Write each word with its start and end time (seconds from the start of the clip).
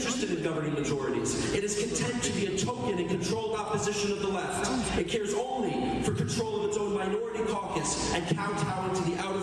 interested 0.00 0.30
in 0.30 0.42
governing 0.42 0.72
majorities. 0.72 1.52
It 1.52 1.62
is 1.62 1.78
content 1.78 2.22
to 2.22 2.32
be 2.32 2.46
a 2.46 2.56
token 2.56 2.98
and 2.98 3.06
controlled 3.06 3.54
opposition 3.54 4.12
of 4.12 4.22
the 4.22 4.28
left. 4.28 4.98
It 4.98 5.08
cares 5.08 5.34
only 5.34 6.02
for 6.02 6.12
control 6.12 6.60
of 6.60 6.68
its 6.70 6.78
own 6.78 6.94
minority 6.94 7.44
caucus 7.44 8.10
and 8.14 8.24
kowtowing 8.34 8.94
to 8.94 9.10
the 9.10 9.18
out-of-touch 9.18 9.39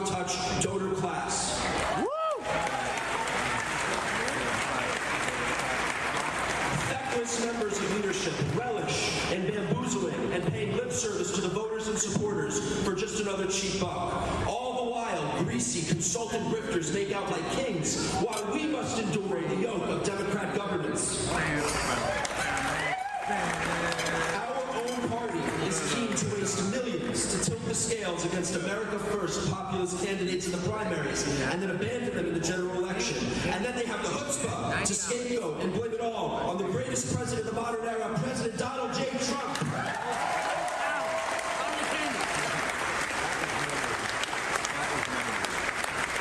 America 28.64 28.98
First 29.00 29.52
populist 29.52 30.04
candidates 30.04 30.46
in 30.46 30.52
the 30.52 30.70
primaries 30.70 31.28
and 31.52 31.62
then 31.62 31.70
abandon 31.72 32.16
them 32.16 32.28
in 32.28 32.34
the 32.34 32.40
general 32.40 32.84
election. 32.84 33.18
And 33.52 33.64
then 33.64 33.76
they 33.76 33.86
have 33.86 34.02
the 34.02 34.10
chutzpah 34.10 34.84
to 34.86 34.94
scapegoat 34.94 35.62
and 35.62 35.74
blame 35.74 35.94
it 35.94 36.02
all 36.02 36.38
on 36.50 36.58
the 36.58 36.64
greatest 36.66 37.16
president 37.16 37.48
of 37.48 37.56
the 37.56 37.62
modern 37.62 37.86
era, 37.86 38.20
President 38.24 38.58
Donald 38.58 38.94
J. 38.94 39.06
Trump. 39.28 39.58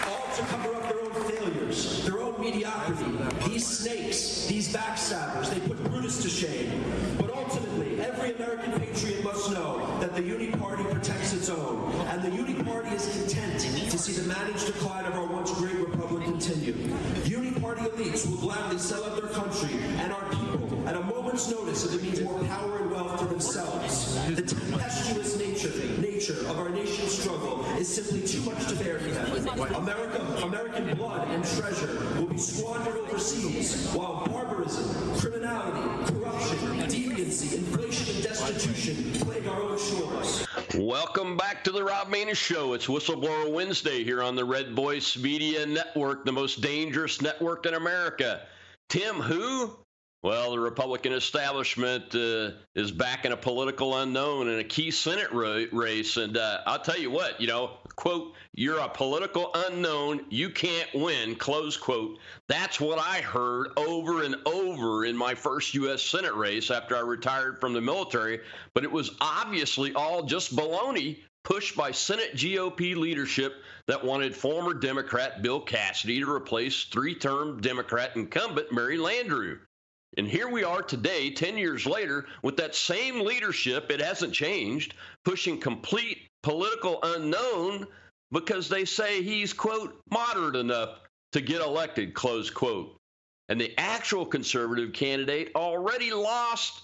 all 0.06 0.36
to 0.36 0.42
cover 0.42 0.74
up 0.74 0.82
their 0.88 1.00
own 1.00 1.28
failures, 1.28 2.04
their 2.04 2.20
own 2.20 2.40
mediocrity. 2.40 3.50
These 3.50 3.66
snakes, 3.66 4.46
these 4.46 4.72
backstabbers, 4.72 5.50
they 5.50 5.60
put 5.60 5.82
Brutus 5.84 6.22
to 6.22 6.28
shame. 6.28 6.84
But 7.18 7.30
ultimately, 7.30 8.00
every 8.00 8.34
American 8.34 8.78
patriot 8.78 9.24
must 9.24 9.50
know 9.50 9.98
that 10.00 10.14
the 10.14 10.22
Uni 10.22 10.52
And 11.48 12.22
the 12.22 12.30
Uni 12.30 12.60
Party 12.64 12.88
is 12.88 13.06
content 13.06 13.60
to 13.60 13.98
see 13.98 14.20
the 14.20 14.26
managed 14.26 14.66
decline 14.66 15.04
of 15.04 15.14
our 15.14 15.26
once 15.26 15.52
great 15.52 15.76
republic 15.76 16.24
continue. 16.24 16.74
Uni 17.24 17.52
Party 17.60 17.82
elites 17.82 18.28
will 18.28 18.38
gladly 18.38 18.78
sell 18.78 19.04
out 19.04 19.14
their 19.14 19.30
country 19.30 19.78
and 19.98 20.12
our 20.12 20.28
people 20.30 20.88
at 20.88 20.96
a 20.96 21.00
moment's 21.02 21.48
notice 21.48 21.84
if 21.84 21.94
it 21.94 22.02
means 22.02 22.20
more 22.22 22.36
power 22.46 22.78
and 22.78 22.90
wealth 22.90 23.20
for 23.20 23.26
themselves. 23.26 24.16
The 24.34 24.42
tempestuous 24.42 25.38
nature, 25.38 25.70
nature 26.00 26.40
of 26.50 26.58
our 26.58 26.68
nation's 26.68 27.16
struggle 27.16 27.64
is 27.76 27.94
simply 27.94 28.26
too 28.26 28.40
much 28.40 28.66
to 28.66 28.74
bear 28.74 28.98
for 28.98 29.10
them. 29.10 29.74
America, 29.76 30.20
American 30.42 30.96
blood 30.96 31.28
and 31.28 31.44
treasure 31.44 31.96
will 32.18 32.26
be 32.26 32.38
squandered 32.38 32.96
overseas, 32.96 33.88
while 33.92 34.26
barbarism, 34.26 35.14
criminality, 35.20 36.12
corruption, 36.12 36.58
deviancy, 36.88 37.54
inflation, 37.54 38.16
and 38.16 38.24
destitution 38.24 39.12
plague 39.20 39.46
our 39.46 39.62
own 39.62 39.78
shores. 39.78 40.45
Welcome 40.78 41.38
back 41.38 41.64
to 41.64 41.70
the 41.70 41.82
Rob 41.82 42.08
Maness 42.08 42.36
Show. 42.36 42.74
It's 42.74 42.86
Whistleblower 42.86 43.50
Wednesday 43.50 44.04
here 44.04 44.22
on 44.22 44.36
the 44.36 44.44
Red 44.44 44.72
Voice 44.72 45.16
Media 45.16 45.64
Network, 45.64 46.26
the 46.26 46.32
most 46.32 46.60
dangerous 46.60 47.22
network 47.22 47.64
in 47.64 47.72
America. 47.72 48.42
Tim, 48.90 49.14
who? 49.14 49.74
Well, 50.22 50.50
the 50.50 50.60
Republican 50.60 51.14
establishment 51.14 52.14
uh, 52.14 52.50
is 52.74 52.90
backing 52.90 53.32
a 53.32 53.38
political 53.38 53.96
unknown 53.96 54.48
in 54.48 54.58
a 54.58 54.64
key 54.64 54.90
Senate 54.90 55.32
ra- 55.32 55.64
race. 55.72 56.18
And 56.18 56.36
uh, 56.36 56.60
I'll 56.66 56.82
tell 56.82 56.98
you 56.98 57.10
what, 57.10 57.40
you 57.40 57.46
know, 57.46 57.78
quote, 57.96 58.34
you're 58.52 58.78
a 58.78 58.88
political 58.88 59.50
unknown, 59.54 60.20
you 60.28 60.50
can't 60.50 60.88
win, 60.94 61.34
close 61.34 61.76
quote. 61.76 62.18
That's 62.48 62.80
what 62.80 62.98
I 62.98 63.20
heard 63.22 63.68
over 63.76 64.22
and 64.22 64.36
over 64.46 65.06
in 65.06 65.16
my 65.16 65.34
first 65.34 65.74
U.S. 65.74 66.02
Senate 66.02 66.34
race 66.34 66.70
after 66.70 66.96
I 66.96 67.00
retired 67.00 67.58
from 67.58 67.72
the 67.72 67.80
military. 67.80 68.40
But 68.74 68.84
it 68.84 68.92
was 68.92 69.16
obviously 69.20 69.94
all 69.94 70.22
just 70.22 70.54
baloney 70.54 71.18
pushed 71.42 71.76
by 71.76 71.90
Senate 71.90 72.34
GOP 72.34 72.96
leadership 72.96 73.54
that 73.86 74.04
wanted 74.04 74.34
former 74.34 74.74
Democrat 74.74 75.42
Bill 75.42 75.60
Cassidy 75.60 76.20
to 76.20 76.30
replace 76.30 76.84
three 76.84 77.14
term 77.14 77.60
Democrat 77.60 78.16
incumbent 78.16 78.72
Mary 78.72 78.98
Landrieu. 78.98 79.58
And 80.18 80.26
here 80.26 80.48
we 80.48 80.64
are 80.64 80.82
today, 80.82 81.30
10 81.30 81.58
years 81.58 81.86
later, 81.86 82.26
with 82.42 82.56
that 82.56 82.74
same 82.74 83.20
leadership. 83.20 83.90
It 83.90 84.00
hasn't 84.00 84.32
changed, 84.32 84.94
pushing 85.24 85.60
complete 85.60 86.18
political 86.46 87.00
unknown 87.02 87.84
because 88.30 88.68
they 88.68 88.84
say 88.84 89.20
he's, 89.20 89.52
quote, 89.52 90.00
moderate 90.12 90.54
enough 90.54 91.00
to 91.32 91.40
get 91.40 91.60
elected, 91.60 92.14
close 92.14 92.50
quote. 92.50 92.96
And 93.48 93.60
the 93.60 93.74
actual 93.76 94.24
conservative 94.24 94.92
candidate 94.92 95.50
already 95.56 96.12
lost 96.12 96.82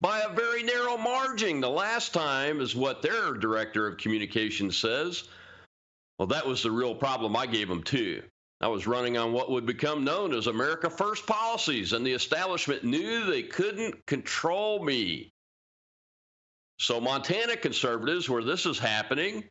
by 0.00 0.20
a 0.20 0.32
very 0.32 0.62
narrow 0.62 0.96
margin 0.96 1.60
the 1.60 1.68
last 1.68 2.14
time, 2.14 2.62
is 2.62 2.74
what 2.74 3.02
their 3.02 3.34
director 3.34 3.86
of 3.86 3.98
communications 3.98 4.78
says. 4.78 5.24
Well, 6.18 6.28
that 6.28 6.46
was 6.46 6.62
the 6.62 6.70
real 6.70 6.94
problem 6.94 7.36
I 7.36 7.44
gave 7.44 7.68
them, 7.68 7.82
too. 7.82 8.22
I 8.62 8.68
was 8.68 8.86
running 8.86 9.18
on 9.18 9.34
what 9.34 9.50
would 9.50 9.66
become 9.66 10.04
known 10.04 10.32
as 10.32 10.46
America 10.46 10.88
First 10.88 11.26
policies, 11.26 11.92
and 11.92 12.06
the 12.06 12.12
establishment 12.12 12.82
knew 12.82 13.26
they 13.26 13.42
couldn't 13.42 14.06
control 14.06 14.82
me. 14.82 15.32
So, 16.82 17.00
Montana 17.00 17.56
conservatives, 17.56 18.28
where 18.28 18.42
this 18.42 18.66
is 18.66 18.76
happening, 18.76 19.44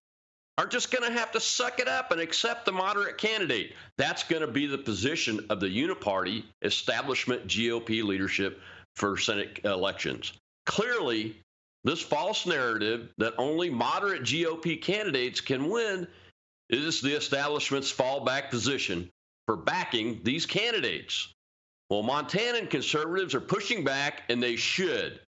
are 0.58 0.68
just 0.68 0.92
going 0.92 1.10
to 1.10 1.18
have 1.18 1.32
to 1.32 1.40
suck 1.40 1.80
it 1.80 1.88
up 1.88 2.12
and 2.12 2.20
accept 2.20 2.66
the 2.66 2.74
moderate 2.74 3.18
candidate. 3.18 3.74
That's 3.98 4.24
going 4.24 4.42
to 4.42 4.52
be 4.52 4.68
the 4.68 4.78
position 4.78 5.46
of 5.50 5.62
the 5.62 5.70
uniparty 5.70 6.44
establishment 6.62 7.48
GOP 7.48 8.04
leadership 8.04 8.60
for 8.98 9.18
Senate 9.18 9.62
elections. 9.64 10.34
Clearly, 10.66 11.38
this 11.86 12.02
false 12.02 12.46
narrative 12.46 13.14
that 13.18 13.36
only 13.38 13.70
moderate 13.70 14.24
GOP 14.24 14.82
candidates 14.82 15.40
can 15.40 15.70
win 15.70 16.10
is 16.70 17.00
the 17.00 17.16
establishment's 17.16 17.94
fallback 17.94 18.50
position 18.50 19.10
for 19.46 19.56
backing 19.56 20.20
these 20.24 20.46
candidates. 20.46 21.34
Well, 21.90 22.04
Montanan 22.04 22.70
conservatives 22.70 23.34
are 23.36 23.40
pushing 23.40 23.86
back, 23.86 24.24
and 24.28 24.44
they 24.44 24.58
should 24.58 25.22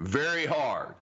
very 0.00 0.46
hard. 0.46 0.96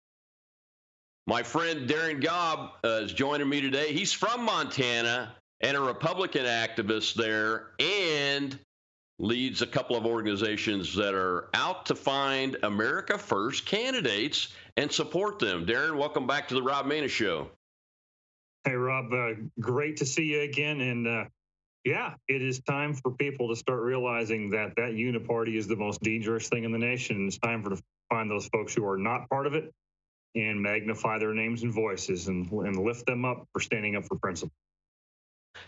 My 1.27 1.45
friend 1.45 1.89
Darren 1.89 2.21
Gobb 2.21 2.71
uh, 2.85 3.05
is 3.05 3.13
joining 3.13 3.49
me 3.49 3.61
today. 3.61 3.93
He's 3.93 4.13
from 4.13 4.45
Montana 4.45 5.33
and 5.61 5.77
a 5.77 5.81
Republican 5.81 6.47
activist 6.47 7.15
there 7.15 7.69
and 7.79 8.59
leads 9.21 9.63
a 9.63 9.67
couple 9.69 9.95
of 9.95 10.05
organizations 10.05 10.97
that 10.97 11.15
are 11.15 11.49
out 11.55 11.87
to 11.87 11.95
find 11.95 12.57
America 12.65 13.19
First 13.19 13.67
candidates 13.67 14.49
and 14.77 14.91
support 14.91 15.39
them. 15.39 15.65
Darren, 15.65 15.97
welcome 15.97 16.27
back 16.27 16.49
to 16.49 16.55
the 16.55 16.63
Rob 16.63 16.87
Maness 16.87 17.11
Show. 17.11 17.51
Hey, 18.65 18.75
Rob, 18.75 19.13
uh, 19.13 19.35
great 19.61 19.99
to 19.99 20.07
see 20.07 20.25
you 20.25 20.41
again. 20.41 20.81
And 20.81 21.07
uh, 21.07 21.25
yeah, 21.85 22.15
it 22.27 22.43
is 22.43 22.61
time 22.63 22.95
for 22.95 23.13
people 23.13 23.49
to 23.51 23.57
start 23.57 23.83
realizing 23.83 24.51
that 24.51 24.75
that 24.75 24.95
uniparty 24.95 25.55
is 25.55 25.69
the 25.69 25.77
most 25.77 26.03
dangerous 26.03 26.49
thing 26.49 26.65
in 26.65 26.73
the 26.73 26.79
nation. 26.79 27.29
It's 27.29 27.39
time 27.39 27.63
for 27.63 27.71
to 27.71 27.83
find 28.11 28.29
those 28.29 28.49
folks 28.49 28.75
who 28.75 28.85
are 28.89 28.99
not 28.99 29.29
part 29.31 29.47
of 29.47 29.55
it 29.55 29.73
and 30.35 30.61
magnify 30.61 31.19
their 31.19 31.35
names 31.35 31.63
and 31.63 31.73
voices 31.73 32.29
and, 32.29 32.51
and 32.51 32.77
lift 32.77 33.07
them 33.07 33.25
up 33.25 33.47
for 33.53 33.61
standing 33.61 33.97
up 33.97 34.05
for 34.05 34.17
principle. 34.17 34.55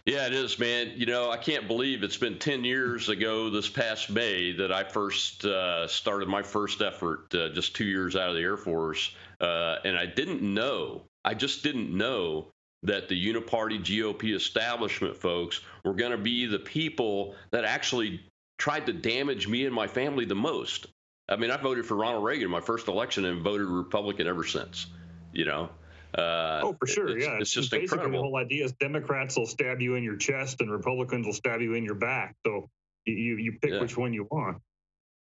Yeah, 0.06 0.26
it 0.26 0.34
is, 0.34 0.58
man. 0.58 0.92
You 0.96 1.06
know, 1.06 1.30
I 1.30 1.36
can't 1.36 1.66
believe 1.66 2.02
it's 2.02 2.16
been 2.16 2.38
10 2.38 2.64
years 2.64 3.08
ago 3.08 3.50
this 3.50 3.68
past 3.68 4.10
May 4.10 4.52
that 4.52 4.72
I 4.72 4.84
first 4.84 5.44
uh, 5.44 5.86
started 5.86 6.28
my 6.28 6.42
first 6.42 6.82
effort, 6.82 7.34
uh, 7.34 7.50
just 7.50 7.74
two 7.74 7.84
years 7.84 8.16
out 8.16 8.28
of 8.28 8.34
the 8.34 8.40
Air 8.40 8.56
Force. 8.56 9.14
Uh, 9.40 9.76
and 9.84 9.96
I 9.96 10.06
didn't 10.06 10.42
know, 10.42 11.02
I 11.24 11.34
just 11.34 11.62
didn't 11.62 11.96
know 11.96 12.48
that 12.82 13.08
the 13.08 13.34
uniparty 13.34 13.80
GOP 13.80 14.34
establishment 14.34 15.16
folks 15.16 15.60
were 15.84 15.94
going 15.94 16.12
to 16.12 16.18
be 16.18 16.46
the 16.46 16.58
people 16.58 17.34
that 17.50 17.64
actually 17.64 18.20
tried 18.58 18.86
to 18.86 18.92
damage 18.92 19.48
me 19.48 19.64
and 19.64 19.74
my 19.74 19.86
family 19.86 20.24
the 20.24 20.34
most. 20.34 20.86
I 21.28 21.36
mean, 21.36 21.50
I 21.50 21.56
voted 21.56 21.86
for 21.86 21.96
Ronald 21.96 22.24
Reagan 22.24 22.44
in 22.44 22.50
my 22.50 22.60
first 22.60 22.88
election 22.88 23.24
and 23.24 23.42
voted 23.42 23.66
Republican 23.66 24.26
ever 24.26 24.44
since. 24.44 24.86
You 25.32 25.46
know. 25.46 25.70
Uh, 26.16 26.60
oh, 26.62 26.76
for 26.78 26.86
sure. 26.86 27.16
It's, 27.16 27.26
yeah. 27.26 27.38
It's 27.40 27.50
just 27.50 27.70
Basically, 27.70 27.84
incredible. 27.84 28.18
The 28.18 28.22
whole 28.22 28.36
idea 28.36 28.64
is 28.64 28.72
Democrats 28.72 29.36
will 29.36 29.46
stab 29.46 29.80
you 29.80 29.96
in 29.96 30.04
your 30.04 30.16
chest 30.16 30.60
and 30.60 30.70
Republicans 30.70 31.26
will 31.26 31.32
stab 31.32 31.60
you 31.60 31.74
in 31.74 31.84
your 31.84 31.96
back. 31.96 32.36
So 32.46 32.70
you 33.04 33.36
you 33.36 33.58
pick 33.60 33.72
Yeah. 33.72 33.80
which 33.80 33.96
one 33.96 34.12
you 34.12 34.28
want. 34.30 34.58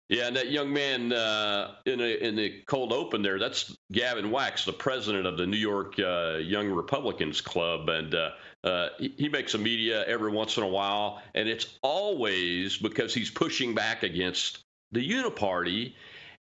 Yeah, 0.10 0.28
and 0.28 0.36
that 0.36 0.52
young 0.52 0.74
man 0.74 1.14
uh, 1.14 1.76
in 1.86 2.02
a, 2.02 2.28
in 2.28 2.36
the 2.36 2.64
cold 2.66 2.92
open 2.92 3.22
there, 3.22 3.40
that's 3.40 3.78
Gavin 3.94 4.30
Wax, 4.30 4.66
the 4.66 4.74
president 4.74 5.26
of 5.26 5.38
the 5.38 5.48
New 5.48 5.56
York 5.56 5.98
uh, 6.00 6.38
Young 6.42 6.70
Republicans 6.70 7.40
Club, 7.40 7.88
and 7.88 8.14
uh, 8.14 8.32
uh, 8.66 8.90
he, 9.00 9.14
he 9.18 9.30
makes 9.30 9.54
a 9.54 9.58
media 9.58 10.04
every 10.06 10.30
once 10.30 10.58
in 10.58 10.64
a 10.64 10.68
while, 10.68 11.22
and 11.34 11.48
it's 11.48 11.80
always 11.82 12.76
because 12.76 13.14
he's 13.14 13.32
pushing 13.32 13.74
back 13.74 14.04
against 14.04 14.66
the 14.92 15.08
Uniparty, 15.08 15.94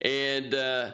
and 0.03 0.55
uh, 0.55 0.93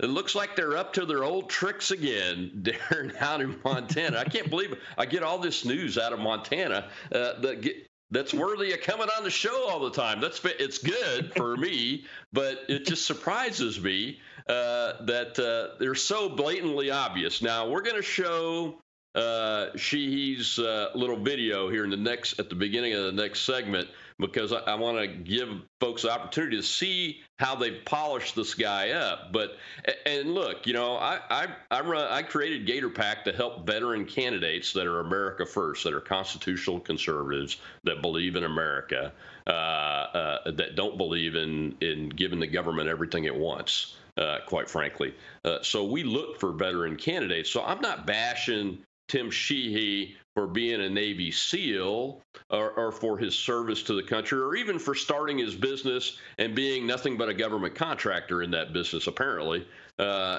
it 0.00 0.06
looks 0.06 0.34
like 0.34 0.54
they're 0.54 0.76
up 0.76 0.92
to 0.94 1.04
their 1.04 1.24
old 1.24 1.50
tricks 1.50 1.90
again, 1.90 2.52
Darren, 2.62 3.16
out 3.20 3.40
in 3.40 3.58
Montana. 3.64 4.18
I 4.18 4.24
can't 4.24 4.50
believe. 4.50 4.76
I 4.96 5.06
get 5.06 5.22
all 5.22 5.38
this 5.38 5.64
news 5.64 5.98
out 5.98 6.12
of 6.12 6.20
Montana. 6.20 6.88
Uh, 7.12 7.40
the, 7.40 7.84
that's 8.10 8.32
worthy 8.32 8.72
of 8.72 8.80
coming 8.80 9.08
on 9.16 9.24
the 9.24 9.30
show 9.30 9.68
all 9.68 9.80
the 9.80 9.90
time. 9.90 10.20
That's 10.20 10.40
it's 10.44 10.78
good 10.78 11.32
for 11.34 11.56
me, 11.56 12.06
but 12.32 12.60
it 12.68 12.86
just 12.86 13.06
surprises 13.06 13.80
me 13.80 14.20
uh, 14.48 15.04
that 15.04 15.38
uh, 15.38 15.76
they're 15.78 15.94
so 15.94 16.28
blatantly 16.28 16.90
obvious. 16.90 17.42
Now 17.42 17.68
we're 17.68 17.82
going 17.82 17.96
to 17.96 18.02
show 18.02 18.78
uh, 19.14 19.66
Sheehy's 19.76 20.58
uh, 20.58 20.90
little 20.94 21.18
video 21.18 21.68
here 21.68 21.84
in 21.84 21.90
the 21.90 21.96
next 21.96 22.38
at 22.38 22.48
the 22.48 22.54
beginning 22.54 22.94
of 22.94 23.04
the 23.04 23.12
next 23.12 23.42
segment 23.42 23.88
because 24.18 24.52
I, 24.52 24.58
I 24.58 24.74
want 24.74 24.98
to 24.98 25.06
give 25.06 25.48
folks 25.80 26.02
the 26.02 26.10
opportunity 26.10 26.56
to 26.56 26.62
see 26.62 27.20
how 27.38 27.54
they've 27.54 27.84
polished 27.84 28.34
this 28.34 28.54
guy 28.54 28.90
up. 28.90 29.32
But 29.32 29.56
and 30.06 30.34
look, 30.34 30.66
you 30.66 30.72
know, 30.72 30.96
I 30.96 31.20
I 31.30 31.46
I, 31.70 31.80
run, 31.80 32.06
I 32.10 32.22
created 32.22 32.66
Gator 32.66 32.90
PAC 32.90 33.24
to 33.24 33.32
help 33.32 33.66
veteran 33.66 34.04
candidates 34.04 34.72
that 34.72 34.86
are 34.86 35.00
America 35.00 35.46
first, 35.46 35.84
that 35.84 35.94
are 35.94 36.00
constitutional 36.00 36.80
conservatives, 36.80 37.58
that 37.84 38.02
believe 38.02 38.36
in 38.36 38.44
America, 38.44 39.12
uh, 39.46 39.50
uh, 39.50 40.50
that 40.50 40.74
don't 40.74 40.98
believe 40.98 41.34
in 41.34 41.76
in 41.80 42.08
giving 42.08 42.40
the 42.40 42.46
government 42.46 42.88
everything 42.88 43.24
it 43.24 43.36
wants. 43.36 43.96
Uh, 44.16 44.38
quite 44.46 44.68
frankly, 44.68 45.14
uh, 45.44 45.62
so 45.62 45.84
we 45.84 46.02
look 46.02 46.40
for 46.40 46.50
veteran 46.50 46.96
candidates. 46.96 47.48
So 47.50 47.62
I'm 47.62 47.80
not 47.80 48.04
bashing 48.04 48.78
Tim 49.06 49.30
Sheehy 49.30 50.16
for 50.38 50.46
being 50.46 50.80
a 50.80 50.88
Navy 50.88 51.32
SEAL 51.32 52.22
or, 52.48 52.70
or, 52.70 52.92
for 52.92 53.18
his 53.18 53.34
service 53.34 53.82
to 53.82 53.94
the 53.94 54.04
country 54.04 54.40
or 54.40 54.54
even 54.54 54.78
for 54.78 54.94
starting 54.94 55.36
his 55.36 55.56
business 55.56 56.16
and 56.38 56.54
being 56.54 56.86
nothing 56.86 57.16
but 57.16 57.28
a 57.28 57.34
government 57.34 57.74
contractor 57.74 58.40
in 58.44 58.52
that 58.52 58.72
business, 58.72 59.08
apparently. 59.08 59.66
Uh, 59.98 60.38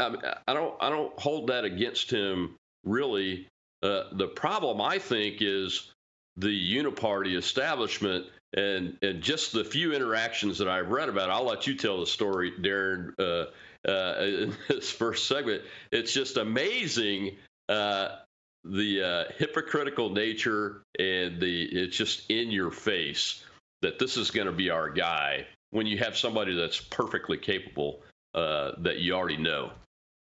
I, 0.00 0.16
I, 0.48 0.54
don't, 0.54 0.74
I 0.80 0.90
don't 0.90 1.16
hold 1.20 1.50
that 1.50 1.64
against 1.64 2.10
him, 2.10 2.56
really. 2.82 3.46
Uh, 3.80 4.06
the 4.10 4.26
problem, 4.26 4.80
I 4.80 4.98
think, 4.98 5.36
is 5.40 5.92
the 6.36 6.76
uniparty 6.76 7.36
establishment 7.36 8.26
and, 8.56 8.98
and 9.02 9.22
just 9.22 9.52
the 9.52 9.62
few 9.62 9.92
interactions 9.92 10.58
that 10.58 10.66
I've 10.66 10.90
read 10.90 11.08
about. 11.08 11.30
I'll 11.30 11.46
let 11.46 11.64
you 11.68 11.76
tell 11.76 12.00
the 12.00 12.08
story, 12.08 12.54
Darren, 12.58 13.12
uh, 13.20 13.44
uh 13.88 14.14
in 14.20 14.56
this 14.66 14.90
first 14.90 15.28
segment. 15.28 15.62
It's 15.92 16.12
just 16.12 16.38
amazing 16.38 17.36
uh, 17.68 18.16
the 18.64 19.02
uh, 19.02 19.32
hypocritical 19.36 20.10
nature 20.10 20.82
and 20.98 21.40
the 21.40 21.64
it's 21.64 21.96
just 21.96 22.30
in 22.30 22.50
your 22.50 22.70
face 22.70 23.44
that 23.82 23.98
this 23.98 24.16
is 24.16 24.30
going 24.30 24.46
to 24.46 24.52
be 24.52 24.70
our 24.70 24.90
guy 24.90 25.46
when 25.70 25.86
you 25.86 25.98
have 25.98 26.16
somebody 26.16 26.54
that's 26.54 26.80
perfectly 26.80 27.38
capable 27.38 28.00
uh, 28.34 28.72
that 28.78 28.98
you 28.98 29.14
already 29.14 29.36
know 29.36 29.70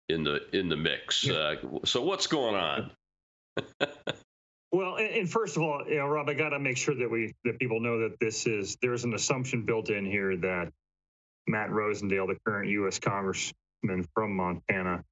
in 0.09 0.25
the 0.25 0.41
in 0.57 0.69
the 0.69 0.77
mix. 0.77 1.29
Uh, 1.29 1.57
so 1.85 2.03
what's 2.03 2.27
going 2.27 2.55
on? 2.55 2.91
well, 4.73 4.97
and, 4.97 5.09
and, 5.09 5.31
first 5.31 5.57
of 5.57 5.63
all, 5.63 5.83
you 5.87 5.99
know, 5.99 6.07
Rob, 6.07 6.29
I 6.29 6.35
got 6.35 6.51
to 6.51 6.59
make 6.59 6.77
sure 6.77 6.95
that 6.95 7.11
we 7.11 7.35
that 7.45 7.59
people 7.59 7.81
know 7.81 8.01
that 8.01 8.19
this 8.21 8.47
is 8.47 8.77
there's 8.83 9.05
an 9.05 9.15
assumption 9.15 9.65
built 9.65 9.91
in 9.91 10.05
here 10.05 10.37
that 10.37 10.73
Matt 11.47 11.71
Rosendale, 11.71 12.29
the 12.29 12.39
current 12.47 12.71
U.S. 12.71 12.99
Congressman 12.99 14.07
from 14.15 14.37
Montana, 14.37 15.05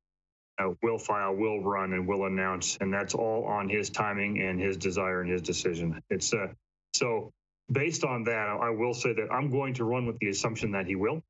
will 0.83 0.99
file, 0.99 1.35
will 1.35 1.61
run, 1.63 1.93
and 1.93 2.07
will 2.07 2.27
announce, 2.27 2.77
and 2.81 2.93
that's 2.93 3.15
all 3.15 3.45
on 3.45 3.69
his 3.69 3.91
timing 3.91 4.41
and 4.43 4.61
his 4.61 4.77
desire 4.77 5.23
and 5.23 5.31
his 5.31 5.43
decision. 5.43 6.01
It's 6.11 6.33
uh, 6.33 6.49
so 6.95 7.33
based 7.71 8.05
on 8.05 8.25
that, 8.25 8.49
I 8.61 8.71
will 8.71 8.95
say 8.95 9.13
that 9.13 9.29
I'm 9.33 9.51
going 9.51 9.75
to 9.75 9.85
run 9.85 10.07
with 10.07 10.19
the 10.19 10.29
assumption 10.29 10.73
that 10.73 10.87
he 10.87 10.97
will, 10.97 11.23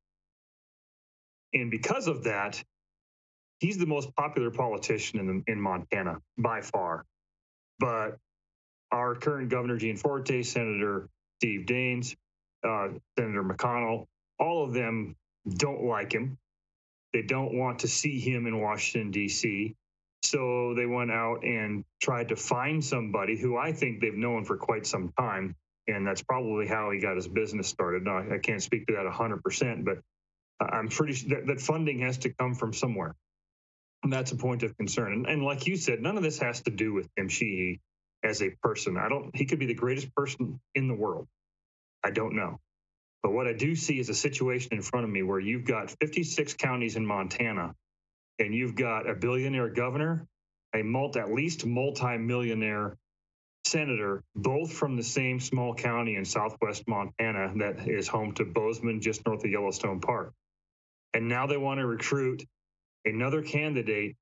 and 1.53 1.71
because 1.71 2.07
of 2.07 2.23
that, 2.23 2.61
he's 3.59 3.77
the 3.77 3.85
most 3.85 4.13
popular 4.15 4.51
politician 4.51 5.19
in 5.19 5.43
in 5.47 5.61
Montana 5.61 6.19
by 6.37 6.61
far. 6.61 7.05
But 7.79 8.17
our 8.91 9.15
current 9.15 9.49
governor 9.49 9.77
Gianforte, 9.77 10.43
Senator 10.43 11.07
Steve 11.39 11.65
Daines, 11.65 12.15
uh, 12.63 12.89
Senator 13.17 13.43
McConnell, 13.43 14.05
all 14.39 14.63
of 14.63 14.73
them 14.73 15.15
don't 15.57 15.83
like 15.83 16.13
him. 16.13 16.37
They 17.13 17.21
don't 17.21 17.57
want 17.57 17.79
to 17.79 17.87
see 17.87 18.19
him 18.19 18.47
in 18.47 18.61
Washington, 18.61 19.11
D.C. 19.11 19.75
So 20.23 20.73
they 20.75 20.85
went 20.85 21.11
out 21.11 21.43
and 21.43 21.83
tried 22.01 22.29
to 22.29 22.35
find 22.35 22.83
somebody 22.83 23.37
who 23.37 23.57
I 23.57 23.73
think 23.73 23.99
they've 23.99 24.13
known 24.13 24.45
for 24.45 24.57
quite 24.57 24.85
some 24.85 25.11
time. 25.17 25.55
And 25.87 26.05
that's 26.05 26.21
probably 26.21 26.67
how 26.67 26.91
he 26.91 26.99
got 26.99 27.15
his 27.15 27.27
business 27.27 27.67
started. 27.67 28.03
Now, 28.03 28.19
I 28.31 28.37
can't 28.37 28.61
speak 28.61 28.87
to 28.87 28.93
that 28.93 29.05
100%, 29.11 29.83
but 29.83 29.97
I'm 30.61 30.89
pretty 30.89 31.13
sure 31.13 31.29
that, 31.29 31.47
that 31.47 31.59
funding 31.59 31.99
has 32.01 32.19
to 32.19 32.29
come 32.29 32.53
from 32.53 32.71
somewhere. 32.71 33.15
And 34.03 34.13
that's 34.13 34.31
a 34.31 34.35
point 34.35 34.63
of 34.63 34.77
concern. 34.77 35.13
And, 35.13 35.25
and 35.25 35.43
like 35.43 35.67
you 35.67 35.75
said, 35.75 36.01
none 36.01 36.17
of 36.17 36.23
this 36.23 36.39
has 36.39 36.61
to 36.61 36.71
do 36.71 36.93
with 36.93 37.09
Tim 37.15 37.27
Sheehy 37.27 37.81
as 38.23 38.41
a 38.41 38.51
person. 38.61 38.97
I 38.97 39.09
don't, 39.09 39.35
he 39.35 39.45
could 39.45 39.59
be 39.59 39.65
the 39.65 39.73
greatest 39.73 40.13
person 40.15 40.59
in 40.75 40.87
the 40.87 40.93
world. 40.93 41.27
I 42.03 42.11
don't 42.11 42.35
know. 42.35 42.59
But 43.23 43.33
what 43.33 43.47
I 43.47 43.53
do 43.53 43.75
see 43.75 43.99
is 43.99 44.09
a 44.09 44.13
situation 44.13 44.73
in 44.73 44.81
front 44.81 45.05
of 45.05 45.11
me 45.11 45.23
where 45.23 45.39
you've 45.39 45.65
got 45.65 45.91
56 46.01 46.55
counties 46.55 46.95
in 46.95 47.05
Montana 47.05 47.75
and 48.39 48.53
you've 48.53 48.75
got 48.75 49.07
a 49.09 49.13
billionaire 49.13 49.69
governor, 49.69 50.27
a 50.73 50.81
multi, 50.81 51.19
at 51.19 51.31
least 51.31 51.65
multi-millionaire 51.65 52.97
senator, 53.65 54.23
both 54.35 54.73
from 54.73 54.95
the 54.97 55.03
same 55.03 55.39
small 55.39 55.75
county 55.75 56.15
in 56.15 56.25
southwest 56.25 56.87
Montana 56.87 57.53
that 57.57 57.87
is 57.87 58.07
home 58.07 58.33
to 58.33 58.45
Bozeman, 58.45 59.01
just 59.01 59.25
north 59.25 59.43
of 59.43 59.51
Yellowstone 59.51 59.99
Park. 59.99 60.33
And 61.13 61.27
now 61.27 61.45
they 61.45 61.57
want 61.57 61.79
to 61.79 61.85
recruit 61.85 62.43
another 63.05 63.43
candidate 63.43 64.15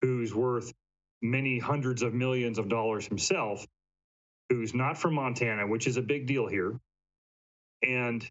who's 0.00 0.34
worth 0.34 0.72
many 1.20 1.58
hundreds 1.58 2.02
of 2.02 2.14
millions 2.14 2.58
of 2.58 2.68
dollars 2.68 3.06
himself, 3.06 3.66
who's 4.48 4.72
not 4.72 4.96
from 4.96 5.14
Montana, 5.14 5.66
which 5.66 5.86
is 5.86 5.96
a 5.96 6.02
big 6.02 6.26
deal 6.26 6.46
here. 6.46 6.78
And 7.82 8.28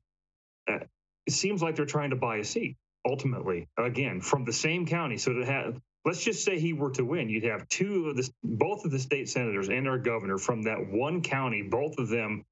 it 0.68 1.34
seems 1.34 1.62
like 1.62 1.76
they're 1.76 1.86
trying 1.86 2.12
to 2.12 2.16
buy 2.16 2.38
a 2.38 2.44
seat 2.44 2.78
ultimately 3.06 3.68
again 3.78 4.22
from 4.22 4.46
the 4.46 4.54
same 4.54 4.86
county. 4.86 5.18
So 5.18 5.34
to 5.34 5.46
have 5.46 5.80
let's 6.06 6.24
just 6.24 6.44
say 6.44 6.60
he 6.60 6.74
were 6.74 6.92
to 6.92 7.04
win 7.04 7.30
you'd 7.30 7.44
have 7.44 7.68
two 7.68 8.08
of 8.10 8.18
the 8.18 8.30
both 8.44 8.86
of 8.86 8.92
the 8.92 9.00
state 9.00 9.30
senators 9.30 9.70
and 9.70 9.88
our 9.88 9.98
governor 9.98 10.38
from 10.38 10.62
that 10.64 10.78
one 10.90 11.22
county 11.22 11.62
both 11.62 11.98
of 11.98 12.08
them 12.08 12.46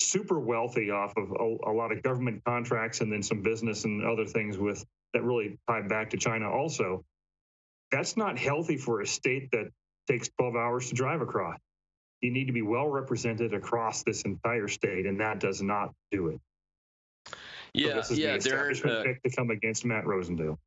super 0.00 0.38
wealthy 0.38 0.90
off 0.90 1.16
of 1.16 1.30
a, 1.30 1.70
a 1.70 1.72
lot 1.72 1.92
of 1.92 2.02
government 2.02 2.42
contracts 2.44 3.00
and 3.00 3.12
then 3.12 3.22
some 3.22 3.42
business 3.42 3.84
and 3.84 4.04
other 4.04 4.26
things 4.26 4.58
with 4.58 4.84
that 5.12 5.22
really 5.22 5.58
tie 5.68 5.82
back 5.82 6.10
to 6.10 6.16
china 6.16 6.50
also. 6.50 7.04
That's 7.90 8.16
not 8.16 8.38
healthy 8.38 8.76
for 8.76 9.00
a 9.00 9.06
state 9.06 9.50
that 9.52 9.70
takes 10.08 10.28
12 10.38 10.56
hours 10.56 10.88
to 10.90 10.94
drive 10.94 11.20
across. 11.22 11.58
You 12.20 12.30
need 12.30 12.46
to 12.46 12.52
be 12.52 12.62
well 12.62 12.86
represented 12.86 13.54
across 13.54 14.02
this 14.02 14.22
entire 14.22 14.68
state 14.68 15.06
and 15.06 15.20
that 15.20 15.40
does 15.40 15.62
not 15.62 15.92
do 16.10 16.28
it 16.28 16.40
yeah, 17.74 18.02
so 18.02 18.14
yeah. 18.14 18.38
The 18.38 18.50
Darren, 18.50 18.86
uh, 18.86 19.02
pick 19.02 19.22
to 19.22 19.30
come 19.30 19.50
against 19.50 19.84
Matt 19.84 20.04
Rosendale. 20.04 20.58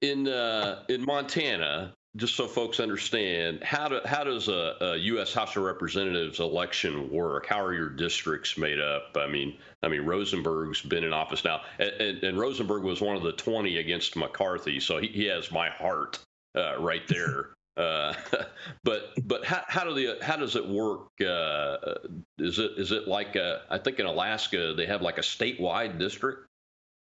In 0.00 0.26
uh, 0.28 0.84
in 0.88 1.04
Montana, 1.04 1.94
just 2.16 2.34
so 2.34 2.46
folks 2.46 2.80
understand, 2.80 3.62
how 3.62 3.88
do 3.88 4.00
how 4.04 4.24
does 4.24 4.48
a, 4.48 4.76
a, 4.80 4.96
U.S. 4.96 5.34
House 5.34 5.56
of 5.56 5.62
Representatives 5.62 6.40
election 6.40 7.10
work? 7.10 7.46
How 7.46 7.62
are 7.62 7.74
your 7.74 7.90
districts 7.90 8.56
made 8.56 8.80
up? 8.80 9.16
I 9.16 9.26
mean, 9.26 9.58
I 9.82 9.88
mean 9.88 10.02
Rosenberg's 10.02 10.80
been 10.80 11.04
in 11.04 11.12
office 11.12 11.44
now, 11.44 11.62
and, 11.78 12.22
and 12.22 12.38
Rosenberg 12.38 12.84
was 12.84 13.00
one 13.00 13.16
of 13.16 13.22
the 13.22 13.32
20 13.32 13.76
against 13.78 14.16
McCarthy, 14.16 14.80
so 14.80 14.98
he, 14.98 15.08
he 15.08 15.24
has 15.26 15.52
my 15.52 15.68
heart 15.68 16.18
uh, 16.56 16.78
right 16.78 17.06
there. 17.08 17.50
Uh, 17.76 18.14
but 18.84 19.12
but 19.22 19.44
how, 19.44 19.62
how 19.66 19.84
do 19.84 19.94
the 19.94 20.24
how 20.24 20.36
does 20.36 20.56
it 20.56 20.66
work? 20.66 21.08
Uh, 21.20 21.76
is 22.38 22.58
it 22.58 22.72
is 22.76 22.92
it 22.92 23.06
like 23.06 23.36
a, 23.36 23.62
I 23.70 23.78
think 23.78 23.98
in 23.98 24.06
Alaska 24.06 24.74
they 24.76 24.86
have 24.86 25.02
like 25.02 25.18
a 25.18 25.22
statewide 25.22 25.98
district? 25.98 26.48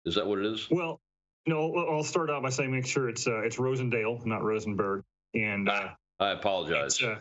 Is 0.04 0.14
that 0.16 0.26
what 0.26 0.38
it 0.38 0.46
is? 0.46 0.68
Well, 0.70 1.00
no. 1.46 1.74
I'll 1.74 2.04
start 2.04 2.30
out 2.30 2.42
by 2.42 2.50
saying 2.50 2.70
make 2.70 2.86
sure 2.86 3.08
it's 3.08 3.26
uh, 3.26 3.42
it's 3.42 3.56
Rosendale, 3.56 4.24
not 4.26 4.42
Rosenberg. 4.42 5.04
And 5.34 5.68
uh, 5.68 5.88
I 6.20 6.30
apologize. 6.30 7.02
Uh, 7.02 7.16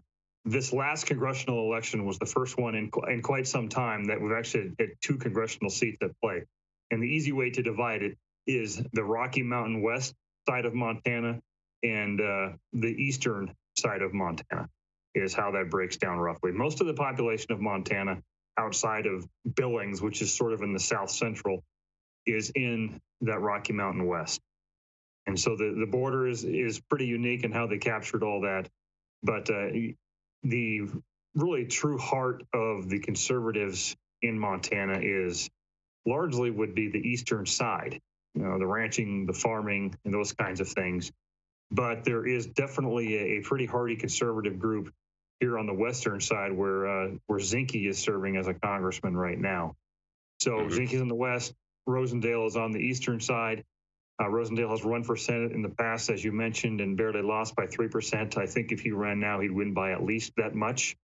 this 0.46 0.72
last 0.72 1.06
congressional 1.06 1.60
election 1.70 2.06
was 2.06 2.20
the 2.20 2.26
first 2.26 2.58
one 2.58 2.76
in 2.76 2.92
in 3.10 3.22
quite 3.22 3.48
some 3.48 3.70
time 3.70 4.06
that 4.06 4.22
we've 4.22 4.34
actually 4.34 4.74
had 4.80 4.90
two 5.02 5.18
congressional 5.18 5.70
seats 5.70 5.98
at 6.02 6.12
play. 6.22 6.44
And 6.92 7.04
the 7.04 7.08
easy 7.08 7.34
way 7.34 7.50
to 7.52 7.62
divide 7.62 8.02
it 8.02 8.18
is 8.46 8.82
the 8.94 9.04
Rocky 9.04 9.44
Mountain 9.44 9.82
West 9.82 10.14
side 10.48 10.66
of 10.66 10.74
Montana 10.74 11.42
and 11.84 12.20
uh, 12.20 12.50
the 12.74 12.88
eastern 12.88 13.54
side 13.78 14.02
of 14.02 14.14
Montana 14.14 14.68
is 15.16 15.34
how 15.34 15.52
that 15.52 15.70
breaks 15.70 15.98
down 15.98 16.18
roughly. 16.18 16.52
Most 16.52 16.82
of 16.82 16.88
the 16.88 16.94
population 16.94 17.52
of 17.52 17.60
Montana 17.60 18.22
outside 18.58 19.06
of 19.06 19.28
Billings, 19.56 20.02
which 20.02 20.22
is 20.22 20.34
sort 20.34 20.54
of 20.54 20.62
in 20.62 20.74
the 20.74 20.80
south 20.80 21.12
central, 21.12 21.64
is 22.26 22.52
in 22.56 23.00
that 23.22 23.40
Rocky 23.40 23.74
Mountain 23.74 24.06
West. 24.06 24.42
And 25.28 25.40
so 25.40 25.56
the, 25.56 25.76
the 25.78 25.86
border 25.86 26.28
is, 26.28 26.44
is 26.44 26.80
pretty 26.80 27.06
unique 27.06 27.44
in 27.44 27.52
how 27.52 27.68
they 27.68 27.78
captured 27.78 28.24
all 28.24 28.42
that. 28.42 28.70
But 29.24 29.50
uh, 29.50 29.68
the 30.44 30.82
really 31.36 31.66
true 31.66 31.98
heart 31.98 32.44
of 32.54 32.90
the 32.90 33.00
conservatives 33.00 33.96
in 34.22 34.40
Montana 34.40 35.00
is 35.02 35.50
largely 36.06 36.50
would 36.50 36.74
be 36.74 36.90
the 36.90 37.00
eastern 37.00 37.46
side, 37.46 38.00
you 38.34 38.42
know, 38.42 38.58
the 38.58 38.66
ranching, 38.66 39.26
the 39.26 39.34
farming, 39.34 39.96
and 40.06 40.14
those 40.14 40.32
kinds 40.32 40.62
of 40.62 40.70
things 40.70 41.12
but 41.72 42.04
there 42.04 42.26
is 42.26 42.48
definitely 42.48 43.16
a, 43.16 43.40
a 43.40 43.42
pretty 43.42 43.66
hardy 43.66 43.96
conservative 43.96 44.60
group 44.60 44.94
here 45.40 45.60
on 45.60 45.68
the 45.68 45.74
western 45.74 46.20
side 46.20 46.52
where 46.52 46.88
uh, 46.88 47.10
where 47.28 47.40
Zinke 47.40 47.88
is 47.88 48.00
serving 48.00 48.38
as 48.38 48.48
a 48.48 48.54
congressman 48.54 49.16
right 49.16 49.38
now. 49.38 49.76
So 50.40 50.52
mm-hmm. 50.52 50.74
Zinke's 50.74 51.02
in 51.02 51.08
the 51.08 51.16
west, 51.16 51.54
Rosendale 51.88 52.48
is 52.48 52.56
on 52.56 52.72
the 52.72 52.80
eastern 52.80 53.20
side. 53.20 53.64
Uh, 54.20 54.26
Rosendale 54.26 54.72
has 54.72 54.84
run 54.84 55.04
for 55.04 55.16
Senate 55.16 55.52
in 55.52 55.62
the 55.62 55.70
past, 55.70 56.10
as 56.10 56.24
you 56.24 56.32
mentioned, 56.32 56.82
and 56.82 56.98
barely 56.98 57.22
lost 57.22 57.56
by 57.56 57.68
3%. 57.68 58.38
I 58.38 58.48
think 58.48 58.72
if 58.72 58.82
he 58.82 58.92
ran 58.92 59.20
now, 59.20 59.40
he'd 59.40 59.52
win 59.52 59.74
by 59.74 59.92
at 59.92 60.04
least 60.04 60.34
that 60.38 60.56
much. 60.56 60.98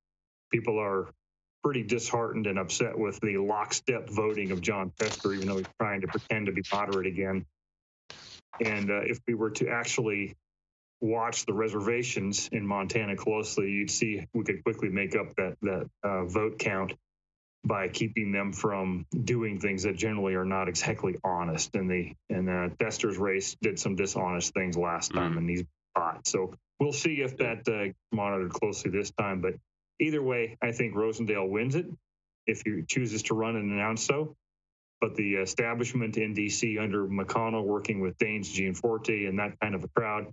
People 0.51 0.79
are 0.79 1.11
pretty 1.63 1.83
disheartened 1.83 2.47
and 2.47 2.59
upset 2.59 2.99
with 2.99 3.21
the 3.21 3.37
lockstep 3.37 4.09
voting 4.09 4.51
of 4.51 4.61
Jon 4.61 4.93
Tester, 4.99 5.35
even 5.35 5.47
though 5.47 5.59
he's 5.59 5.67
trying 5.79 6.01
to 6.01 6.07
pretend 6.07 6.47
to 6.47 6.53
be 6.53 6.63
moderate 6.73 7.07
again. 7.07 7.45
And 8.65 8.91
uh, 8.91 9.03
if 9.03 9.21
we 9.29 9.35
were 9.35 9.51
to 9.51 9.69
actually 9.69 10.35
watch 11.03 11.45
the 11.47 11.53
reservations 11.53 12.49
in 12.53 12.67
Montana 12.67 13.17
closely, 13.17 13.71
you'd 13.71 13.91
see 13.91 14.27
we 14.33 14.45
could 14.45 14.63
quickly 14.63 14.89
make 14.89 15.17
up 15.17 15.35
that 15.37 15.57
that 15.63 15.91
uh, 16.03 16.25
vote 16.25 16.59
count 16.59 16.95
by 17.65 17.89
keeping 17.89 18.33
them 18.33 18.53
from 18.53 19.07
doing 19.25 19.61
things 19.61 19.83
that 19.83 19.97
generally 19.97 20.35
are 20.35 20.45
not 20.45 20.69
exactly 20.69 21.17
honest. 21.25 21.75
And 21.75 21.91
the 21.91 22.15
and 22.31 22.49
uh, 22.49 22.69
Tester's 22.79 23.19
race 23.19 23.57
did 23.61 23.79
some 23.79 23.97
dishonest 23.97 24.55
things 24.55 24.77
last 24.77 25.13
time, 25.13 25.35
mm. 25.35 25.39
and 25.39 25.51
he's 25.51 25.65
caught. 25.97 26.27
So 26.27 26.55
we'll 26.79 26.93
see 26.93 27.21
if 27.21 27.37
that 27.39 27.69
uh, 27.69 27.93
monitored 28.15 28.53
closely 28.53 28.91
this 28.91 29.11
time. 29.11 29.41
But 29.41 29.55
either 30.01 30.23
way, 30.23 30.57
I 30.63 30.71
think 30.73 30.95
Rosendale 30.95 31.49
wins 31.49 31.75
it 31.75 31.87
if 32.47 32.63
he 32.65 32.83
chooses 32.87 33.25
to 33.25 33.35
run 33.35 33.57
and 33.57 33.73
announce 33.73 34.05
so. 34.05 34.37
But 35.01 35.17
the 35.17 35.35
establishment 35.35 36.17
in 36.17 36.33
D.C. 36.33 36.79
under 36.79 37.09
McConnell, 37.09 37.65
working 37.65 38.01
with 38.01 38.17
Daines 38.19 38.53
Gianforte 38.53 39.27
and 39.27 39.41
that 39.41 39.59
kind 39.61 39.75
of 39.75 39.83
a 39.83 39.89
crowd, 39.89 40.33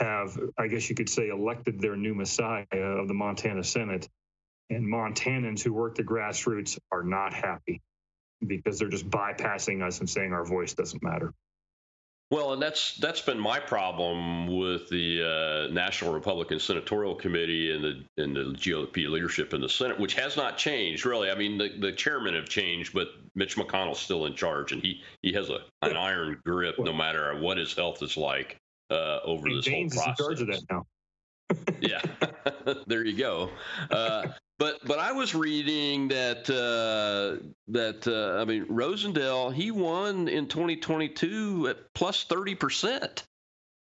have, 0.00 0.38
I 0.58 0.66
guess 0.66 0.88
you 0.88 0.96
could 0.96 1.08
say, 1.08 1.28
elected 1.28 1.80
their 1.80 1.96
new 1.96 2.14
messiah 2.14 2.66
of 2.72 3.08
the 3.08 3.14
Montana 3.14 3.62
Senate. 3.62 4.08
And 4.70 4.86
Montanans 4.86 5.62
who 5.62 5.72
work 5.72 5.96
the 5.96 6.04
grassroots 6.04 6.78
are 6.92 7.02
not 7.02 7.34
happy 7.34 7.80
because 8.46 8.78
they're 8.78 8.88
just 8.88 9.08
bypassing 9.10 9.82
us 9.82 9.98
and 9.98 10.08
saying 10.08 10.32
our 10.32 10.44
voice 10.44 10.74
doesn't 10.74 11.02
matter. 11.02 11.34
Well, 12.30 12.52
and 12.52 12.62
that's 12.62 12.96
that's 12.98 13.20
been 13.20 13.40
my 13.40 13.58
problem 13.58 14.46
with 14.56 14.88
the 14.88 15.68
uh, 15.68 15.72
National 15.72 16.12
Republican 16.12 16.60
Senatorial 16.60 17.16
Committee 17.16 17.72
and 17.72 17.82
the 17.82 18.22
and 18.22 18.36
the 18.36 18.56
GOP 18.56 19.10
leadership 19.10 19.52
in 19.52 19.60
the 19.60 19.68
Senate, 19.68 19.98
which 19.98 20.14
has 20.14 20.36
not 20.36 20.56
changed 20.56 21.04
really. 21.04 21.28
I 21.28 21.34
mean, 21.34 21.58
the, 21.58 21.76
the 21.80 21.90
chairmen 21.90 22.34
have 22.34 22.48
changed, 22.48 22.94
but 22.94 23.08
Mitch 23.34 23.56
McConnell's 23.56 23.98
still 23.98 24.26
in 24.26 24.36
charge, 24.36 24.70
and 24.70 24.80
he 24.80 25.02
he 25.22 25.32
has 25.32 25.50
a 25.50 25.58
an 25.82 25.96
iron 25.96 26.40
grip 26.46 26.76
no 26.78 26.92
matter 26.92 27.36
what 27.40 27.58
his 27.58 27.74
health 27.74 28.00
is 28.00 28.16
like 28.16 28.60
uh, 28.90 29.20
over 29.24 29.48
this 29.48 29.66
Daines 29.66 29.94
whole 29.94 30.14
process. 30.14 30.18
Is 30.18 30.20
in 30.20 30.24
charge 30.24 30.40
of 30.40 30.46
that 30.48 30.62
now. 30.70 30.86
yeah, 31.80 32.00
there 32.86 33.04
you 33.04 33.16
go. 33.16 33.50
Uh, 33.90 34.28
but 34.58 34.78
but 34.84 34.98
I 34.98 35.12
was 35.12 35.34
reading 35.34 36.08
that 36.08 36.48
uh, 36.50 37.44
that 37.68 38.06
uh, 38.06 38.40
I 38.40 38.44
mean 38.44 38.66
Rosendale 38.66 39.52
he 39.52 39.70
won 39.70 40.28
in 40.28 40.46
2022 40.46 41.68
at 41.68 41.94
plus 41.94 42.24
30 42.24 42.54
percent 42.54 43.24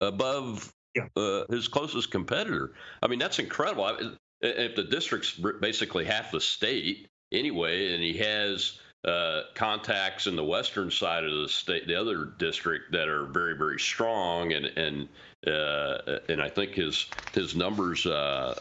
above 0.00 0.72
yeah. 0.94 1.06
uh, 1.16 1.44
his 1.50 1.68
closest 1.68 2.10
competitor. 2.10 2.72
I 3.02 3.06
mean 3.06 3.18
that's 3.18 3.38
incredible. 3.38 4.16
If 4.40 4.76
the 4.76 4.84
district's 4.84 5.32
basically 5.32 6.04
half 6.04 6.32
the 6.32 6.40
state 6.40 7.08
anyway, 7.32 7.94
and 7.94 8.02
he 8.02 8.18
has 8.18 8.78
uh, 9.04 9.42
contacts 9.54 10.26
in 10.26 10.34
the 10.34 10.44
western 10.44 10.90
side 10.90 11.24
of 11.24 11.32
the 11.32 11.48
state, 11.48 11.86
the 11.86 11.94
other 11.94 12.32
district 12.38 12.92
that 12.92 13.08
are 13.08 13.26
very 13.26 13.56
very 13.56 13.78
strong, 13.78 14.52
and 14.52 14.66
and 14.66 15.08
uh, 15.46 16.18
and 16.28 16.40
I 16.40 16.48
think 16.48 16.72
his 16.72 17.06
his 17.32 17.54
numbers 17.54 18.06
uh, 18.06 18.54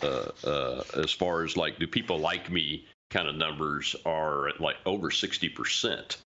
uh, 0.46 0.48
uh, 0.48 0.84
as 1.02 1.12
far 1.12 1.44
as 1.44 1.56
like 1.56 1.80
do 1.80 1.88
people 1.88 2.20
like 2.20 2.52
me 2.52 2.86
kind 3.10 3.28
of 3.28 3.36
numbers 3.36 3.96
are 4.06 4.50
at 4.50 4.60
like 4.60 4.78
over 4.86 5.12
sixty 5.12 5.50
percent 5.50 6.18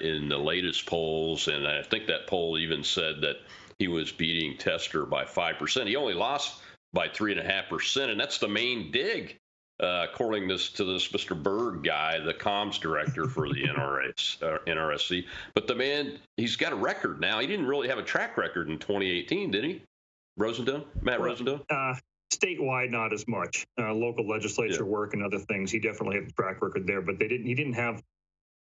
in 0.00 0.28
the 0.28 0.38
latest 0.38 0.86
polls, 0.86 1.48
and 1.48 1.66
I 1.66 1.82
think 1.82 2.06
that 2.06 2.26
poll 2.26 2.58
even 2.58 2.82
said 2.82 3.20
that 3.22 3.36
he 3.78 3.88
was 3.88 4.12
beating 4.12 4.56
Tester 4.58 5.06
by 5.06 5.24
five 5.24 5.58
percent. 5.58 5.88
He 5.88 5.96
only 5.96 6.14
lost 6.14 6.60
by 6.92 7.08
three 7.08 7.32
and 7.32 7.40
a 7.40 7.44
half 7.44 7.68
percent, 7.68 8.10
and 8.10 8.20
that's 8.20 8.38
the 8.38 8.48
main 8.48 8.90
dig 8.90 9.38
uh, 9.80 10.06
according 10.10 10.48
this, 10.48 10.70
to 10.70 10.84
this 10.84 11.08
Mr. 11.08 11.40
Berg 11.40 11.84
guy, 11.84 12.18
the 12.18 12.34
comms 12.34 12.80
director 12.80 13.28
for 13.28 13.48
the 13.48 13.62
NRS, 13.76 14.42
uh, 14.42 14.58
NRSC. 14.66 15.24
But 15.54 15.68
the 15.68 15.74
man, 15.74 16.18
he's 16.36 16.56
got 16.56 16.72
a 16.72 16.76
record 16.76 17.20
now. 17.20 17.38
He 17.38 17.46
didn't 17.46 17.66
really 17.66 17.88
have 17.88 17.98
a 17.98 18.02
track 18.02 18.36
record 18.36 18.68
in 18.68 18.78
2018, 18.78 19.50
did 19.50 19.64
he? 19.64 19.82
Rosendale, 20.38 20.84
Matt 21.00 21.20
well, 21.20 21.34
Rosendale. 21.34 21.64
Uh, 21.70 21.94
statewide, 22.32 22.90
not 22.90 23.12
as 23.12 23.26
much. 23.28 23.66
Uh, 23.78 23.92
local 23.92 24.26
legislature 24.26 24.74
yeah. 24.74 24.82
work 24.82 25.14
and 25.14 25.22
other 25.22 25.38
things. 25.38 25.70
He 25.70 25.78
definitely 25.78 26.16
had 26.16 26.28
a 26.28 26.32
track 26.32 26.60
record 26.62 26.86
there, 26.86 27.00
but 27.00 27.18
they 27.18 27.28
didn't. 27.28 27.46
He 27.46 27.54
didn't 27.54 27.74
have 27.74 28.02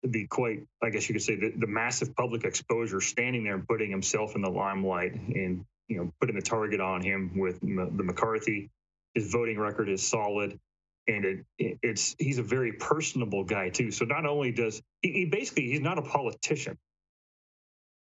the 0.02 0.26
quite, 0.26 0.64
I 0.82 0.90
guess 0.90 1.08
you 1.08 1.14
could 1.14 1.22
say, 1.22 1.36
the, 1.36 1.52
the 1.56 1.66
massive 1.66 2.14
public 2.14 2.44
exposure, 2.44 3.00
standing 3.00 3.44
there 3.44 3.54
and 3.54 3.66
putting 3.66 3.90
himself 3.90 4.34
in 4.36 4.42
the 4.42 4.50
limelight 4.50 5.14
and 5.14 5.64
you 5.88 5.98
know 5.98 6.12
putting 6.20 6.36
the 6.36 6.42
target 6.42 6.80
on 6.80 7.02
him 7.02 7.38
with 7.38 7.60
the 7.60 8.02
McCarthy. 8.02 8.70
His 9.14 9.30
voting 9.30 9.58
record 9.58 9.88
is 9.88 10.06
solid 10.06 10.58
and 11.06 11.24
it, 11.24 11.78
it's 11.82 12.16
he's 12.18 12.38
a 12.38 12.42
very 12.42 12.72
personable 12.72 13.44
guy 13.44 13.68
too. 13.68 13.90
So 13.90 14.04
not 14.04 14.26
only 14.26 14.52
does 14.52 14.82
he, 15.02 15.12
he 15.12 15.24
basically 15.26 15.70
he's 15.70 15.80
not 15.80 15.98
a 15.98 16.02
politician, 16.02 16.78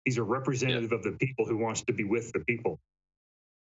he's 0.05 0.17
a 0.17 0.23
representative 0.23 0.91
yeah. 0.91 0.97
of 0.97 1.03
the 1.03 1.11
people 1.13 1.45
who 1.45 1.57
wants 1.57 1.81
to 1.83 1.93
be 1.93 2.03
with 2.03 2.31
the 2.33 2.39
people, 2.39 2.79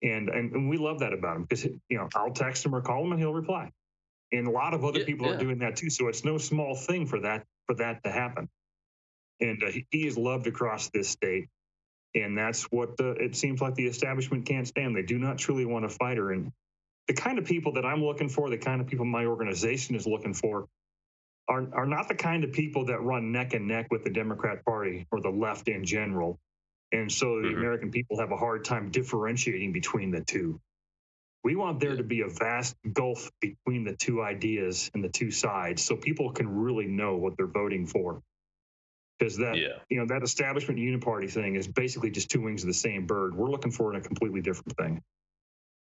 and, 0.01 0.29
and 0.29 0.53
and 0.53 0.69
we 0.69 0.77
love 0.77 0.99
that 0.99 1.13
about 1.13 1.37
him 1.37 1.43
because 1.43 1.63
you 1.65 1.97
know 1.97 2.09
I'll 2.15 2.31
text 2.31 2.65
him 2.65 2.73
or 2.73 2.81
call 2.81 3.03
him 3.03 3.11
and 3.11 3.19
he'll 3.19 3.33
reply, 3.33 3.71
and 4.31 4.47
a 4.47 4.51
lot 4.51 4.73
of 4.73 4.83
other 4.83 4.99
yeah, 4.99 5.05
people 5.05 5.27
yeah. 5.27 5.33
are 5.33 5.37
doing 5.39 5.59
that 5.59 5.75
too. 5.75 5.89
So 5.89 6.07
it's 6.07 6.25
no 6.25 6.37
small 6.37 6.75
thing 6.75 7.05
for 7.05 7.19
that 7.21 7.45
for 7.67 7.75
that 7.75 8.03
to 8.03 8.11
happen, 8.11 8.49
and 9.39 9.63
uh, 9.63 9.71
he 9.91 10.07
is 10.07 10.17
loved 10.17 10.47
across 10.47 10.89
this 10.89 11.09
state. 11.09 11.47
And 12.15 12.37
that's 12.37 12.65
what 12.65 12.89
uh, 12.99 13.13
it 13.13 13.35
seems 13.35 13.59
like 13.59 13.73
the 13.73 13.87
establishment 13.87 14.45
can't 14.45 14.67
stand. 14.67 14.95
They 14.95 15.01
do 15.01 15.17
not 15.17 15.39
truly 15.39 15.65
want 15.65 15.85
a 15.85 15.89
fighter, 15.89 16.31
and 16.31 16.51
the 17.07 17.13
kind 17.13 17.37
of 17.37 17.45
people 17.45 17.73
that 17.73 17.85
I'm 17.85 18.03
looking 18.03 18.29
for, 18.29 18.49
the 18.49 18.57
kind 18.57 18.81
of 18.81 18.87
people 18.87 19.05
my 19.05 19.25
organization 19.25 19.95
is 19.95 20.07
looking 20.07 20.33
for, 20.33 20.67
are, 21.47 21.67
are 21.73 21.85
not 21.85 22.07
the 22.07 22.15
kind 22.15 22.43
of 22.43 22.53
people 22.53 22.85
that 22.85 23.01
run 23.01 23.31
neck 23.31 23.53
and 23.53 23.67
neck 23.67 23.87
with 23.91 24.03
the 24.03 24.09
Democrat 24.09 24.63
Party 24.63 25.05
or 25.11 25.19
the 25.21 25.29
left 25.29 25.67
in 25.67 25.83
general. 25.83 26.39
And 26.91 27.11
so 27.11 27.41
the 27.41 27.47
mm-hmm. 27.47 27.57
American 27.57 27.91
people 27.91 28.19
have 28.19 28.31
a 28.31 28.37
hard 28.37 28.63
time 28.63 28.91
differentiating 28.91 29.73
between 29.73 30.11
the 30.11 30.21
two. 30.21 30.61
We 31.43 31.55
want 31.57 31.81
there 31.81 31.97
to 31.97 32.03
be 32.03 32.21
a 32.21 32.29
vast 32.29 32.77
gulf 32.93 33.29
between 33.41 33.83
the 33.83 33.93
two 33.93 34.21
ideas 34.21 34.89
and 34.93 35.03
the 35.03 35.09
two 35.09 35.29
sides 35.29 35.83
so 35.83 35.97
people 35.97 36.31
can 36.31 36.47
really 36.47 36.85
know 36.87 37.17
what 37.17 37.35
they're 37.35 37.47
voting 37.47 37.85
for. 37.85 38.21
Because 39.19 39.37
that, 39.37 39.57
yeah. 39.57 39.79
you 39.89 39.97
know, 39.99 40.05
that 40.07 40.23
establishment 40.23 40.79
uniparty 40.79 41.29
thing 41.29 41.55
is 41.55 41.67
basically 41.67 42.11
just 42.11 42.29
two 42.29 42.41
wings 42.41 42.63
of 42.63 42.67
the 42.67 42.73
same 42.73 43.05
bird. 43.05 43.35
We're 43.35 43.49
looking 43.49 43.71
for 43.71 43.93
in 43.93 43.99
a 43.99 44.03
completely 44.03 44.41
different 44.41 44.77
thing. 44.77 45.01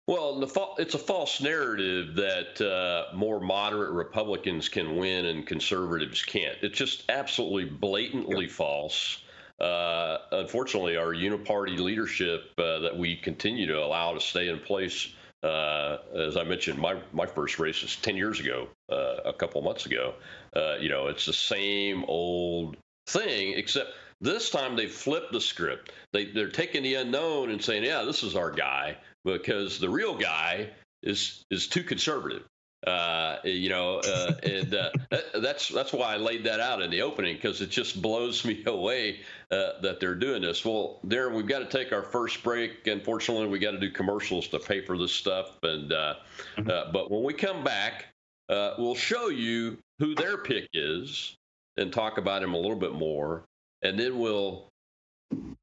Well, 0.08 0.40
the, 0.40 0.66
it's 0.78 0.94
a 0.94 0.98
false 0.98 1.40
narrative 1.40 2.16
that 2.16 2.60
uh, 2.60 3.14
more 3.14 3.38
moderate 3.38 3.92
Republicans 3.92 4.68
can 4.68 4.96
win 4.96 5.26
and 5.26 5.46
conservatives 5.46 6.24
can't. 6.24 6.58
It's 6.60 6.76
just 6.76 7.04
absolutely 7.08 7.66
blatantly 7.66 8.48
false. 8.48 9.22
Uh, 9.60 10.18
unfortunately, 10.32 10.96
our 10.96 11.14
uniparty 11.14 11.78
leadership 11.78 12.50
uh, 12.58 12.80
that 12.80 12.96
we 12.96 13.14
continue 13.14 13.66
to 13.68 13.78
allow 13.78 14.12
to 14.12 14.20
stay 14.20 14.48
in 14.48 14.58
place, 14.58 15.14
uh, 15.44 15.98
as 16.16 16.36
I 16.36 16.42
mentioned, 16.42 16.80
my, 16.80 16.96
my 17.12 17.26
first 17.26 17.60
race 17.60 17.80
was 17.80 17.94
10 17.94 18.16
years 18.16 18.40
ago, 18.40 18.66
uh, 18.90 19.18
a 19.24 19.32
couple 19.32 19.62
months 19.62 19.86
ago. 19.86 20.14
Uh, 20.56 20.78
you 20.80 20.88
know, 20.88 21.06
it's 21.06 21.26
the 21.26 21.32
same 21.32 22.04
old 22.08 22.76
thing, 23.06 23.52
except 23.56 23.92
this 24.20 24.50
time 24.50 24.74
they 24.74 24.88
flipped 24.88 25.32
the 25.32 25.40
script. 25.40 25.92
They, 26.12 26.24
they're 26.24 26.48
taking 26.48 26.82
the 26.82 26.96
unknown 26.96 27.50
and 27.50 27.62
saying, 27.62 27.84
yeah, 27.84 28.02
this 28.02 28.24
is 28.24 28.34
our 28.34 28.50
guy 28.50 28.96
because 29.24 29.78
the 29.78 29.88
real 29.88 30.16
guy 30.16 30.70
is 31.02 31.44
is 31.50 31.66
too 31.66 31.82
conservative. 31.82 32.42
Uh, 32.84 33.36
you 33.44 33.68
know, 33.68 33.98
uh, 34.00 34.32
and 34.42 34.74
uh, 34.74 34.90
that's 35.40 35.68
that's 35.68 35.92
why 35.92 36.14
I 36.14 36.16
laid 36.16 36.44
that 36.44 36.58
out 36.58 36.82
in 36.82 36.90
the 36.90 37.02
opening 37.02 37.36
because 37.36 37.60
it 37.60 37.70
just 37.70 38.02
blows 38.02 38.44
me 38.44 38.62
away 38.66 39.20
uh, 39.52 39.80
that 39.82 40.00
they're 40.00 40.16
doing 40.16 40.42
this. 40.42 40.64
Well, 40.64 40.98
Darren, 41.06 41.34
we've 41.34 41.46
got 41.46 41.60
to 41.60 41.66
take 41.66 41.92
our 41.92 42.02
first 42.02 42.42
break. 42.42 42.86
Unfortunately, 42.86 43.46
we 43.46 43.60
got 43.60 43.72
to 43.72 43.78
do 43.78 43.90
commercials 43.90 44.48
to 44.48 44.58
pay 44.58 44.84
for 44.84 44.98
this 44.98 45.12
stuff. 45.12 45.58
And 45.62 45.92
uh, 45.92 46.14
mm-hmm. 46.56 46.68
Uh, 46.68 46.90
but 46.92 47.10
when 47.10 47.22
we 47.22 47.34
come 47.34 47.62
back, 47.62 48.06
we'll 48.48 48.96
show 48.96 49.28
you 49.28 49.78
who 50.00 50.16
their 50.16 50.38
pick 50.38 50.68
is 50.74 51.36
and 51.76 51.92
talk 51.92 52.18
about 52.18 52.42
him 52.42 52.52
a 52.52 52.58
little 52.58 52.76
bit 52.76 52.92
more, 52.92 53.44
and 53.82 53.98
then 53.98 54.18
we'll 54.18 54.66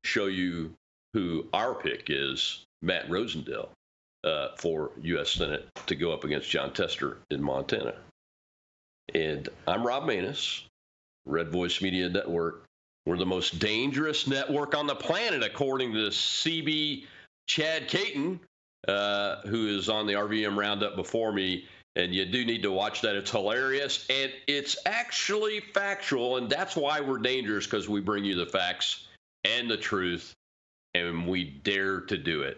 show 0.05 0.27
you 0.27 0.73
who 1.13 1.47
our 1.53 1.75
pick 1.75 2.05
is 2.07 2.65
Matt 2.81 3.09
Rosendale 3.09 3.69
uh, 4.23 4.49
for 4.57 4.91
U.S. 5.01 5.31
Senate 5.31 5.67
to 5.87 5.95
go 5.95 6.11
up 6.11 6.23
against 6.23 6.49
Jon 6.49 6.73
Tester 6.73 7.17
in 7.29 7.41
Montana. 7.41 7.95
And 9.13 9.49
I'm 9.67 9.85
Rob 9.85 10.03
Maness, 10.03 10.63
Red 11.25 11.49
Voice 11.49 11.81
Media 11.81 12.09
Network. 12.09 12.63
We're 13.05 13.17
the 13.17 13.25
most 13.25 13.59
dangerous 13.59 14.27
network 14.27 14.75
on 14.75 14.87
the 14.87 14.95
planet, 14.95 15.43
according 15.43 15.93
to 15.93 16.09
CB 16.09 17.05
Chad 17.47 17.87
Caton. 17.87 18.39
uh, 18.87 19.41
who 19.41 19.67
is 19.67 19.89
on 19.89 20.07
the 20.07 20.13
RVM 20.13 20.55
roundup 20.57 20.95
before 20.95 21.31
me. 21.31 21.65
And 21.95 22.13
you 22.13 22.25
do 22.25 22.45
need 22.45 22.63
to 22.63 22.71
watch 22.71 23.01
that. 23.01 23.15
It's 23.15 23.31
hilarious 23.31 24.05
and 24.09 24.31
it's 24.47 24.77
actually 24.85 25.59
factual. 25.59 26.37
And 26.37 26.49
that's 26.49 26.75
why 26.75 27.01
we're 27.01 27.17
dangerous 27.17 27.65
because 27.65 27.89
we 27.89 27.99
bring 27.99 28.23
you 28.23 28.35
the 28.35 28.45
facts 28.45 29.07
and 29.43 29.69
the 29.69 29.75
truth 29.75 30.33
and 30.93 31.27
we 31.27 31.43
dare 31.43 32.01
to 32.01 32.17
do 32.17 32.43
it. 32.43 32.57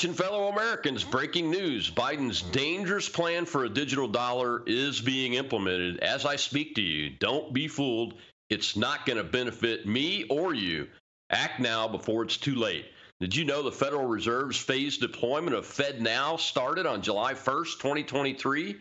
Attention, 0.00 0.24
fellow 0.24 0.48
Americans, 0.48 1.04
breaking 1.04 1.50
news. 1.50 1.90
Biden's 1.90 2.40
dangerous 2.40 3.06
plan 3.06 3.44
for 3.44 3.66
a 3.66 3.68
digital 3.68 4.08
dollar 4.08 4.62
is 4.66 4.98
being 4.98 5.34
implemented. 5.34 5.98
As 5.98 6.24
I 6.24 6.36
speak 6.36 6.76
to 6.76 6.80
you, 6.80 7.10
don't 7.10 7.52
be 7.52 7.68
fooled. 7.68 8.14
It's 8.48 8.76
not 8.76 9.04
going 9.04 9.18
to 9.18 9.24
benefit 9.24 9.86
me 9.86 10.24
or 10.30 10.54
you. 10.54 10.88
Act 11.28 11.60
now 11.60 11.86
before 11.86 12.22
it's 12.22 12.38
too 12.38 12.54
late. 12.54 12.86
Did 13.20 13.36
you 13.36 13.44
know 13.44 13.62
the 13.62 13.72
Federal 13.72 14.06
Reserve's 14.06 14.56
phased 14.56 15.02
deployment 15.02 15.54
of 15.54 15.66
FedNow 15.66 16.40
started 16.40 16.86
on 16.86 17.02
July 17.02 17.34
1st, 17.34 17.78
2023? 17.80 18.76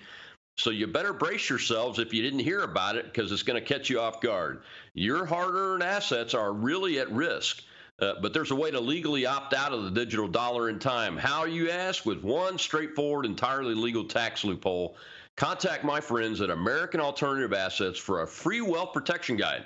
So 0.58 0.70
you 0.70 0.88
better 0.88 1.12
brace 1.12 1.50
yourselves 1.50 2.00
if 2.00 2.14
you 2.14 2.22
didn't 2.22 2.40
hear 2.40 2.62
about 2.62 2.96
it 2.96 3.04
because 3.04 3.34
it's 3.34 3.44
going 3.44 3.62
to 3.62 3.74
catch 3.74 3.90
you 3.90 4.00
off 4.00 4.22
guard. 4.22 4.62
Your 4.94 5.26
hard 5.26 5.54
earned 5.54 5.84
assets 5.84 6.34
are 6.34 6.54
really 6.54 6.98
at 6.98 7.12
risk. 7.12 7.62
Uh, 8.02 8.14
but 8.22 8.34
there's 8.34 8.52
a 8.52 8.56
way 8.56 8.72
to 8.72 8.80
legally 8.80 9.26
opt 9.26 9.54
out 9.54 9.74
of 9.74 9.84
the 9.84 9.92
digital 9.92 10.28
dollar 10.28 10.70
in 10.70 10.80
time. 10.80 11.18
How, 11.18 11.46
you 11.46 11.70
ask? 11.70 12.06
With 12.06 12.24
one 12.24 12.58
straightforward, 12.58 13.26
entirely 13.26 13.76
legal 13.76 14.06
tax 14.06 14.44
loophole. 14.44 14.96
Contact 15.36 15.84
my 15.84 16.00
friends 16.02 16.42
at 16.42 16.50
American 16.50 17.00
Alternative 17.00 17.54
Assets 17.54 18.00
for 18.00 18.22
a 18.22 18.28
free 18.28 18.62
wealth 18.62 18.94
protection 18.94 19.36
guide. 19.38 19.66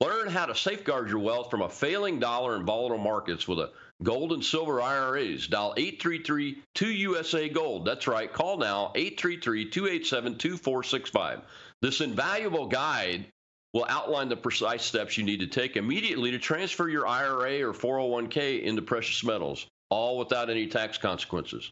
Learn 0.00 0.28
how 0.28 0.46
to 0.46 0.54
safeguard 0.54 1.08
your 1.08 1.20
wealth 1.20 1.50
from 1.50 1.62
a 1.62 1.68
failing 1.68 2.18
dollar 2.18 2.56
and 2.56 2.66
volatile 2.66 2.98
markets 2.98 3.46
with 3.46 3.58
a 3.58 3.70
gold 4.02 4.32
and 4.32 4.44
silver 4.44 4.82
IRAs. 4.82 5.46
Dial 5.46 5.72
833 5.76 6.62
2USA 6.74 7.52
Gold. 7.52 7.86
That's 7.86 8.06
right. 8.06 8.32
Call 8.32 8.58
now 8.58 8.92
833 8.94 9.70
287 9.70 10.38
2465. 10.38 11.40
This 11.80 12.00
invaluable 12.00 12.66
guide 12.66 13.26
will 13.74 13.84
outline 13.88 14.30
the 14.30 14.36
precise 14.36 14.84
steps 14.84 15.18
you 15.18 15.24
need 15.24 15.40
to 15.40 15.48
take 15.48 15.76
immediately 15.76 16.30
to 16.30 16.38
transfer 16.38 16.88
your 16.88 17.06
IRA 17.06 17.68
or 17.68 17.74
401k 17.74 18.62
into 18.62 18.80
precious 18.80 19.22
metals, 19.24 19.66
all 19.90 20.16
without 20.16 20.48
any 20.48 20.68
tax 20.68 20.96
consequences. 20.96 21.70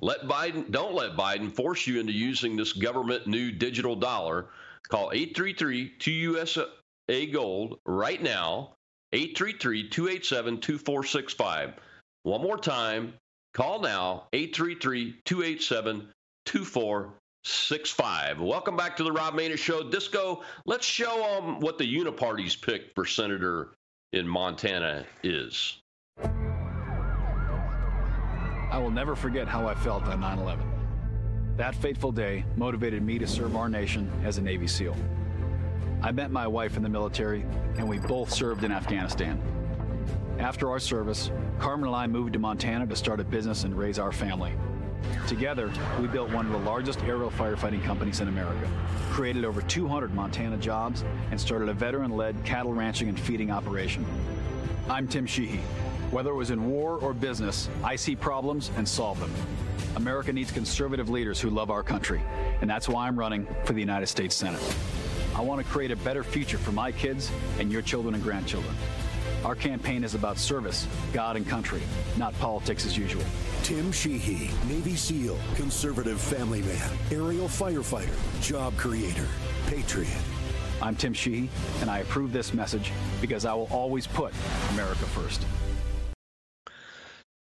Let 0.00 0.22
Biden 0.22 0.70
don't 0.70 0.94
let 0.94 1.16
Biden 1.16 1.52
force 1.52 1.86
you 1.86 2.00
into 2.00 2.12
using 2.12 2.56
this 2.56 2.72
government 2.72 3.26
new 3.26 3.52
digital 3.52 3.96
dollar. 3.96 4.48
Call 4.88 5.10
833-2USA 5.10 6.66
Gold 7.32 7.80
right 7.84 8.22
now. 8.22 8.76
833-287-2465. 9.12 11.74
One 12.22 12.40
more 12.40 12.56
time, 12.56 13.12
call 13.52 13.80
now 13.80 14.28
833-287-2465 14.32 17.10
six 17.44 17.90
five. 17.90 18.40
Welcome 18.40 18.76
back 18.76 18.96
to 18.96 19.04
the 19.04 19.12
Rob 19.12 19.34
Maness 19.34 19.58
Show. 19.58 19.88
Disco, 19.90 20.42
let's 20.66 20.86
show 20.86 21.16
them 21.40 21.60
what 21.60 21.78
the 21.78 21.84
Uniparty's 21.84 22.56
pick 22.56 22.94
for 22.94 23.04
senator 23.04 23.72
in 24.12 24.26
Montana 24.26 25.04
is. 25.22 25.78
I 28.70 28.78
will 28.78 28.90
never 28.90 29.14
forget 29.14 29.48
how 29.48 29.66
I 29.66 29.74
felt 29.74 30.04
on 30.04 30.20
9 30.20 30.38
11. 30.38 30.64
That 31.56 31.74
fateful 31.74 32.12
day 32.12 32.44
motivated 32.56 33.02
me 33.02 33.18
to 33.18 33.26
serve 33.26 33.56
our 33.56 33.68
nation 33.68 34.10
as 34.24 34.38
a 34.38 34.42
Navy 34.42 34.66
SEAL. 34.66 34.96
I 36.00 36.10
met 36.10 36.30
my 36.30 36.46
wife 36.46 36.76
in 36.76 36.82
the 36.82 36.88
military, 36.88 37.44
and 37.76 37.88
we 37.88 37.98
both 37.98 38.32
served 38.32 38.64
in 38.64 38.72
Afghanistan. 38.72 39.40
After 40.38 40.70
our 40.70 40.78
service, 40.78 41.30
Carmen 41.58 41.88
and 41.88 41.96
I 41.96 42.06
moved 42.06 42.32
to 42.32 42.38
Montana 42.38 42.86
to 42.86 42.96
start 42.96 43.20
a 43.20 43.24
business 43.24 43.64
and 43.64 43.76
raise 43.76 43.98
our 43.98 44.10
family. 44.10 44.54
Together, 45.26 45.70
we 46.00 46.08
built 46.08 46.30
one 46.30 46.46
of 46.46 46.52
the 46.52 46.58
largest 46.58 47.00
aerial 47.04 47.30
firefighting 47.30 47.82
companies 47.84 48.20
in 48.20 48.28
America, 48.28 48.68
created 49.10 49.44
over 49.44 49.62
200 49.62 50.14
Montana 50.14 50.56
jobs, 50.56 51.04
and 51.30 51.40
started 51.40 51.68
a 51.68 51.74
veteran 51.74 52.10
led 52.10 52.42
cattle 52.44 52.72
ranching 52.72 53.08
and 53.08 53.18
feeding 53.18 53.50
operation. 53.50 54.04
I'm 54.88 55.08
Tim 55.08 55.26
Sheehy. 55.26 55.60
Whether 56.10 56.30
it 56.30 56.34
was 56.34 56.50
in 56.50 56.68
war 56.68 56.98
or 56.98 57.14
business, 57.14 57.68
I 57.82 57.96
see 57.96 58.14
problems 58.14 58.70
and 58.76 58.86
solve 58.86 59.18
them. 59.20 59.32
America 59.96 60.32
needs 60.32 60.50
conservative 60.50 61.08
leaders 61.08 61.40
who 61.40 61.50
love 61.50 61.70
our 61.70 61.82
country, 61.82 62.22
and 62.60 62.68
that's 62.68 62.88
why 62.88 63.06
I'm 63.06 63.18
running 63.18 63.46
for 63.64 63.72
the 63.72 63.80
United 63.80 64.06
States 64.06 64.34
Senate. 64.34 64.60
I 65.34 65.40
want 65.40 65.64
to 65.64 65.72
create 65.72 65.90
a 65.90 65.96
better 65.96 66.22
future 66.22 66.58
for 66.58 66.72
my 66.72 66.92
kids 66.92 67.30
and 67.58 67.72
your 67.72 67.82
children 67.82 68.14
and 68.14 68.22
grandchildren. 68.22 68.74
Our 69.44 69.54
campaign 69.54 70.04
is 70.04 70.14
about 70.14 70.38
service, 70.38 70.86
God, 71.12 71.36
and 71.36 71.48
country, 71.48 71.82
not 72.16 72.38
politics 72.38 72.86
as 72.86 72.96
usual. 72.96 73.24
Tim 73.62 73.92
Sheehy, 73.92 74.50
Navy 74.66 74.96
SEAL, 74.96 75.38
conservative 75.54 76.20
family 76.20 76.62
man, 76.62 76.90
aerial 77.12 77.46
firefighter, 77.46 78.10
job 78.42 78.76
creator, 78.76 79.28
patriot. 79.68 80.10
I'm 80.82 80.96
Tim 80.96 81.12
Sheehy, 81.12 81.48
and 81.80 81.88
I 81.88 81.98
approve 81.98 82.32
this 82.32 82.52
message 82.52 82.90
because 83.20 83.44
I 83.46 83.54
will 83.54 83.68
always 83.70 84.04
put 84.04 84.34
America 84.72 85.06
first. 85.06 85.46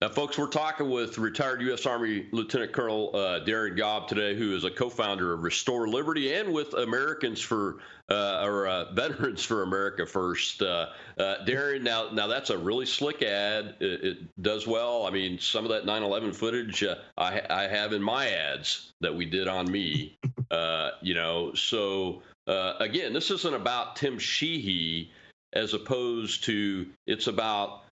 Now, 0.02 0.10
folks, 0.10 0.36
we're 0.36 0.48
talking 0.48 0.90
with 0.90 1.20
retired 1.20 1.62
U.S. 1.62 1.86
Army 1.86 2.26
Lieutenant 2.32 2.74
Colonel 2.74 3.16
uh, 3.16 3.38
Darin 3.42 3.76
Gobb 3.76 4.08
today, 4.08 4.36
who 4.36 4.56
is 4.56 4.64
a 4.64 4.72
co-founder 4.72 5.32
of 5.32 5.44
Restore 5.44 5.88
Liberty, 5.88 6.34
and 6.34 6.52
with 6.52 6.74
Americans 6.74 7.40
for 7.40 7.78
uh, 8.10 8.42
or 8.44 8.66
uh, 8.66 8.92
Veterans 8.94 9.46
for 9.46 9.62
America 9.62 10.08
First. 10.08 10.64
Uh, 10.64 10.88
uh, 11.20 11.44
Darin, 11.46 11.84
now 11.84 12.10
now 12.12 12.26
that's 12.26 12.50
a 12.50 12.58
really 12.58 12.88
slick 12.88 13.22
ad. 13.22 13.76
It, 13.80 14.04
it 14.04 14.18
does 14.42 14.66
well. 14.66 15.06
I 15.06 15.12
mean, 15.12 15.38
some 15.38 15.66
of 15.66 15.70
that 15.70 15.86
9/11 15.86 16.34
footage 16.34 16.84
uh, 16.84 16.96
I, 17.20 17.44
I 17.52 17.68
have 17.68 17.94
in 17.94 18.02
my 18.02 18.28
ads 18.28 18.94
that 19.02 19.14
we 19.14 19.26
did 19.26 19.48
on 19.48 19.72
me. 19.72 20.18
you 21.04 21.14
know, 21.14 21.54
so 21.54 22.24
again, 22.48 23.14
this 23.14 23.30
isn't 23.30 23.54
about 23.54 23.98
Tim 23.98 24.18
Sheehy 24.18 25.12
as 25.54 25.76
opposed 25.76 26.46
to 26.46 26.88
it's 27.06 27.28
about 27.28 27.84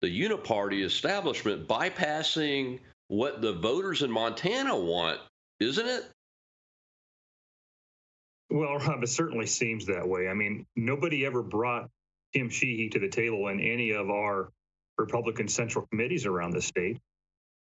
the 0.00 0.08
uniparty 0.08 0.84
establishment 0.84 1.66
bypassing 1.66 2.78
what 3.08 3.40
the 3.40 3.54
voters 3.54 4.02
in 4.02 4.10
Montana 4.10 4.76
want, 4.76 5.18
isn't 5.60 5.86
it? 5.86 6.04
Well, 8.50 8.78
Rob, 8.78 9.02
it 9.02 9.08
certainly 9.08 9.46
seems 9.46 9.86
that 9.86 10.08
way. 10.08 10.28
I 10.28 10.34
mean, 10.34 10.66
nobody 10.76 11.26
ever 11.26 11.42
brought 11.42 11.90
Tim 12.34 12.48
Sheehy 12.48 12.88
to 12.90 12.98
the 12.98 13.08
table 13.08 13.48
in 13.48 13.60
any 13.60 13.92
of 13.92 14.10
our 14.10 14.50
Republican 14.96 15.48
central 15.48 15.86
committees 15.86 16.26
around 16.26 16.52
the 16.52 16.62
state 16.62 16.98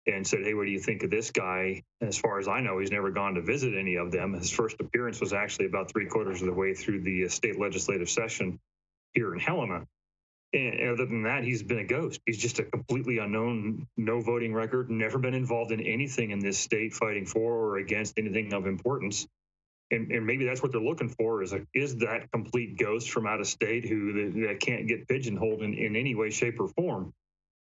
and 0.06 0.26
said, 0.26 0.40
Hey, 0.44 0.54
what 0.54 0.66
do 0.66 0.72
you 0.72 0.80
think 0.80 1.04
of 1.04 1.10
this 1.10 1.32
guy? 1.32 1.84
As 2.02 2.18
far 2.18 2.40
as 2.40 2.48
I 2.48 2.62
know, 2.62 2.80
he's 2.80 2.92
never 2.92 3.12
gone 3.12 3.36
to 3.36 3.42
visit 3.42 3.74
any 3.76 3.96
of 3.96 4.12
them. 4.12 4.34
His 4.34 4.52
first 4.52 4.80
appearance 4.80 5.20
was 5.20 5.34
actually 5.34 5.66
about 5.66 5.92
three 5.92 6.08
quarters 6.08 6.42
of 6.42 6.48
the 6.48 6.54
way 6.54 6.74
through 6.74 7.02
the 7.02 7.26
uh, 7.26 7.30
state 7.30 7.60
legislative 7.60 8.10
session 8.10 8.60
here 9.14 9.34
in 9.34 9.40
Helena. 9.40 9.86
And 10.52 10.90
other 10.90 11.06
than 11.06 11.24
that, 11.24 11.44
he's 11.44 11.62
been 11.62 11.80
a 11.80 11.86
ghost. 11.86 12.22
He's 12.26 12.40
just 12.40 12.58
a 12.58 12.64
completely 12.64 13.20
unknown, 13.20 13.88
no 13.98 14.20
voting 14.20 14.54
record, 14.54 14.90
never 14.90 15.20
been 15.20 15.36
involved 15.36 15.72
in 15.72 15.80
anything 15.80 16.32
in 16.32 16.40
this 16.40 16.58
state 16.58 16.94
fighting 16.94 17.26
for 17.26 17.54
or 17.54 17.78
against 17.78 18.18
anything 18.18 18.52
of 18.54 18.66
importance. 18.66 19.28
And, 19.92 20.12
and 20.12 20.26
maybe 20.26 20.46
that's 20.46 20.62
what 20.62 20.72
they're 20.72 20.82
looking 20.82 21.10
for 21.10 21.44
is 21.44 21.54
a, 21.54 21.62
is 21.74 21.98
that 21.98 22.32
complete 22.32 22.78
ghost 22.78 23.12
from 23.12 23.28
out 23.28 23.40
of 23.40 23.48
state 23.48 23.88
who 23.88 24.32
that 24.48 24.60
can't 24.60 24.88
get 24.88 25.08
pigeonholed 25.08 25.62
in, 25.62 25.74
in 25.76 25.96
any 25.96 26.16
way, 26.16 26.30
shape, 26.32 26.60
or 26.60 26.68
form. 26.68 27.14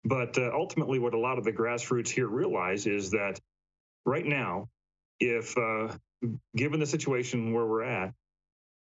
But 0.04 0.38
uh, 0.38 0.50
ultimately, 0.52 0.98
what 0.98 1.14
a 1.14 1.18
lot 1.18 1.38
of 1.38 1.44
the 1.44 1.52
grassroots 1.52 2.08
here 2.08 2.28
realize 2.28 2.86
is 2.86 3.10
that 3.10 3.40
right 4.04 4.24
now, 4.24 4.68
if 5.18 5.56
uh, 5.56 5.94
given 6.54 6.80
the 6.80 6.86
situation 6.86 7.52
where 7.52 7.66
we're 7.66 7.82
at, 7.82 8.12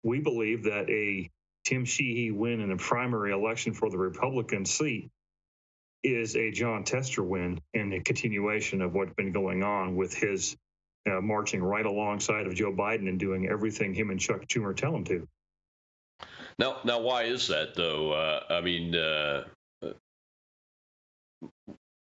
we 0.02 0.20
believe 0.20 0.64
that 0.64 0.88
a 0.90 1.30
Tim 1.68 1.84
Sheehy 1.84 2.30
win 2.30 2.62
in 2.62 2.70
a 2.70 2.78
primary 2.78 3.30
election 3.30 3.74
for 3.74 3.90
the 3.90 3.98
Republican 3.98 4.64
seat 4.64 5.10
is 6.02 6.34
a 6.34 6.50
Jon 6.50 6.82
Tester 6.82 7.22
win 7.22 7.60
and 7.74 7.92
a 7.92 8.00
continuation 8.00 8.80
of 8.80 8.94
what's 8.94 9.12
been 9.12 9.32
going 9.32 9.62
on 9.62 9.94
with 9.94 10.14
his 10.14 10.56
uh, 11.06 11.20
marching 11.20 11.62
right 11.62 11.84
alongside 11.84 12.46
of 12.46 12.54
Joe 12.54 12.72
Biden 12.72 13.06
and 13.06 13.20
doing 13.20 13.50
everything 13.50 13.92
him 13.92 14.08
and 14.08 14.18
Chuck 14.18 14.46
Schumer 14.46 14.74
tell 14.74 14.96
him 14.96 15.04
to. 15.04 15.28
Now, 16.58 16.78
now, 16.84 17.00
why 17.00 17.24
is 17.24 17.48
that 17.48 17.74
though? 17.74 18.12
Uh, 18.12 18.44
I 18.48 18.62
mean, 18.62 18.96
uh, 18.96 19.44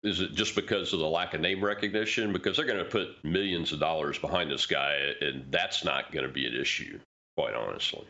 is 0.04 0.20
it 0.20 0.34
just 0.34 0.54
because 0.54 0.92
of 0.92 1.00
the 1.00 1.08
lack 1.08 1.34
of 1.34 1.40
name 1.40 1.64
recognition? 1.64 2.32
Because 2.32 2.56
they're 2.56 2.64
going 2.64 2.78
to 2.78 2.84
put 2.84 3.24
millions 3.24 3.72
of 3.72 3.80
dollars 3.80 4.20
behind 4.20 4.52
this 4.52 4.66
guy, 4.66 5.14
and 5.20 5.50
that's 5.50 5.84
not 5.84 6.12
going 6.12 6.24
to 6.24 6.32
be 6.32 6.46
an 6.46 6.54
issue, 6.54 7.00
quite 7.36 7.54
honestly. 7.54 8.06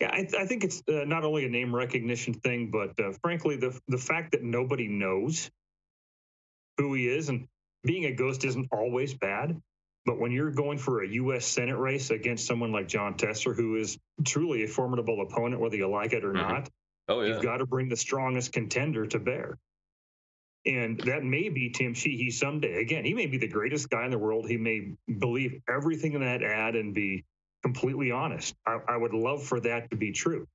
Yeah, 0.00 0.10
I, 0.12 0.28
I 0.38 0.46
think 0.46 0.64
it's 0.64 0.82
uh, 0.88 1.04
not 1.06 1.24
only 1.24 1.44
a 1.44 1.48
name 1.48 1.74
recognition 1.74 2.34
thing, 2.34 2.70
but 2.70 2.98
uh, 3.04 3.12
frankly, 3.22 3.56
the 3.56 3.78
the 3.88 3.98
fact 3.98 4.32
that 4.32 4.42
nobody 4.42 4.86
knows 4.86 5.50
who 6.76 6.94
he 6.94 7.08
is, 7.08 7.28
and 7.28 7.48
being 7.82 8.04
a 8.04 8.12
ghost 8.12 8.44
isn't 8.44 8.68
always 8.70 9.14
bad. 9.14 9.60
But 10.06 10.18
when 10.18 10.30
you're 10.32 10.52
going 10.52 10.78
for 10.78 11.02
a 11.02 11.08
U.S. 11.08 11.44
Senate 11.44 11.76
race 11.76 12.10
against 12.10 12.46
someone 12.46 12.72
like 12.72 12.88
Jon 12.88 13.16
Tester, 13.16 13.52
who 13.52 13.76
is 13.76 13.98
truly 14.24 14.64
a 14.64 14.68
formidable 14.68 15.20
opponent, 15.20 15.60
whether 15.60 15.76
you 15.76 15.88
like 15.88 16.12
it 16.12 16.24
or 16.24 16.32
mm-hmm. 16.32 16.48
not, 16.48 16.70
oh, 17.08 17.20
yeah. 17.20 17.34
you've 17.34 17.42
got 17.42 17.58
to 17.58 17.66
bring 17.66 17.88
the 17.88 17.96
strongest 17.96 18.52
contender 18.52 19.06
to 19.06 19.18
bear. 19.18 19.58
And 20.64 20.98
that 21.00 21.24
may 21.24 21.48
be 21.50 21.70
Tim 21.70 21.94
Sheehy 21.94 22.30
someday. 22.30 22.80
Again, 22.80 23.04
he 23.04 23.14
may 23.14 23.26
be 23.26 23.38
the 23.38 23.48
greatest 23.48 23.90
guy 23.90 24.04
in 24.04 24.10
the 24.10 24.18
world. 24.18 24.48
He 24.48 24.56
may 24.56 24.94
believe 25.18 25.60
everything 25.68 26.14
in 26.14 26.20
that 26.20 26.42
ad 26.42 26.74
and 26.74 26.94
be 26.94 27.24
completely 27.62 28.10
honest. 28.10 28.54
I, 28.66 28.78
I 28.88 28.96
would 28.96 29.14
love 29.14 29.42
for 29.44 29.60
that 29.60 29.90
to 29.90 29.96
be 29.96 30.12
true. 30.12 30.46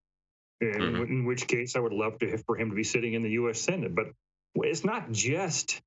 In, 0.62 0.72
mm-hmm. 0.72 1.04
in 1.04 1.26
which 1.26 1.48
case, 1.48 1.76
I 1.76 1.80
would 1.80 1.94
love 1.94 2.20
to 2.20 2.38
for 2.38 2.58
him 2.58 2.70
to 2.70 2.76
be 2.76 2.84
sitting 2.84 3.14
in 3.14 3.24
the 3.24 3.32
U.S. 3.32 3.60
Senate. 3.60 3.94
But 3.94 4.08
it's 4.56 4.86
not 4.86 5.12
just 5.12 5.82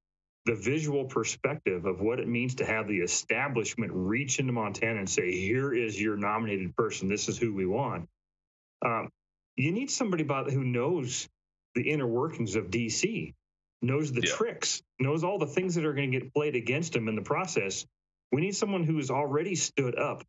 the 0.44 0.54
visual 0.54 1.04
perspective 1.04 1.86
of 1.86 2.00
what 2.00 2.20
it 2.20 2.28
means 2.28 2.56
to 2.56 2.66
have 2.66 2.86
the 2.86 2.98
establishment 2.98 3.92
reach 3.94 4.38
into 4.38 4.52
Montana 4.52 4.98
and 4.98 5.08
say, 5.08 5.32
"Here 5.32 5.72
is 5.72 6.00
your 6.00 6.16
nominated 6.16 6.76
person. 6.76 7.08
This 7.08 7.28
is 7.28 7.38
who 7.38 7.54
we 7.54 7.66
want." 7.66 8.08
Um, 8.84 9.08
you 9.56 9.72
need 9.72 9.90
somebody 9.90 10.22
about 10.22 10.50
who 10.50 10.62
knows 10.62 11.28
the 11.74 11.90
inner 11.90 12.06
workings 12.06 12.56
of 12.56 12.66
DC, 12.66 13.34
knows 13.82 14.12
the 14.12 14.22
yeah. 14.26 14.34
tricks, 14.34 14.82
knows 14.98 15.24
all 15.24 15.38
the 15.38 15.46
things 15.46 15.74
that 15.76 15.84
are 15.84 15.94
going 15.94 16.12
to 16.12 16.20
get 16.20 16.34
played 16.34 16.56
against 16.56 16.94
him 16.94 17.08
in 17.08 17.16
the 17.16 17.22
process. 17.22 17.86
We 18.32 18.42
need 18.42 18.54
someone 18.54 18.84
who 18.84 18.96
has 18.96 19.10
already 19.10 19.54
stood 19.54 19.98
up 19.98 20.22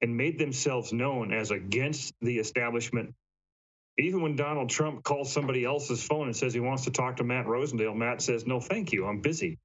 and 0.00 0.16
made 0.16 0.38
themselves 0.38 0.92
known 0.92 1.32
as 1.32 1.50
against 1.50 2.14
the 2.20 2.38
establishment. 2.38 3.14
Even 3.98 4.22
when 4.22 4.36
Donald 4.36 4.70
Trump 4.70 5.02
calls 5.02 5.32
somebody 5.32 5.64
else's 5.64 6.02
phone 6.02 6.26
and 6.26 6.36
says 6.36 6.54
he 6.54 6.60
wants 6.60 6.84
to 6.84 6.90
talk 6.90 7.16
to 7.16 7.24
Matt 7.24 7.46
Rosendale, 7.46 7.96
Matt 7.96 8.22
says, 8.22 8.46
No, 8.46 8.60
thank 8.60 8.92
you, 8.92 9.06
I'm 9.06 9.20
busy. 9.20 9.58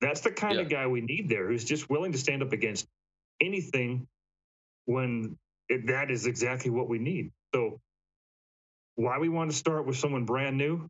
That's 0.00 0.22
the 0.22 0.32
kind 0.32 0.56
yeah. 0.56 0.62
of 0.62 0.68
guy 0.68 0.86
we 0.88 1.00
need 1.00 1.28
there 1.28 1.46
who's 1.46 1.64
just 1.64 1.88
willing 1.88 2.12
to 2.12 2.18
stand 2.18 2.42
up 2.42 2.52
against 2.52 2.86
anything 3.40 4.08
when 4.86 5.38
it, 5.68 5.86
that 5.86 6.10
is 6.10 6.26
exactly 6.26 6.70
what 6.70 6.88
we 6.88 6.98
need. 6.98 7.30
So, 7.54 7.80
why 8.96 9.18
we 9.18 9.28
want 9.28 9.50
to 9.50 9.56
start 9.56 9.86
with 9.86 9.96
someone 9.96 10.24
brand 10.24 10.58
new 10.58 10.88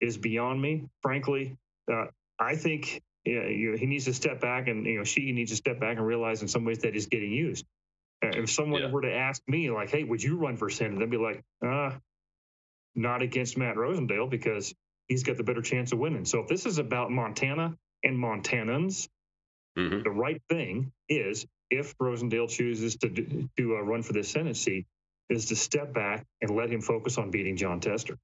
is 0.00 0.16
beyond 0.16 0.60
me, 0.60 0.88
frankly. 1.02 1.56
Uh, 1.92 2.06
I 2.38 2.56
think 2.56 3.02
you 3.24 3.72
know, 3.72 3.76
he 3.76 3.86
needs 3.86 4.04
to 4.04 4.14
step 4.14 4.40
back 4.40 4.68
and, 4.68 4.86
you 4.86 4.98
know, 4.98 5.04
she 5.04 5.32
needs 5.32 5.50
to 5.50 5.56
step 5.56 5.80
back 5.80 5.96
and 5.96 6.06
realize 6.06 6.42
in 6.42 6.48
some 6.48 6.64
ways 6.64 6.78
that 6.80 6.94
he's 6.94 7.06
getting 7.06 7.32
used. 7.32 7.64
If 8.22 8.50
someone 8.50 8.82
yeah. 8.82 8.90
were 8.90 9.02
to 9.02 9.14
ask 9.14 9.42
me, 9.46 9.70
like, 9.70 9.90
hey, 9.90 10.04
would 10.04 10.22
you 10.22 10.36
run 10.36 10.56
for 10.56 10.70
Senate? 10.70 11.02
I'd 11.02 11.10
be 11.10 11.16
like, 11.16 11.42
uh, 11.64 11.92
not 12.94 13.22
against 13.22 13.58
Matt 13.58 13.76
Rosendale 13.76 14.28
because 14.28 14.74
he's 15.06 15.22
got 15.22 15.36
the 15.36 15.44
better 15.44 15.62
chance 15.62 15.92
of 15.92 15.98
winning. 15.98 16.24
So 16.24 16.40
if 16.40 16.48
this 16.48 16.66
is 16.66 16.78
about 16.78 17.10
Montana 17.10 17.76
and 18.02 18.16
Montanans, 18.16 19.08
mm-hmm. 19.78 20.02
the 20.02 20.10
right 20.10 20.40
thing 20.48 20.92
is 21.08 21.46
if 21.70 21.96
Rosendale 21.98 22.48
chooses 22.48 22.96
to 22.96 23.08
do, 23.08 23.48
to 23.56 23.76
uh, 23.76 23.80
run 23.80 24.02
for 24.02 24.12
this 24.12 24.30
Senate 24.30 24.56
seat, 24.56 24.86
is 25.28 25.46
to 25.46 25.56
step 25.56 25.92
back 25.92 26.24
and 26.40 26.50
let 26.56 26.70
him 26.70 26.80
focus 26.80 27.18
on 27.18 27.30
beating 27.30 27.56
Jon 27.56 27.80
Tester. 27.80 28.16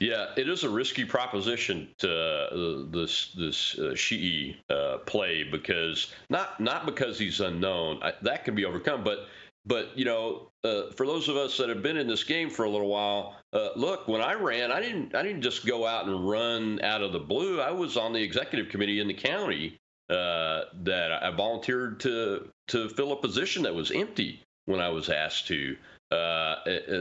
Yeah, 0.00 0.26
it 0.36 0.48
is 0.48 0.62
a 0.62 0.70
risky 0.70 1.04
proposition 1.04 1.88
to 1.98 2.12
uh, 2.12 2.90
this 2.90 3.34
this 3.36 3.78
uh, 3.78 4.72
uh, 4.72 4.98
play 4.98 5.42
because 5.42 6.12
not 6.30 6.60
not 6.60 6.86
because 6.86 7.18
he's 7.18 7.40
unknown 7.40 8.00
I, 8.02 8.12
that 8.22 8.44
can 8.44 8.54
be 8.54 8.64
overcome, 8.64 9.02
but 9.02 9.26
but 9.66 9.90
you 9.96 10.04
know 10.04 10.50
uh, 10.62 10.90
for 10.92 11.04
those 11.04 11.28
of 11.28 11.36
us 11.36 11.56
that 11.58 11.68
have 11.68 11.82
been 11.82 11.96
in 11.96 12.06
this 12.06 12.22
game 12.22 12.48
for 12.48 12.64
a 12.64 12.70
little 12.70 12.88
while, 12.88 13.36
uh, 13.52 13.70
look 13.74 14.06
when 14.06 14.20
I 14.20 14.34
ran, 14.34 14.70
I 14.70 14.80
didn't 14.80 15.16
I 15.16 15.22
didn't 15.22 15.42
just 15.42 15.66
go 15.66 15.84
out 15.86 16.06
and 16.06 16.28
run 16.28 16.80
out 16.82 17.02
of 17.02 17.12
the 17.12 17.18
blue. 17.18 17.60
I 17.60 17.72
was 17.72 17.96
on 17.96 18.12
the 18.12 18.22
executive 18.22 18.70
committee 18.70 19.00
in 19.00 19.08
the 19.08 19.14
county 19.14 19.78
uh, 20.10 20.62
that 20.84 21.10
I 21.22 21.30
volunteered 21.32 21.98
to 22.00 22.48
to 22.68 22.88
fill 22.90 23.12
a 23.12 23.16
position 23.16 23.64
that 23.64 23.74
was 23.74 23.90
empty 23.90 24.42
when 24.66 24.80
I 24.80 24.90
was 24.90 25.08
asked 25.08 25.48
to. 25.48 25.76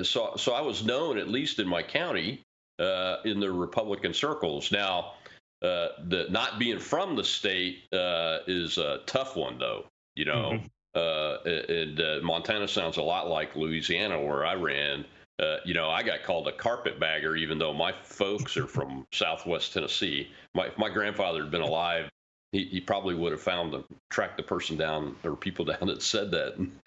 so 0.04 0.34
so 0.36 0.54
I 0.54 0.62
was 0.62 0.84
known 0.84 1.20
at 1.20 1.28
least 1.28 1.60
in 1.60 1.68
my 1.68 1.84
county 1.84 2.44
uh, 2.80 3.18
in 3.26 3.40
the 3.40 3.52
Republican 3.52 4.14
circles. 4.14 4.72
Now, 4.72 5.14
uh, 5.62 5.90
the 6.08 6.28
not 6.30 6.60
being 6.60 6.80
from 6.80 7.16
the 7.16 7.24
state 7.24 7.92
uh, 7.94 8.40
is 8.48 8.78
a 8.78 9.00
tough 9.06 9.36
one, 9.36 9.58
though. 9.58 9.86
You 10.16 10.26
know, 10.26 10.52
mm-hmm. 10.54 10.66
Uh, 10.98 11.38
and 11.46 12.02
uh, 12.02 12.20
Montana 12.24 12.68
sounds 12.68 12.98
a 12.98 13.02
lot 13.04 13.30
like 13.30 13.56
Louisiana, 13.56 14.20
where 14.20 14.46
I 14.46 14.56
ran. 14.56 15.06
Uh, 15.40 15.58
you 15.64 15.76
know, 15.76 15.90
I 15.90 16.02
got 16.02 16.24
called 16.24 16.48
a 16.48 16.52
carpetbagger, 16.52 17.36
even 17.36 17.60
though 17.60 17.74
my 17.74 17.94
folks 18.02 18.58
are 18.58 18.66
from 18.66 19.06
Southwest 19.14 19.74
Tennessee. 19.74 20.32
My, 20.56 20.66
if 20.68 20.78
my 20.80 20.90
grandfather 20.90 21.44
had 21.44 21.52
been 21.52 21.62
alive 21.62 22.10
he, 22.52 22.64
he 22.66 22.82
probably 22.82 23.14
would 23.14 23.32
have 23.32 23.42
found 23.42 23.74
the 23.74 23.84
tracked 24.10 24.38
the 24.38 24.44
person 24.44 24.78
down 24.78 25.16
or 25.24 25.36
people 25.36 25.66
down 25.66 25.88
that 25.88 26.02
said 26.02 26.32
that 26.32 26.56
and 26.56 26.80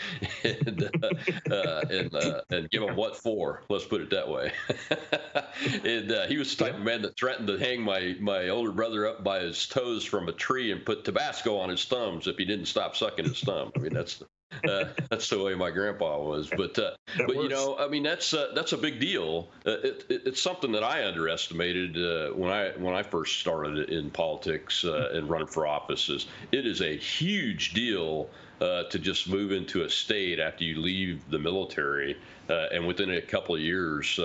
and, 0.44 0.90
uh, 1.02 1.54
uh, 1.54 1.82
and, 1.90 2.14
uh, 2.14 2.40
and, 2.50 2.70
give 2.70 2.82
them 2.82 2.96
what 2.96 3.16
for. 3.16 3.62
Let's 3.68 3.84
put 3.84 4.00
it 4.00 4.10
that 4.10 4.28
way. 4.28 4.52
and 5.84 6.10
uh, 6.10 6.26
he 6.26 6.38
was 6.38 6.54
the 6.54 6.64
type 6.64 6.74
of 6.74 6.82
man 6.82 7.02
that 7.02 7.16
threatened 7.16 7.48
to 7.48 7.58
hang 7.58 7.82
my 7.82 8.16
my 8.20 8.48
older 8.48 8.72
brother 8.72 9.06
up 9.06 9.22
by 9.22 9.40
his 9.40 9.66
toes 9.66 10.04
from 10.04 10.28
a 10.28 10.32
tree 10.32 10.72
and 10.72 10.84
put 10.84 11.04
Tabasco 11.04 11.58
on 11.58 11.68
his 11.68 11.84
thumbs 11.84 12.26
if 12.26 12.36
he 12.36 12.44
didn't 12.44 12.66
stop 12.66 12.96
sucking 12.96 13.26
his 13.26 13.40
thumb. 13.40 13.70
I 13.76 13.80
mean 13.80 13.92
that's 13.92 14.16
the, 14.16 14.26
uh, 14.68 14.84
that's 15.08 15.28
the 15.28 15.42
way 15.42 15.54
my 15.54 15.70
grandpa 15.70 16.20
was. 16.20 16.48
But 16.48 16.78
uh, 16.78 16.92
but 17.16 17.28
works. 17.28 17.42
you 17.42 17.48
know, 17.48 17.76
I 17.78 17.88
mean, 17.88 18.02
that's 18.02 18.34
uh, 18.34 18.52
that's 18.54 18.72
a 18.72 18.78
big 18.78 19.00
deal. 19.00 19.48
Uh, 19.66 19.72
it, 19.72 20.04
it, 20.08 20.22
it's 20.26 20.40
something 20.40 20.72
that 20.72 20.84
I 20.84 21.06
underestimated 21.06 21.96
uh, 21.96 22.34
when 22.34 22.50
I 22.50 22.70
when 22.76 22.94
I 22.94 23.02
first 23.02 23.40
started 23.40 23.90
in 23.90 24.10
politics 24.10 24.84
uh, 24.84 25.10
and 25.12 25.28
running 25.28 25.46
for 25.46 25.66
offices. 25.66 26.26
It 26.52 26.66
is 26.66 26.80
a 26.80 26.96
huge 26.96 27.74
deal 27.74 28.28
to 28.60 28.98
just 28.98 29.26
move 29.26 29.52
into 29.52 29.84
a 29.84 29.88
state 29.88 30.38
after 30.38 30.64
you 30.64 30.82
leave 30.82 31.22
the 31.30 31.38
military, 31.38 32.18
and 32.46 32.86
within 32.86 33.10
a 33.10 33.20
couple 33.22 33.54
of 33.54 33.60
years. 33.62 34.20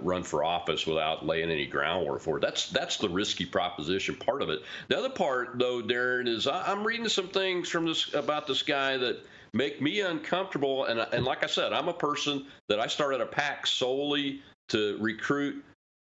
run 0.00 0.22
for 0.22 0.44
office 0.44 0.86
without 0.86 1.24
laying 1.24 1.50
any 1.50 1.64
groundwork 1.66 2.20
for 2.20 2.36
it. 2.36 2.42
That's 2.42 2.68
that's 2.68 2.98
the 2.98 3.08
risky 3.08 3.46
proposition 3.46 4.16
part 4.16 4.42
of 4.42 4.50
it. 4.50 4.60
The 4.88 4.98
other 4.98 5.08
part, 5.08 5.58
though, 5.58 5.80
Darren, 5.80 6.28
is 6.28 6.46
I, 6.46 6.70
I'm 6.70 6.86
reading 6.86 7.08
some 7.08 7.28
things 7.28 7.70
from 7.70 7.86
this 7.86 8.12
about 8.12 8.46
this 8.46 8.60
guy 8.62 8.98
that 8.98 9.24
make 9.54 9.80
me 9.80 10.00
uncomfortable. 10.00 10.84
And, 10.84 11.00
and 11.00 11.24
like 11.24 11.44
I 11.44 11.46
said, 11.46 11.72
I'm 11.72 11.88
a 11.88 11.94
person 11.94 12.46
that 12.68 12.80
I 12.80 12.86
started 12.86 13.20
a 13.20 13.26
PAC 13.26 13.66
solely 13.66 14.42
to 14.68 14.96
recruit 15.00 15.64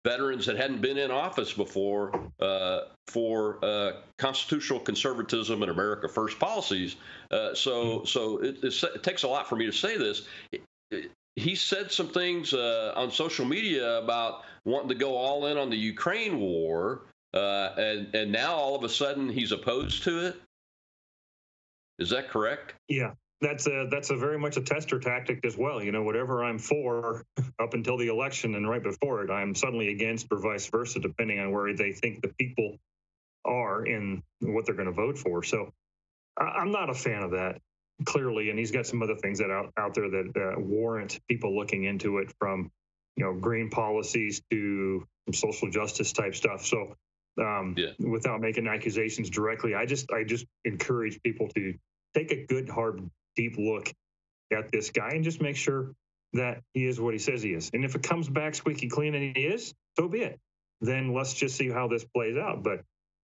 veterans 0.04 0.46
that 0.46 0.56
hadn't 0.56 0.80
been 0.80 0.96
in 0.96 1.10
office 1.10 1.52
before 1.52 2.30
uh, 2.40 2.80
for 3.06 3.62
uh, 3.62 3.92
constitutional 4.18 4.80
conservatism 4.80 5.62
and 5.62 5.70
America 5.70 6.08
First 6.08 6.38
policies. 6.38 6.96
Uh, 7.30 7.54
so, 7.54 8.04
so 8.04 8.38
it, 8.38 8.62
it, 8.62 9.02
takes 9.02 9.24
a 9.24 9.28
lot 9.28 9.48
for 9.48 9.56
me 9.56 9.66
to 9.66 9.72
say 9.72 9.98
this. 9.98 10.22
He 11.36 11.54
said 11.54 11.92
some 11.92 12.08
things 12.08 12.52
uh, 12.52 12.92
on 12.96 13.10
social 13.10 13.44
media 13.44 13.98
about 13.98 14.42
wanting 14.64 14.88
to 14.88 14.94
go 14.94 15.16
all 15.16 15.46
in 15.46 15.56
on 15.56 15.70
the 15.70 15.76
Ukraine 15.76 16.40
war, 16.40 17.02
uh, 17.32 17.70
and 17.76 18.14
and 18.14 18.32
now 18.32 18.54
all 18.54 18.74
of 18.74 18.84
a 18.84 18.88
sudden 18.88 19.28
he's 19.28 19.52
opposed 19.52 20.02
to 20.04 20.26
it. 20.26 20.40
Is 21.98 22.10
that 22.10 22.30
correct? 22.30 22.74
Yeah, 22.88 23.12
that's 23.40 23.66
a 23.66 23.86
that's 23.90 24.10
a 24.10 24.16
very 24.16 24.38
much 24.38 24.56
a 24.56 24.62
tester 24.62 24.98
tactic 24.98 25.44
as 25.44 25.56
well. 25.56 25.82
You 25.82 25.92
know, 25.92 26.02
whatever 26.02 26.44
I'm 26.44 26.58
for 26.58 27.24
up 27.58 27.74
until 27.74 27.96
the 27.96 28.08
election 28.08 28.54
and 28.54 28.68
right 28.68 28.82
before 28.82 29.24
it, 29.24 29.30
I'm 29.30 29.54
suddenly 29.54 29.88
against, 29.88 30.26
or 30.30 30.38
vice 30.38 30.68
versa, 30.68 31.00
depending 31.00 31.38
on 31.38 31.50
where 31.50 31.74
they 31.74 31.92
think 31.92 32.22
the 32.22 32.28
people 32.38 32.76
are 33.44 33.84
and 33.84 34.22
what 34.40 34.66
they're 34.66 34.74
going 34.74 34.86
to 34.86 34.92
vote 34.92 35.18
for. 35.18 35.42
So 35.42 35.72
I'm 36.36 36.70
not 36.70 36.90
a 36.90 36.94
fan 36.94 37.22
of 37.22 37.30
that 37.32 37.60
clearly, 38.04 38.50
and 38.50 38.58
he's 38.58 38.70
got 38.70 38.86
some 38.86 39.02
other 39.02 39.16
things 39.16 39.38
that 39.38 39.50
out 39.50 39.72
out 39.76 39.94
there 39.94 40.10
that 40.10 40.32
uh, 40.36 40.60
warrant 40.60 41.18
people 41.28 41.56
looking 41.56 41.84
into 41.84 42.18
it, 42.18 42.32
from 42.38 42.70
you 43.16 43.24
know 43.24 43.34
green 43.34 43.70
policies 43.70 44.42
to 44.50 45.06
social 45.32 45.70
justice 45.70 46.12
type 46.12 46.34
stuff. 46.34 46.66
So 46.66 46.94
um, 47.40 47.74
yeah. 47.78 47.92
without 47.98 48.40
making 48.40 48.66
accusations 48.68 49.30
directly, 49.30 49.74
I 49.74 49.86
just 49.86 50.10
I 50.12 50.24
just 50.24 50.44
encourage 50.64 51.22
people 51.22 51.48
to 51.54 51.74
take 52.14 52.32
a 52.32 52.44
good 52.44 52.68
hard 52.68 53.08
deep 53.36 53.56
look 53.58 53.92
at 54.52 54.70
this 54.72 54.90
guy 54.90 55.10
and 55.10 55.24
just 55.24 55.40
make 55.40 55.56
sure 55.56 55.92
that 56.32 56.62
he 56.74 56.86
is 56.86 57.00
what 57.00 57.14
he 57.14 57.18
says 57.18 57.42
he 57.42 57.50
is. 57.50 57.70
And 57.72 57.84
if 57.84 57.94
it 57.94 58.02
comes 58.02 58.28
back 58.28 58.54
squeaky 58.54 58.88
clean 58.88 59.14
and 59.14 59.36
he 59.36 59.42
is, 59.42 59.74
so 59.98 60.08
be 60.08 60.20
it. 60.20 60.38
Then 60.80 61.12
let's 61.12 61.34
just 61.34 61.56
see 61.56 61.68
how 61.68 61.88
this 61.88 62.04
plays 62.04 62.36
out. 62.36 62.62
But 62.62 62.82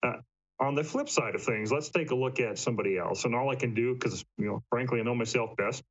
uh, 0.04 0.18
on 0.60 0.76
the 0.76 0.84
flip 0.84 1.10
side 1.10 1.36
of 1.36 1.44
things, 1.44 1.72
let's 1.72 1.90
take 1.90 2.12
a 2.12 2.16
look 2.16 2.40
at 2.40 2.58
somebody 2.58 2.98
else. 2.98 3.26
And 3.26 3.36
all 3.36 3.50
I 3.50 3.56
can 3.56 3.74
do, 3.74 3.94
because 3.94 4.26
you 4.38 4.48
know, 4.48 4.64
frankly, 4.70 5.00
I 5.00 5.04
know 5.04 5.16
myself 5.16 5.56
best. 5.56 5.84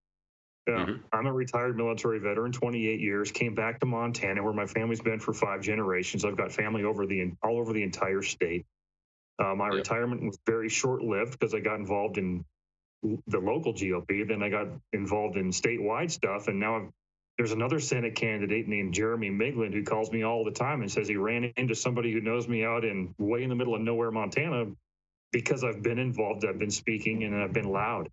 Uh, 0.69 0.73
mm-hmm. 0.73 0.93
I'm 1.13 1.27
a 1.27 1.33
retired 1.33 1.77
military 1.77 2.19
veteran, 2.19 2.51
28 2.51 3.01
years. 3.01 3.31
Came 3.31 3.55
back 3.55 3.79
to 3.81 3.87
Montana, 3.87 4.43
where 4.43 4.53
my 4.53 4.67
family's 4.67 5.01
been 5.01 5.21
for 5.21 5.33
five 5.33 5.61
generations. 5.63 6.25
I've 6.25 6.37
got 6.37 6.51
family 6.51 6.83
over 6.83 7.07
the 7.07 7.33
all 7.43 7.59
over 7.59 7.73
the 7.73 7.85
entire 7.85 8.23
state. 8.23 8.67
Uh, 9.39 9.55
my 9.55 9.67
yep. 9.67 9.75
retirement 9.75 10.23
was 10.23 10.39
very 10.45 10.69
short 10.69 11.03
lived 11.03 11.39
because 11.39 11.55
I 11.55 11.61
got 11.61 11.77
involved 11.77 12.19
in 12.19 12.45
the 13.27 13.39
local 13.39 13.73
GOP. 13.73 14.27
Then 14.27 14.43
I 14.43 14.49
got 14.49 14.69
involved 14.93 15.37
in 15.37 15.51
statewide 15.51 16.11
stuff, 16.11 16.49
and 16.49 16.61
now 16.61 16.89
there's 17.37 17.53
another 17.53 17.81
Senate 17.81 18.15
candidate 18.15 18.67
named 18.67 18.95
Jeremy 18.95 19.31
Miglin 19.31 19.73
who 19.73 19.83
calls 19.83 20.11
me 20.11 20.23
all 20.23 20.45
the 20.45 20.51
time 20.51 20.81
and 20.81 20.91
says 20.91 21.07
he 21.07 21.17
ran 21.17 21.53
into 21.57 21.75
somebody 21.75 22.13
who 22.13 22.21
knows 22.21 22.49
me 22.49 22.65
out 22.65 22.85
in 22.85 23.15
way 23.19 23.43
in 23.43 23.51
the 23.51 23.55
middle 23.55 23.75
of 23.75 23.83
nowhere, 23.83 24.11
Montana, 24.11 24.67
because 25.33 25.63
I've 25.63 25.83
been 25.83 25.99
involved, 25.99 26.45
I've 26.45 26.59
been 26.59 26.71
speaking, 26.71 27.25
and 27.25 27.37
I've 27.37 27.53
been 27.53 27.69
loud. 27.71 28.09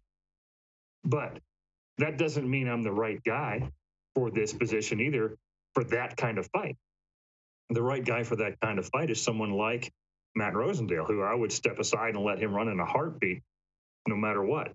But 1.05 1.39
that 1.99 2.17
doesn't 2.17 2.49
mean 2.49 2.67
I'm 2.67 2.83
the 2.83 2.91
right 2.91 3.23
guy 3.23 3.71
for 4.15 4.31
this 4.31 4.53
position 4.53 4.99
either 4.99 5.37
for 5.73 5.83
that 5.85 6.17
kind 6.17 6.37
of 6.37 6.47
fight. 6.47 6.77
The 7.69 7.81
right 7.81 8.03
guy 8.03 8.23
for 8.23 8.35
that 8.37 8.59
kind 8.61 8.77
of 8.77 8.87
fight 8.87 9.09
is 9.09 9.21
someone 9.21 9.51
like 9.51 9.91
Matt 10.35 10.53
Rosendale, 10.53 11.07
who 11.07 11.21
I 11.21 11.33
would 11.33 11.51
step 11.51 11.79
aside 11.79 12.15
and 12.15 12.23
let 12.23 12.39
him 12.39 12.53
run 12.53 12.67
in 12.67 12.79
a 12.79 12.85
heartbeat 12.85 13.41
no 14.07 14.15
matter 14.15 14.43
what 14.43 14.73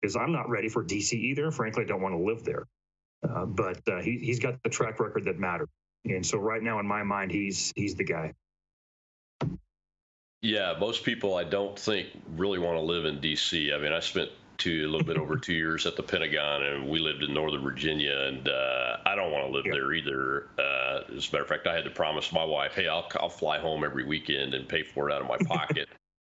because 0.00 0.16
I'm 0.16 0.32
not 0.32 0.48
ready 0.48 0.68
for 0.68 0.84
DC 0.84 1.12
either. 1.12 1.50
Frankly, 1.50 1.84
I 1.84 1.86
don't 1.86 2.00
want 2.02 2.14
to 2.14 2.22
live 2.22 2.44
there. 2.44 2.66
Uh, 3.28 3.46
but 3.46 3.80
uh, 3.88 4.00
he, 4.00 4.18
he's 4.18 4.38
got 4.38 4.62
the 4.62 4.70
track 4.70 5.00
record 5.00 5.24
that 5.24 5.38
matters. 5.38 5.68
And 6.04 6.24
so 6.24 6.38
right 6.38 6.62
now, 6.62 6.78
in 6.78 6.86
my 6.86 7.02
mind, 7.02 7.30
he's 7.30 7.72
he's 7.74 7.94
the 7.94 8.04
guy. 8.04 8.32
Yeah, 10.40 10.74
most 10.78 11.04
people 11.04 11.34
I 11.34 11.44
don't 11.44 11.76
think 11.76 12.08
really 12.36 12.60
want 12.60 12.76
to 12.76 12.80
live 12.80 13.04
in 13.04 13.20
D.C. 13.20 13.72
I 13.72 13.78
mean, 13.78 13.92
I 13.92 13.98
spent 13.98 14.30
two 14.56 14.86
a 14.86 14.88
little 14.88 15.06
bit 15.06 15.18
over 15.18 15.36
two 15.38 15.54
years 15.54 15.84
at 15.86 15.96
the 15.96 16.02
Pentagon, 16.02 16.62
and 16.62 16.88
we 16.88 17.00
lived 17.00 17.24
in 17.24 17.34
Northern 17.34 17.62
Virginia, 17.62 18.16
and 18.28 18.48
uh, 18.48 18.98
I 19.04 19.16
don't 19.16 19.32
want 19.32 19.46
to 19.46 19.52
live 19.52 19.66
yeah. 19.66 19.72
there 19.72 19.92
either. 19.92 20.48
Uh, 20.56 21.16
as 21.16 21.28
a 21.28 21.32
matter 21.32 21.42
of 21.42 21.48
fact, 21.48 21.66
I 21.66 21.74
had 21.74 21.84
to 21.84 21.90
promise 21.90 22.32
my 22.32 22.44
wife, 22.44 22.74
"Hey, 22.74 22.86
I'll 22.86 23.08
I'll 23.16 23.28
fly 23.28 23.58
home 23.58 23.82
every 23.82 24.04
weekend 24.04 24.54
and 24.54 24.68
pay 24.68 24.84
for 24.84 25.10
it 25.10 25.12
out 25.12 25.20
of 25.20 25.28
my 25.28 25.38
pocket." 25.56 25.88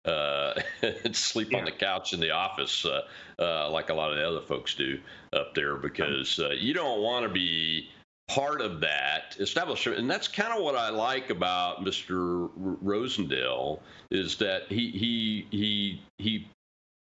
Uh, 0.09 0.55
sleep 1.12 1.53
yeah. 1.53 1.59
on 1.59 1.64
the 1.64 1.73
couch 1.73 2.12
in 2.12 2.21
the 2.21 2.31
office 2.31 2.85
uh, 2.85 3.03
uh, 3.38 3.71
like 3.71 3.90
a 3.90 3.94
lot 3.94 4.11
of 4.11 4.16
the 4.16 4.27
other 4.27 4.40
folks 4.40 4.75
do 4.75 4.99
up 5.33 5.55
there 5.55 5.77
because 5.77 6.38
uh, 6.38 6.51
you 6.51 6.73
don't 6.73 7.03
want 7.03 7.25
to 7.25 7.29
be 7.29 7.88
part 8.29 8.61
of 8.61 8.81
that 8.81 9.37
establishment 9.40 9.99
and 9.99 10.11
that's 10.11 10.29
kind 10.29 10.53
of 10.53 10.62
what 10.62 10.77
i 10.77 10.90
like 10.90 11.31
about 11.31 11.83
mr 11.83 12.51
rosendale 12.85 13.81
is 14.11 14.37
that 14.37 14.64
he 14.68 14.90
he 14.90 15.47
he 15.51 16.03
he 16.18 16.47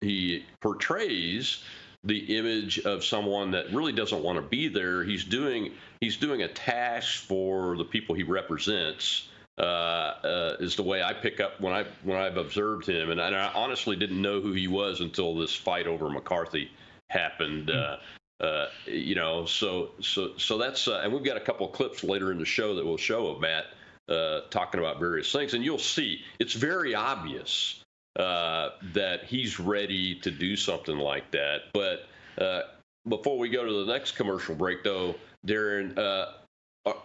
he 0.01 0.45
portrays 0.61 1.63
the 2.03 2.37
image 2.37 2.79
of 2.79 3.03
someone 3.03 3.51
that 3.51 3.73
really 3.73 3.91
doesn't 3.91 4.23
want 4.23 4.37
to 4.37 4.43
be 4.43 4.67
there 4.67 5.03
he's 5.03 5.23
doing 5.23 5.71
he's 6.01 6.17
doing 6.17 6.43
a 6.43 6.47
task 6.47 7.23
for 7.23 7.75
the 7.77 7.83
people 7.83 8.13
he 8.13 8.23
represents 8.23 9.27
uh, 9.57 9.61
uh, 9.61 10.55
is 10.59 10.75
the 10.75 10.83
way 10.83 11.01
I 11.01 11.13
pick 11.13 11.39
up 11.39 11.59
when 11.59 11.73
I 11.73 11.85
when 12.03 12.15
I've 12.15 12.37
observed 12.37 12.87
him, 12.87 13.09
and, 13.09 13.19
and, 13.19 13.35
I 13.35 13.51
honestly 13.55 13.95
didn't 13.95 14.21
know 14.21 14.39
who 14.39 14.53
he 14.53 14.67
was 14.67 15.01
until 15.01 15.35
this 15.35 15.55
fight 15.55 15.87
over 15.87 16.11
McCarthy 16.11 16.69
happened. 17.09 17.69
Mm. 17.69 17.97
Uh, 18.39 18.65
you 18.85 19.15
know, 19.15 19.45
so 19.45 19.89
so 19.99 20.37
so 20.37 20.59
that's 20.59 20.87
uh, 20.87 21.01
and 21.03 21.11
we've 21.11 21.23
got 21.23 21.37
a 21.37 21.41
couple 21.41 21.67
clips 21.69 22.03
later 22.03 22.31
in 22.31 22.37
the 22.37 22.45
show 22.45 22.75
that 22.75 22.85
will 22.85 22.97
show 22.97 23.29
of 23.29 23.41
Matt 23.41 23.65
uh, 24.07 24.41
talking 24.51 24.79
about 24.79 24.99
various 24.99 25.31
things, 25.31 25.55
and 25.55 25.63
you'll 25.63 25.79
see 25.79 26.21
it's 26.37 26.53
very 26.53 26.93
obvious 26.93 27.83
that 28.15 29.21
he's 29.25 29.59
ready 29.59 30.19
to 30.19 30.29
do 30.29 30.55
something 30.55 30.99
like 30.99 31.31
that. 31.31 31.61
But 31.73 32.07
before 33.07 33.39
we 33.39 33.49
go 33.49 33.65
to 33.65 33.85
the 33.85 33.91
next 33.91 34.11
commercial 34.11 34.53
break, 34.53 34.83
though, 34.83 35.15
Darren, 35.47 35.97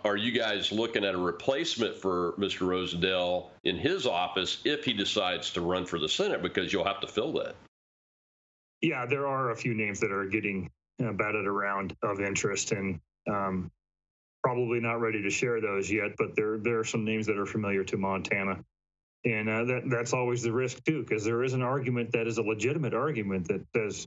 are 0.05 0.17
you 0.17 0.33
guys 0.33 0.73
looking 0.73 1.05
at 1.05 1.15
a 1.15 1.19
replacement 1.19 1.97
for 1.97 2.33
Mr. 2.33 2.67
Rosendale 2.67 3.51
in 3.65 3.77
his 3.77 4.07
office 4.07 4.59
if 4.65 4.85
he 4.85 4.93
decides 4.93 5.51
to 5.51 5.61
run 5.61 5.87
for 5.87 5.99
the 5.99 6.09
Senate? 6.09 6.43
Because 6.43 6.73
you'll 6.73 6.85
have 6.85 7.01
to 7.01 7.07
fill 7.07 7.33
that. 7.33 7.55
Yeah, 8.81 9.07
there 9.07 9.27
are 9.27 9.51
a 9.51 9.57
few 9.57 9.75
names 9.75 10.01
that 10.01 10.11
are 10.11 10.27
getting 10.27 10.71
uh, 11.03 11.13
batted 11.13 11.47
around 11.47 11.97
of 12.03 12.21
interest, 12.21 12.73
and 12.73 13.01
um, 13.31 13.71
probably 14.43 14.81
not 14.81 15.01
ready 15.01 15.23
to 15.23 15.31
share 15.31 15.61
those 15.61 15.91
yet. 15.91 16.13
But 16.19 16.35
there 16.35 16.59
there 16.59 16.79
are 16.81 16.85
some 16.85 17.05
names 17.05 17.27
that 17.27 17.39
are 17.39 17.47
familiar 17.47 17.85
to 17.85 17.97
Montana, 17.97 18.65
and 19.25 19.49
uh, 19.49 19.65
that 19.65 19.83
that's 19.87 20.13
always 20.13 20.43
the 20.43 20.53
risk 20.53 20.83
too, 20.85 21.03
because 21.03 21.25
there 21.25 21.45
is 21.45 21.53
an 21.53 21.63
argument 21.63 22.13
that 22.13 22.27
is 22.27 22.39
a 22.39 22.43
legitimate 22.43 22.93
argument 22.93 23.49
that 23.49 23.65
says, 23.75 24.07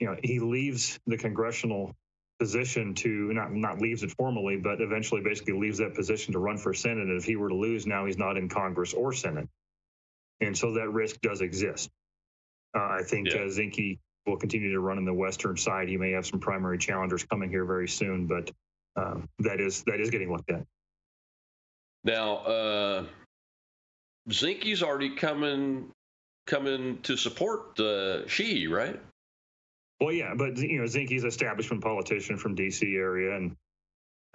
you 0.00 0.06
know, 0.06 0.16
he 0.22 0.40
leaves 0.40 0.98
the 1.06 1.18
congressional 1.18 1.94
position 2.38 2.94
to 2.94 3.32
not 3.32 3.52
not 3.52 3.80
leaves 3.80 4.02
it 4.02 4.10
formally, 4.12 4.56
but 4.56 4.80
eventually 4.80 5.22
basically 5.22 5.54
leaves 5.54 5.78
that 5.78 5.94
position 5.94 6.32
to 6.32 6.38
run 6.38 6.58
for 6.58 6.74
Senate. 6.74 7.08
And 7.08 7.18
if 7.18 7.24
he 7.24 7.36
were 7.36 7.48
to 7.48 7.54
lose, 7.54 7.86
now 7.86 8.06
he's 8.06 8.18
not 8.18 8.36
in 8.36 8.48
Congress 8.48 8.92
or 8.92 9.12
Senate, 9.12 9.48
and 10.40 10.56
so 10.56 10.74
that 10.74 10.90
risk 10.90 11.20
does 11.20 11.40
exist. 11.40 11.90
Uh, 12.76 12.82
I 12.82 13.02
think 13.02 13.28
yeah. 13.28 13.40
uh, 13.40 13.48
Zinke 13.48 13.98
will 14.26 14.36
continue 14.36 14.72
to 14.72 14.80
run 14.80 14.98
in 14.98 15.04
the 15.04 15.14
western 15.14 15.56
side. 15.56 15.88
He 15.88 15.96
may 15.96 16.10
have 16.12 16.26
some 16.26 16.40
primary 16.40 16.78
challengers 16.78 17.24
coming 17.24 17.48
here 17.48 17.64
very 17.64 17.88
soon, 17.88 18.26
but 18.26 18.50
um, 18.96 19.28
that 19.38 19.60
is 19.60 19.82
that 19.84 20.00
is 20.00 20.10
getting 20.10 20.30
looked 20.30 20.50
at. 20.50 20.64
Now, 22.04 22.36
uh, 22.36 23.04
Zinke's 24.28 24.82
already 24.82 25.14
coming 25.16 25.90
coming 26.46 26.98
to 27.02 27.16
support 27.16 27.78
uh, 27.80 28.26
Sheehy, 28.28 28.66
right? 28.68 29.00
Well, 30.00 30.12
yeah, 30.12 30.34
but 30.34 30.56
you 30.58 30.78
know, 30.78 30.84
Zinke's 30.84 31.24
establishment 31.24 31.82
politician 31.82 32.36
from 32.36 32.54
D.C. 32.54 32.94
area, 32.94 33.36
and 33.36 33.56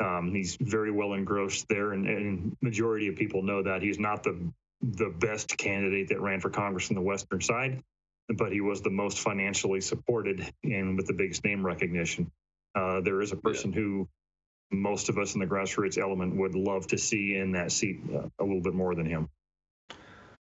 um, 0.01 0.33
he's 0.33 0.57
very 0.59 0.91
well 0.91 1.13
engrossed 1.13 1.67
there, 1.69 1.93
and, 1.93 2.07
and 2.07 2.57
majority 2.61 3.07
of 3.07 3.15
people 3.15 3.43
know 3.43 3.61
that 3.63 3.81
he's 3.81 3.99
not 3.99 4.23
the 4.23 4.51
the 4.81 5.09
best 5.09 5.57
candidate 5.57 6.09
that 6.09 6.19
ran 6.21 6.39
for 6.39 6.49
Congress 6.49 6.89
in 6.89 6.95
the 6.95 7.01
western 7.01 7.39
side, 7.39 7.83
but 8.29 8.51
he 8.51 8.61
was 8.61 8.81
the 8.81 8.89
most 8.89 9.19
financially 9.19 9.81
supported 9.81 10.51
and 10.63 10.97
with 10.97 11.05
the 11.05 11.13
biggest 11.13 11.43
name 11.43 11.63
recognition. 11.63 12.31
Uh, 12.73 13.01
there 13.01 13.21
is 13.21 13.31
a 13.31 13.35
person 13.35 13.71
yeah. 13.71 13.79
who 13.79 14.07
most 14.71 15.09
of 15.09 15.17
us 15.17 15.35
in 15.35 15.39
the 15.39 15.45
grassroots 15.45 15.99
element 15.99 16.35
would 16.35 16.55
love 16.55 16.87
to 16.87 16.97
see 16.97 17.35
in 17.35 17.51
that 17.51 17.71
seat 17.71 17.99
uh, 18.13 18.27
a 18.39 18.43
little 18.43 18.61
bit 18.61 18.73
more 18.73 18.95
than 18.95 19.05
him. 19.05 19.29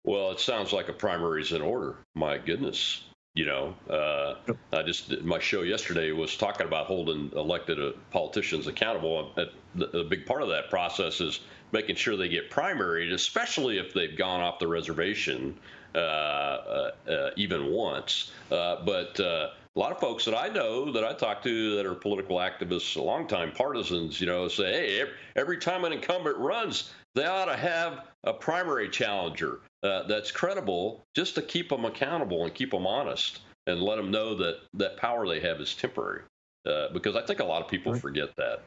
Well, 0.05 0.31
it 0.31 0.39
sounds 0.39 0.71
like 0.71 0.89
a 0.89 0.93
primary 0.93 1.41
is 1.41 1.51
in 1.51 1.61
order. 1.61 1.97
My 2.13 2.37
goodness. 2.37 3.03
You 3.35 3.45
know, 3.45 3.75
uh, 3.89 4.35
I 4.71 4.83
just 4.83 5.23
my 5.23 5.39
show 5.39 5.63
yesterday 5.63 6.11
was 6.11 6.37
talking 6.37 6.67
about 6.67 6.85
holding 6.85 7.31
elected 7.35 7.81
uh, 7.81 7.93
politicians 8.11 8.67
accountable. 8.67 9.33
A 9.75 10.03
big 10.03 10.27
part 10.27 10.43
of 10.43 10.49
that 10.49 10.69
process 10.69 11.19
is 11.19 11.39
making 11.71 11.95
sure 11.95 12.15
they 12.15 12.29
get 12.29 12.51
primaried, 12.51 13.11
especially 13.11 13.79
if 13.79 13.91
they've 13.91 14.15
gone 14.15 14.41
off 14.41 14.59
the 14.59 14.67
reservation 14.67 15.57
uh, 15.95 15.97
uh, 15.97 16.91
uh 17.09 17.29
even 17.35 17.71
once. 17.71 18.31
Uh, 18.51 18.85
but 18.85 19.19
a 19.19 19.49
lot 19.73 19.91
of 19.91 19.99
folks 19.99 20.25
that 20.25 20.37
I 20.37 20.49
know 20.49 20.91
that 20.91 21.03
I 21.03 21.13
talk 21.13 21.41
to 21.41 21.75
that 21.75 21.87
are 21.87 21.95
political 21.95 22.37
activists, 22.37 22.95
longtime 22.95 23.53
partisans, 23.53 24.21
you 24.21 24.27
know, 24.27 24.47
say, 24.47 24.99
hey, 24.99 25.05
every 25.35 25.57
time 25.57 25.85
an 25.85 25.93
incumbent 25.93 26.37
runs, 26.37 26.93
they 27.15 27.25
ought 27.25 27.45
to 27.45 27.57
have 27.57 28.05
a 28.25 28.33
primary 28.33 28.89
challenger 28.89 29.61
uh, 29.83 30.03
that's 30.07 30.31
credible 30.31 31.03
just 31.15 31.35
to 31.35 31.41
keep 31.41 31.69
them 31.69 31.85
accountable 31.85 32.45
and 32.45 32.53
keep 32.53 32.71
them 32.71 32.87
honest 32.87 33.41
and 33.67 33.81
let 33.81 33.97
them 33.97 34.11
know 34.11 34.35
that 34.35 34.59
that 34.73 34.97
power 34.97 35.27
they 35.27 35.39
have 35.39 35.59
is 35.59 35.73
temporary. 35.75 36.21
Uh, 36.65 36.87
because 36.93 37.15
I 37.15 37.21
think 37.21 37.39
a 37.39 37.45
lot 37.45 37.61
of 37.61 37.67
people 37.67 37.91
right. 37.91 38.01
forget 38.01 38.35
that. 38.37 38.61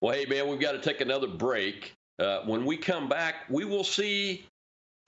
Well, 0.00 0.14
hey, 0.14 0.26
man, 0.26 0.48
we've 0.48 0.60
got 0.60 0.72
to 0.72 0.80
take 0.80 1.00
another 1.00 1.26
break. 1.26 1.94
Uh, 2.18 2.40
when 2.44 2.64
we 2.64 2.76
come 2.76 3.08
back, 3.08 3.48
we 3.48 3.64
will 3.64 3.84
see 3.84 4.46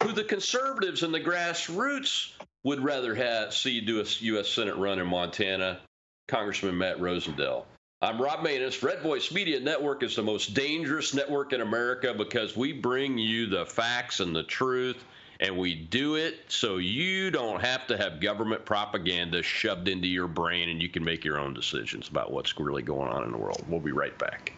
who 0.03 0.13
the 0.13 0.25
conservatives 0.25 1.03
and 1.03 1.13
the 1.13 1.21
grassroots 1.21 2.33
would 2.65 2.83
rather 2.83 3.15
have 3.15 3.53
see 3.53 3.81
do 3.81 4.01
a 4.01 4.05
U.S. 4.05 4.49
Senate 4.49 4.77
run 4.77 4.99
in 4.99 5.07
Montana. 5.07 5.81
Congressman 6.29 6.79
Matt 6.79 6.99
Rosendale. 6.99 7.65
I'm 8.03 8.19
Rob 8.19 8.41
Maness. 8.41 8.83
Red 8.83 9.03
Voice 9.03 9.31
Media 9.31 9.61
Network 9.61 10.03
is 10.03 10.17
the 10.17 10.23
most 10.23 10.55
dangerous 10.55 11.13
network 11.13 11.53
in 11.53 11.61
America 11.61 12.15
because 12.17 12.57
we 12.57 12.73
bring 12.73 13.19
you 13.19 13.47
the 13.47 13.67
facts 13.67 14.21
and 14.21 14.35
the 14.35 14.43
truth, 14.43 15.05
and 15.41 15.55
we 15.55 15.75
do 15.75 16.15
it 16.15 16.37
so 16.49 16.79
you 16.79 17.31
don't 17.31 17.61
have 17.61 17.87
to 17.89 17.99
have 17.99 18.19
government 18.19 18.65
propaganda 18.65 19.43
shoved 19.43 19.87
into 19.87 20.09
your 20.09 20.29
brain 20.29 20.71
and 20.71 20.81
you 20.81 20.89
can 20.89 21.05
make 21.05 21.27
your 21.27 21.39
own 21.39 21.53
decisions 21.53 22.09
about 22.09 22.33
what's 22.33 22.59
really 22.59 22.81
going 22.81 23.11
on 23.11 23.23
in 23.25 23.33
the 23.33 23.37
world. 23.37 23.63
We'll 23.69 23.81
be 23.81 23.93
right 23.93 24.19
back. 24.19 24.55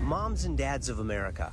Moms 0.00 0.46
and 0.46 0.56
dads 0.56 0.88
of 0.88 1.00
America, 1.00 1.52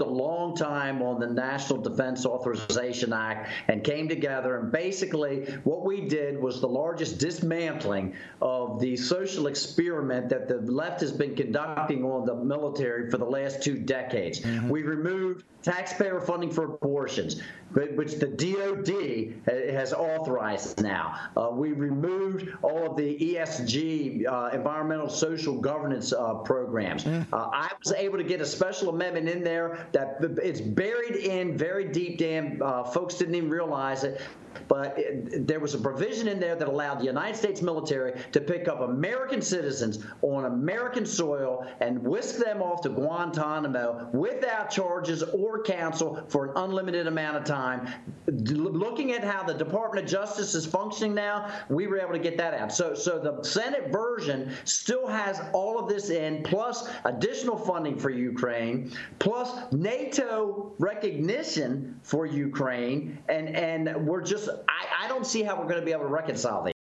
Worked 0.00 0.10
a 0.10 0.22
long 0.22 0.56
time 0.56 1.02
on 1.02 1.20
the 1.20 1.26
National 1.26 1.80
Defense 1.80 2.26
Authorization 2.26 3.12
Act 3.12 3.50
and 3.68 3.84
came 3.84 4.08
together. 4.08 4.58
And 4.58 4.72
basically, 4.72 5.44
what 5.64 5.84
we 5.84 6.08
did 6.08 6.40
was 6.40 6.60
the 6.60 6.68
largest 6.68 7.18
dismantling 7.18 8.14
of 8.40 8.80
the 8.80 8.96
social 8.96 9.46
experiment 9.46 10.28
that 10.30 10.48
the 10.48 10.60
left 10.72 11.00
has 11.00 11.12
been 11.12 11.34
conducting 11.34 12.04
on 12.04 12.26
the 12.26 12.34
military 12.34 13.10
for 13.10 13.18
the 13.18 13.24
last 13.24 13.62
two 13.62 13.78
decades. 13.78 14.40
Mm-hmm. 14.40 14.68
We 14.68 14.82
removed 14.82 15.44
taxpayer 15.62 16.20
funding 16.20 16.50
for 16.50 16.64
abortions, 16.64 17.42
which 17.72 18.14
the 18.14 18.26
DOD 18.26 19.52
has 19.74 19.92
authorized 19.92 20.82
now. 20.82 21.18
Uh, 21.36 21.50
we 21.52 21.72
removed 21.72 22.48
all 22.62 22.90
of 22.90 22.96
the 22.96 23.16
ESG, 23.16 24.26
uh, 24.26 24.50
environmental 24.52 25.08
social 25.08 25.60
governance 25.60 26.12
uh, 26.12 26.34
programs. 26.34 27.04
Mm. 27.04 27.26
Uh, 27.32 27.48
I 27.52 27.70
was 27.82 27.92
able 27.92 28.18
to 28.18 28.24
get 28.24 28.40
a 28.40 28.46
special 28.46 28.88
amendment 28.88 29.28
in 29.28 29.44
there 29.44 29.86
that 29.92 30.18
it's 30.42 30.60
buried 30.60 31.16
in 31.16 31.56
very 31.56 31.90
deep. 31.92 32.18
Damn, 32.18 32.60
uh, 32.62 32.84
folks 32.84 33.14
didn't 33.14 33.34
even 33.34 33.50
realize 33.50 34.04
it 34.04 34.20
but 34.68 34.94
it, 34.98 35.46
there 35.46 35.60
was 35.60 35.74
a 35.74 35.78
provision 35.78 36.28
in 36.28 36.40
there 36.40 36.54
that 36.56 36.68
allowed 36.68 37.00
the 37.00 37.04
United 37.04 37.36
States 37.36 37.62
military 37.62 38.20
to 38.32 38.40
pick 38.40 38.68
up 38.68 38.80
American 38.80 39.42
citizens 39.42 40.04
on 40.22 40.44
American 40.44 41.04
soil 41.06 41.66
and 41.80 42.02
whisk 42.02 42.36
them 42.36 42.62
off 42.62 42.80
to 42.82 42.88
Guantanamo 42.88 44.08
without 44.12 44.70
charges 44.70 45.22
or 45.22 45.62
counsel 45.62 46.22
for 46.28 46.46
an 46.46 46.52
unlimited 46.56 47.06
amount 47.06 47.36
of 47.36 47.44
time. 47.44 47.88
Looking 48.26 49.12
at 49.12 49.24
how 49.24 49.42
the 49.42 49.54
Department 49.54 50.04
of 50.04 50.10
Justice 50.10 50.54
is 50.54 50.66
functioning 50.66 51.14
now, 51.14 51.50
we 51.68 51.86
were 51.86 51.98
able 52.00 52.12
to 52.12 52.18
get 52.18 52.36
that 52.38 52.54
out. 52.54 52.72
So, 52.72 52.94
so 52.94 53.18
the 53.18 53.42
Senate 53.42 53.90
version 53.90 54.52
still 54.64 55.06
has 55.06 55.40
all 55.52 55.78
of 55.78 55.88
this 55.88 56.10
in, 56.10 56.42
plus 56.42 56.88
additional 57.04 57.56
funding 57.56 57.98
for 57.98 58.10
Ukraine, 58.10 58.92
plus 59.18 59.72
NATO 59.72 60.72
recognition 60.78 61.98
for 62.02 62.26
Ukraine, 62.26 63.18
and 63.28 63.48
and 63.56 64.06
we're 64.06 64.22
just 64.22 64.39
I, 64.48 65.04
I 65.04 65.08
don't 65.08 65.26
see 65.26 65.42
how 65.42 65.56
we're 65.56 65.68
going 65.68 65.80
to 65.80 65.84
be 65.84 65.92
able 65.92 66.02
to 66.02 66.08
reconcile 66.08 66.62
these. 66.64 66.74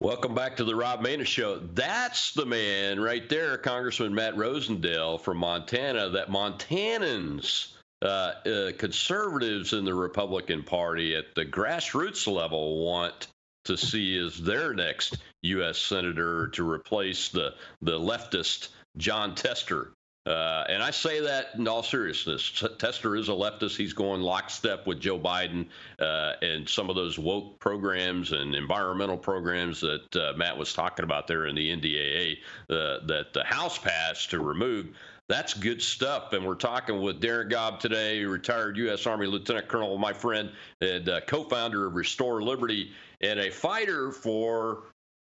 Welcome 0.00 0.34
back 0.34 0.56
to 0.56 0.64
the 0.64 0.74
Rob 0.74 1.02
Maness 1.02 1.26
Show. 1.26 1.58
That's 1.58 2.32
the 2.32 2.44
man 2.44 3.00
right 3.00 3.26
there, 3.28 3.56
Congressman 3.56 4.14
Matt 4.14 4.34
Rosendale 4.36 5.20
from 5.20 5.38
Montana, 5.38 6.10
that 6.10 6.28
Montanans, 6.28 7.72
uh, 8.02 8.06
uh, 8.06 8.72
conservatives 8.76 9.72
in 9.72 9.84
the 9.84 9.94
Republican 9.94 10.62
Party 10.62 11.14
at 11.14 11.34
the 11.34 11.44
grassroots 11.46 12.26
level 12.26 12.84
want 12.84 13.28
to 13.64 13.78
see 13.78 14.18
as 14.18 14.36
their 14.38 14.74
next 14.74 15.16
U.S. 15.42 15.78
Senator 15.78 16.48
to 16.48 16.68
replace 16.68 17.30
the, 17.30 17.54
the 17.80 17.98
leftist 17.98 18.68
Jon 18.98 19.34
Tester, 19.34 19.92
uh, 20.26 20.64
and 20.70 20.82
I 20.82 20.90
say 20.90 21.20
that 21.20 21.50
in 21.58 21.68
all 21.68 21.82
seriousness. 21.82 22.64
Tester 22.78 23.14
is 23.14 23.28
a 23.28 23.32
leftist. 23.32 23.76
He's 23.76 23.92
going 23.92 24.22
lockstep 24.22 24.86
with 24.86 24.98
Joe 24.98 25.18
Biden 25.18 25.66
uh, 26.00 26.32
and 26.40 26.66
some 26.66 26.88
of 26.88 26.96
those 26.96 27.18
woke 27.18 27.58
programs 27.58 28.32
and 28.32 28.54
environmental 28.54 29.18
programs 29.18 29.82
that 29.82 30.16
uh, 30.16 30.32
Matt 30.36 30.56
was 30.56 30.72
talking 30.72 31.04
about 31.04 31.26
there 31.26 31.46
in 31.46 31.54
the 31.54 31.76
NDAA 31.76 32.38
uh, 32.70 33.06
that 33.06 33.34
the 33.34 33.44
House 33.44 33.76
passed 33.76 34.30
to 34.30 34.40
remove. 34.40 34.96
That's 35.28 35.52
good 35.52 35.82
stuff. 35.82 36.32
And 36.32 36.44
we're 36.44 36.54
talking 36.54 37.02
with 37.02 37.20
Darin 37.20 37.50
Gaub 37.50 37.78
today, 37.78 38.24
retired 38.24 38.78
U.S. 38.78 39.06
Army 39.06 39.26
Lieutenant 39.26 39.68
Colonel, 39.68 39.98
my 39.98 40.12
friend, 40.14 40.50
and 40.80 41.06
uh, 41.06 41.20
co 41.22 41.44
founder 41.44 41.86
of 41.86 41.94
Restore 41.94 42.42
Liberty, 42.42 42.92
and 43.20 43.38
a 43.40 43.50
fighter 43.50 44.10
for 44.10 44.84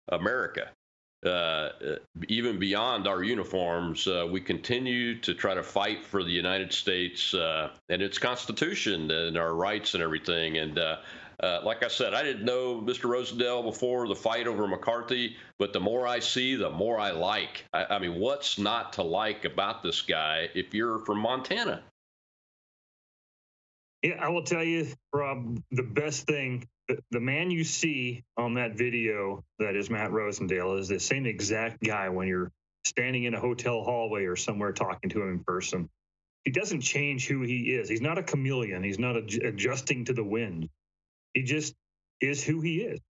America. 0.09 0.71
Uh, 1.27 1.71
even 2.29 2.61
beyond 2.61 3.09
our 3.09 3.25
uniforms, 3.25 4.07
uh, 4.07 4.27
we 4.31 4.41
continue 4.41 5.19
to 5.21 5.35
try 5.35 5.53
to 5.53 5.65
fight 5.65 6.07
for 6.07 6.23
the 6.23 6.31
United 6.31 6.73
States 6.73 7.35
uh, 7.35 7.71
and 7.89 8.01
its 8.01 8.19
Constitution 8.19 9.11
and 9.11 9.37
our 9.37 9.53
rights 9.53 9.95
and 9.95 10.03
everything. 10.03 10.59
And 10.59 10.79
uh, 10.79 10.99
uh, 11.43 11.61
like 11.65 11.85
I 11.85 11.89
said, 11.89 12.15
I 12.15 12.23
didn't 12.23 12.45
know 12.45 12.81
Mr. 12.81 13.11
Rosendale 13.11 13.65
before 13.65 14.07
the 14.07 14.15
fight 14.15 14.47
over 14.47 14.69
McCarthy, 14.69 15.37
but 15.59 15.73
the 15.73 15.81
more 15.81 16.07
I 16.07 16.21
see, 16.21 16.55
the 16.55 16.71
more 16.71 17.01
I 17.01 17.11
like. 17.11 17.65
I, 17.73 17.85
I 17.91 17.99
mean, 17.99 18.21
what's 18.21 18.59
not 18.59 18.93
to 18.95 19.03
like 19.03 19.45
about 19.45 19.83
this 19.83 20.03
guy 20.03 20.49
if 20.55 20.73
you're 20.73 21.01
from 21.01 21.19
Montana? 21.19 21.83
Yeah, 24.03 24.15
I 24.21 24.29
will 24.29 24.45
tell 24.45 24.63
you, 24.63 24.87
Rob, 25.13 25.61
the 25.73 25.83
best 25.83 26.27
thing, 26.27 26.69
the, 26.89 26.99
the 27.11 27.21
man 27.21 27.51
you 27.51 27.65
see 27.65 28.25
on 28.37 28.55
that 28.55 28.75
video 28.77 29.45
that 29.59 29.77
is 29.77 29.91
Matt 29.91 30.11
Rosendale 30.11 30.79
is 30.79 30.89
the 30.89 30.99
same 30.99 31.27
exact 31.27 31.83
guy 31.83 32.09
when 32.09 32.27
you're 32.27 32.51
standing 32.85 33.25
in 33.25 33.35
a 33.35 33.41
hotel 33.41 33.83
hallway 33.83 34.25
or 34.25 34.37
somewhere 34.37 34.73
talking 34.73 35.11
to 35.11 35.23
him 35.23 35.33
in 35.33 35.45
person. 35.45 35.89
He 36.45 36.51
doesn't 36.51 36.81
change 36.81 37.29
who 37.29 37.43
he 37.43 37.75
is. 37.75 37.89
He's 37.89 38.01
not 38.01 38.17
a 38.17 38.23
chameleon. 38.23 38.83
He's 38.83 38.99
not 38.99 39.17
ad- 39.17 39.43
adjusting 39.45 40.07
to 40.07 40.15
the 40.15 40.25
wind. 40.25 40.69
He 41.35 41.43
just 41.43 41.75
is 42.21 42.43
who 42.43 42.61
he 42.61 42.81
is. 42.81 43.01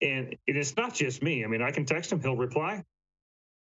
And 0.00 0.36
it's 0.46 0.76
not 0.76 0.94
just 0.94 1.22
me. 1.22 1.44
I 1.44 1.48
mean, 1.48 1.62
I 1.62 1.72
can 1.72 1.84
text 1.84 2.12
him, 2.12 2.20
he'll 2.20 2.36
reply. 2.36 2.84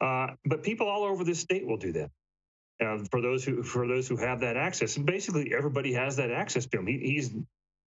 Uh, 0.01 0.27
but 0.43 0.63
people 0.63 0.87
all 0.87 1.03
over 1.03 1.23
this 1.23 1.39
state 1.39 1.65
will 1.65 1.77
do 1.77 1.93
that. 1.93 2.09
Uh, 2.83 2.97
for 3.09 3.21
those 3.21 3.45
who 3.45 3.63
for 3.63 3.87
those 3.87 4.05
who 4.05 4.17
have 4.17 4.41
that 4.41 4.57
access, 4.57 4.97
and 4.97 5.05
basically 5.05 5.53
everybody 5.55 5.93
has 5.93 6.17
that 6.17 6.29
access 6.29 6.65
to 6.65 6.79
him. 6.79 6.87
He, 6.87 6.99
he's 6.99 7.33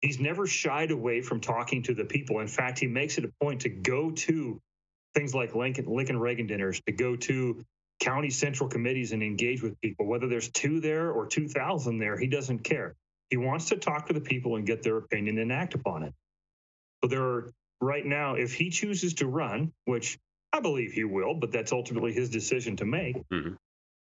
he's 0.02 0.20
never 0.20 0.46
shied 0.46 0.90
away 0.90 1.20
from 1.20 1.40
talking 1.40 1.82
to 1.84 1.94
the 1.94 2.04
people. 2.04 2.40
In 2.40 2.48
fact, 2.48 2.78
he 2.78 2.86
makes 2.86 3.18
it 3.18 3.24
a 3.24 3.32
point 3.42 3.62
to 3.62 3.68
go 3.68 4.10
to 4.10 4.60
things 5.14 5.34
like 5.34 5.54
Lincoln 5.54 5.86
Lincoln 5.86 6.18
Reagan 6.18 6.46
dinners, 6.46 6.80
to 6.86 6.92
go 6.92 7.16
to 7.16 7.64
county 8.00 8.30
central 8.30 8.68
committees 8.68 9.12
and 9.12 9.22
engage 9.22 9.62
with 9.62 9.80
people. 9.80 10.06
Whether 10.06 10.28
there's 10.28 10.50
two 10.50 10.80
there 10.80 11.10
or 11.10 11.26
two 11.26 11.48
thousand 11.48 11.98
there, 11.98 12.18
he 12.18 12.26
doesn't 12.26 12.60
care. 12.60 12.94
He 13.30 13.36
wants 13.36 13.70
to 13.70 13.76
talk 13.76 14.06
to 14.06 14.12
the 14.12 14.20
people 14.20 14.56
and 14.56 14.66
get 14.66 14.82
their 14.82 14.98
opinion 14.98 15.38
and 15.38 15.52
act 15.52 15.74
upon 15.74 16.02
it. 16.04 16.14
So 17.02 17.08
there 17.08 17.22
are 17.22 17.52
right 17.80 18.04
now, 18.04 18.34
if 18.34 18.54
he 18.54 18.70
chooses 18.70 19.14
to 19.14 19.26
run, 19.26 19.72
which 19.84 20.18
I 20.52 20.60
believe 20.60 20.92
he 20.92 21.04
will, 21.04 21.34
but 21.34 21.52
that's 21.52 21.72
ultimately 21.72 22.12
his 22.12 22.30
decision 22.30 22.76
to 22.76 22.84
make. 22.84 23.16
Mm-hmm. 23.30 23.54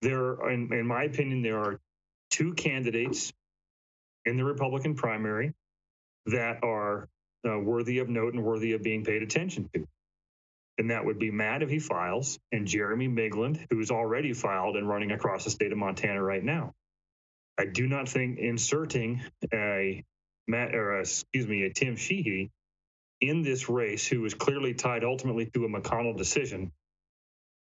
There, 0.02 0.50
in, 0.50 0.72
in 0.72 0.88
my 0.88 1.04
opinion, 1.04 1.42
there 1.42 1.60
are 1.60 1.80
two 2.32 2.54
candidates 2.54 3.34
in 4.26 4.38
the 4.38 4.46
Republican 4.46 4.96
primary 4.96 5.54
that 6.28 6.64
are 6.64 7.08
uh, 7.48 7.60
worthy 7.60 8.00
of 8.00 8.10
note 8.10 8.34
and 8.34 8.44
worthy 8.44 8.74
of 8.74 8.84
being 8.84 9.04
paid 9.04 9.24
attention 9.24 9.70
to. 9.74 9.88
And 10.78 10.92
that 10.92 11.04
would 11.04 11.20
be 11.20 11.30
Matt 11.30 11.62
if 11.62 11.70
he 11.70 11.80
files, 11.80 12.40
and 12.52 12.66
Jeremy 12.66 13.10
Mygland, 13.10 13.66
who's 13.70 13.92
already 13.92 14.34
filed 14.34 14.78
and 14.78 14.88
running 14.88 15.12
across 15.12 15.44
the 15.44 15.50
state 15.50 15.72
of 15.72 15.78
Montana 15.78 16.22
right 16.22 16.44
now. 16.44 16.74
I 17.60 17.66
do 17.66 17.88
not 17.88 18.08
think 18.08 18.40
inserting 18.40 19.22
a 19.54 20.04
Matt 20.48 20.74
or 20.74 20.98
a, 20.98 21.00
excuse 21.02 21.48
me 21.48 21.64
a 21.64 21.74
Tim 21.74 21.98
Sheehy 21.98 22.52
in 23.20 23.42
this 23.44 23.68
race, 23.68 24.08
who 24.08 24.24
is 24.24 24.34
clearly 24.34 24.74
tied 24.74 25.04
ultimately 25.04 25.48
to 25.54 25.66
a 25.66 25.70
McConnell 25.70 26.18
decision, 26.18 26.72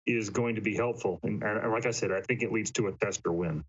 is 0.06 0.30
going 0.30 0.56
to 0.56 0.60
be 0.60 0.74
helpful. 0.74 1.20
And, 1.22 1.42
and 1.44 1.70
like 1.70 1.86
I 1.86 1.92
said, 1.92 2.10
I 2.10 2.20
think 2.20 2.42
it 2.42 2.52
leads 2.52 2.72
to 2.72 2.88
a 2.88 2.92
Tester 2.92 3.32
win. 3.32 3.64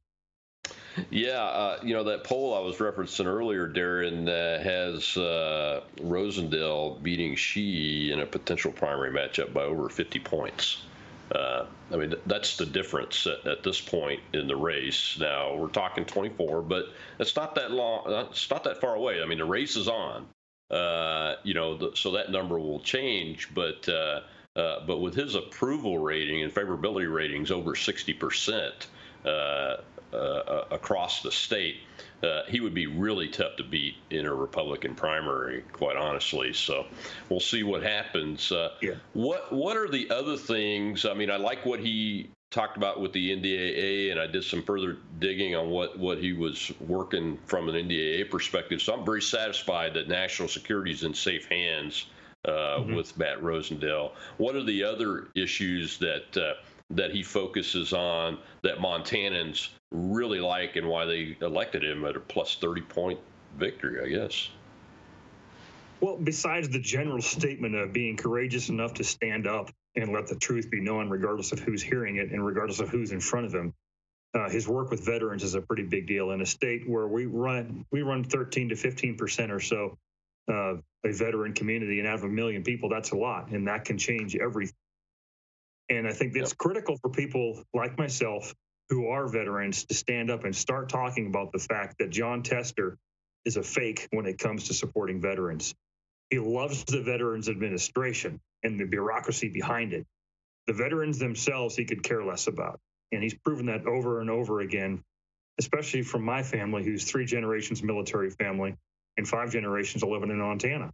Yeah, 1.10 1.44
uh, 1.44 1.80
you 1.84 1.94
know 1.94 2.06
that 2.06 2.24
poll 2.24 2.54
I 2.54 2.60
was 2.60 2.78
referencing 2.78 3.26
earlier, 3.26 3.68
Darin, 3.68 4.30
uh, 4.30 4.62
has 4.62 5.18
uh, 5.18 5.82
Rosendale 5.98 7.02
beating 7.02 7.36
Sheehy 7.36 8.12
in 8.12 8.20
a 8.20 8.26
potential 8.26 8.72
primary 8.72 9.12
matchup 9.12 9.54
by 9.54 9.64
over 9.64 9.90
50 9.90 10.20
points. 10.20 10.82
Uh, 11.32 11.66
I 11.92 11.96
mean, 11.98 12.14
that's 12.28 12.58
the 12.58 12.66
difference 12.66 13.26
at, 13.26 13.46
at, 13.48 13.64
this 13.64 13.82
point 13.82 14.22
in 14.34 14.48
the 14.48 14.56
race. 14.56 15.18
Now 15.20 15.56
we're 15.56 15.70
talking 15.70 16.06
24, 16.06 16.62
but 16.62 16.86
it's 17.20 17.36
not 17.36 17.56
that 17.56 17.72
long. 17.72 18.04
It's 18.30 18.50
not 18.50 18.64
that 18.66 18.80
far 18.80 18.96
away. 18.96 19.22
I 19.22 19.26
mean, 19.26 19.40
the 19.40 19.46
race 19.46 19.76
is 19.76 19.88
on. 19.88 20.28
Uh, 20.70 21.36
you 21.44 21.54
know, 21.56 21.78
the, 21.78 21.92
so 21.96 22.12
that 22.12 22.32
number 22.32 22.60
will 22.60 22.80
change, 22.80 23.50
but 23.54 23.88
uh 23.90 24.22
but 24.56 25.02
with 25.02 25.14
his 25.14 25.36
approval 25.36 26.00
rating 26.00 26.42
and 26.42 26.54
favorability 26.54 27.12
ratings 27.14 27.52
over 27.52 27.76
60 27.76 28.14
percent 28.14 28.88
uh, 29.26 29.78
uh, 30.16 30.66
across 30.72 31.22
the 31.22 31.32
state, 31.32 31.78
uh, 32.24 32.42
he 32.48 32.60
would 32.60 32.74
be 32.74 32.88
really 32.88 33.28
tough 33.28 33.56
to 33.58 33.64
beat 33.64 33.96
in 34.10 34.26
a 34.26 34.34
Republican 34.34 34.96
primary, 34.96 35.64
quite 35.74 35.98
honestly. 35.98 36.54
So 36.54 36.86
we'll 37.30 37.40
see 37.40 37.64
what 37.64 37.84
happens. 37.84 38.52
Uh, 38.52 38.72
yeah. 38.82 38.96
What 39.14 39.52
What 39.52 39.78
are 39.78 39.90
the 39.90 40.10
other 40.10 40.38
things? 40.38 41.06
I 41.06 41.14
mean, 41.14 41.30
I 41.30 41.38
like 41.38 41.66
what 41.66 41.80
he 41.80 42.30
talked 42.52 42.78
about 42.78 43.02
with 43.02 43.12
the 43.12 43.32
NDAA, 43.36 44.12
and 44.12 44.20
I 44.20 44.28
did 44.28 44.44
some 44.44 44.64
further 44.64 44.98
digging 45.20 45.56
on 45.56 45.70
what 45.70 46.00
what 46.00 46.18
he 46.18 46.34
was 46.34 46.72
working 46.80 47.38
from 47.46 47.70
an 47.70 47.76
NDAA 47.76 48.30
perspective. 48.30 48.82
So 48.82 48.94
I'm 48.94 49.06
very 49.06 49.22
satisfied 49.22 49.94
that 49.96 50.08
national 50.08 50.48
security 50.48 50.92
is 50.92 51.04
in 51.04 51.14
safe 51.14 51.48
hands. 51.48 52.08
Uh, 52.44 52.78
mm-hmm. 52.78 52.94
With 52.94 53.18
Matt 53.18 53.42
Rosendale, 53.42 54.12
what 54.38 54.56
are 54.56 54.62
the 54.62 54.84
other 54.84 55.30
issues 55.34 55.98
that 55.98 56.38
uh, 56.38 56.54
that 56.92 57.12
he 57.12 57.24
focuses 57.24 57.92
on 57.92 58.38
that 58.62 58.78
Montanans 58.78 59.70
really 59.96 60.40
like 60.40 60.76
and 60.76 60.88
why 60.88 61.06
they 61.06 61.38
elected 61.42 61.84
him 61.84 62.06
at 62.06 62.16
a 62.16 62.20
plus 62.20 62.56
30 62.56 62.82
point 62.82 63.20
victory, 63.58 64.04
I 64.04 64.10
guess. 64.10 64.50
Well, 66.02 66.18
besides 66.18 66.70
the 66.70 66.80
general 66.80 67.22
statement 67.22 67.76
of 67.76 67.94
being 67.94 68.18
courageous 68.18 68.70
enough 68.70 68.96
to 68.96 69.04
stand 69.04 69.48
up 69.48 69.72
and 69.96 70.12
let 70.12 70.28
the 70.28 70.36
truth 70.36 70.70
be 70.70 70.82
known, 70.82 71.10
regardless 71.10 71.52
of 71.52 71.60
who's 71.60 71.82
hearing 71.82 72.18
it 72.18 72.32
and 72.32 72.46
regardless 72.46 72.80
of 72.80 72.90
who's 72.90 73.12
in 73.12 73.22
front 73.22 73.46
of 73.46 73.54
him, 73.54 73.74
uh, 74.34 74.50
his 74.50 74.68
work 74.68 74.92
with 74.92 75.06
veterans 75.06 75.44
is 75.44 75.56
a 75.56 75.62
pretty 75.62 75.84
big 75.84 76.08
deal 76.08 76.32
in 76.32 76.42
a 76.42 76.46
state 76.46 76.88
where 76.90 77.08
we 77.08 77.26
run 77.26 77.86
we 77.92 78.02
run 78.02 78.24
13 78.24 78.70
to 78.70 78.76
15 78.76 79.16
percent 79.16 79.52
or 79.52 79.62
so 79.62 79.98
uh, 80.52 80.76
a 81.06 81.12
veteran 81.12 81.54
community, 81.54 82.00
and 82.00 82.08
out 82.08 82.16
of 82.16 82.24
a 82.24 82.30
million 82.30 82.64
people, 82.64 82.90
that's 82.90 83.12
a 83.12 83.16
lot, 83.16 83.50
and 83.50 83.68
that 83.68 83.86
can 83.86 83.98
change 83.98 84.36
everything. 84.36 84.76
And 85.90 86.08
I 86.08 86.14
think 86.14 86.34
that's 86.34 86.52
yep. 86.52 86.58
critical 86.58 86.98
for 86.98 87.10
people 87.10 87.64
like 87.74 87.98
myself 87.98 88.54
who 88.90 89.08
are 89.08 89.28
veterans 89.28 89.86
to 89.86 89.94
stand 89.94 90.30
up 90.30 90.44
and 90.44 90.56
start 90.56 90.90
talking 90.90 91.28
about 91.28 91.52
the 91.52 91.60
fact 91.60 91.98
that 92.00 92.10
Jon 92.10 92.44
Tester 92.44 92.98
is 93.44 93.58
a 93.58 93.64
fake 93.64 94.08
when 94.12 94.26
it 94.26 94.38
comes 94.38 94.66
to 94.66 94.74
supporting 94.74 95.22
veterans. 95.22 95.74
He 96.30 96.40
loves 96.40 96.84
the 96.86 97.02
Veterans 97.02 97.50
Administration 97.50 98.40
and 98.64 98.80
the 98.80 98.86
bureaucracy 98.86 99.50
behind 99.50 99.94
it. 99.94 100.06
The 100.68 100.74
veterans 100.74 101.20
themselves, 101.20 101.76
he 101.76 101.86
could 101.86 102.04
care 102.04 102.24
less 102.24 102.48
about. 102.48 102.80
And 103.12 103.22
he's 103.22 103.36
proven 103.36 103.68
that 103.68 103.86
over 103.86 104.22
and 104.22 104.30
over 104.30 104.62
again, 104.62 105.04
especially 105.60 106.02
from 106.02 106.24
my 106.24 106.42
family, 106.42 106.84
who's 106.84 107.04
three 107.04 107.26
generations 107.26 107.84
military 107.84 108.32
family 108.32 108.76
and 109.18 109.28
five 109.28 109.52
generations 109.52 110.04
living 110.04 110.32
in 110.32 110.40
Montana. 110.40 110.92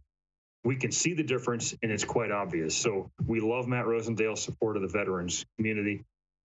We 0.64 0.76
can 0.76 0.92
see 0.92 1.14
the 1.14 1.24
difference, 1.24 1.74
and 1.82 1.90
it's 1.90 2.04
quite 2.04 2.30
obvious. 2.30 2.76
So 2.76 3.10
we 3.26 3.40
love 3.40 3.66
Matt 3.66 3.86
Rosendale's 3.86 4.42
support 4.42 4.76
of 4.76 4.82
the 4.82 4.88
veterans 4.88 5.44
community. 5.56 6.04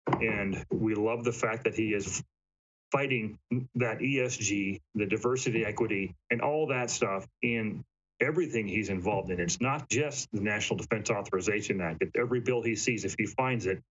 And 0.06 0.64
we 0.70 0.94
love 0.94 1.24
the 1.24 1.32
fact 1.32 1.64
that 1.64 1.74
he 1.74 1.94
is 1.94 2.22
fighting 2.92 3.38
that 3.74 3.98
ESG, 3.98 4.80
the 4.94 5.06
diversity, 5.06 5.64
equity, 5.64 6.14
and 6.30 6.40
all 6.40 6.68
that 6.68 6.90
stuff 6.90 7.26
in 7.42 7.84
everything 8.20 8.66
he's 8.68 8.88
involved 8.88 9.30
in. 9.30 9.40
It's 9.40 9.60
not 9.60 9.88
just 9.88 10.28
the 10.32 10.40
National 10.40 10.78
Defense 10.78 11.10
Authorization 11.10 11.80
Act. 11.80 11.98
It's 12.00 12.12
every 12.16 12.40
bill 12.40 12.62
he 12.62 12.76
sees, 12.76 13.04
if 13.04 13.14
he 13.18 13.26
finds 13.26 13.66
it, 13.66 13.82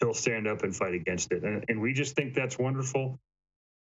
he'll 0.00 0.14
stand 0.14 0.46
up 0.46 0.62
and 0.62 0.74
fight 0.74 0.94
against 0.94 1.32
it. 1.32 1.44
And, 1.44 1.64
and 1.68 1.80
we 1.80 1.92
just 1.92 2.16
think 2.16 2.34
that's 2.34 2.58
wonderful. 2.58 3.18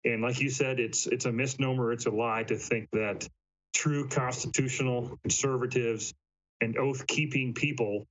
And 0.05 0.23
like 0.23 0.41
you 0.41 0.51
said, 0.51 0.81
it's 0.81 1.07
it's 1.07 1.25
a 1.25 1.33
misnomer, 1.33 1.93
it's 1.93 2.07
a 2.07 2.11
lie 2.11 2.45
to 2.45 2.57
think 2.57 2.89
that 2.93 3.29
true 3.75 4.09
constitutional 4.09 5.19
conservatives 5.23 6.15
and 6.61 6.77
oath 6.77 7.07
keeping 7.07 7.55
people 7.55 8.07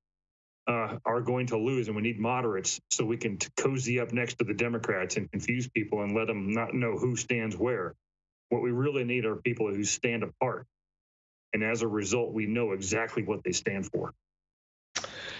uh, 0.67 0.97
are 1.05 1.21
going 1.21 1.47
to 1.47 1.57
lose, 1.57 1.87
and 1.87 1.95
we 1.95 2.01
need 2.01 2.19
moderates 2.19 2.79
so 2.91 3.05
we 3.05 3.17
can 3.17 3.37
cozy 3.55 3.99
up 3.99 4.11
next 4.11 4.39
to 4.39 4.45
the 4.45 4.53
Democrats 4.53 5.15
and 5.15 5.31
confuse 5.31 5.67
people 5.69 6.01
and 6.01 6.13
let 6.13 6.27
them 6.27 6.51
not 6.51 6.73
know 6.73 6.97
who 6.97 7.15
stands 7.15 7.55
where. 7.55 7.95
What 8.49 8.61
we 8.61 8.71
really 8.71 9.03
need 9.03 9.25
are 9.25 9.35
people 9.37 9.73
who 9.73 9.83
stand 9.83 10.23
apart, 10.23 10.65
and 11.53 11.63
as 11.63 11.81
a 11.81 11.87
result, 11.87 12.33
we 12.33 12.45
know 12.45 12.71
exactly 12.71 13.23
what 13.23 13.43
they 13.43 13.51
stand 13.51 13.89
for. 13.91 14.13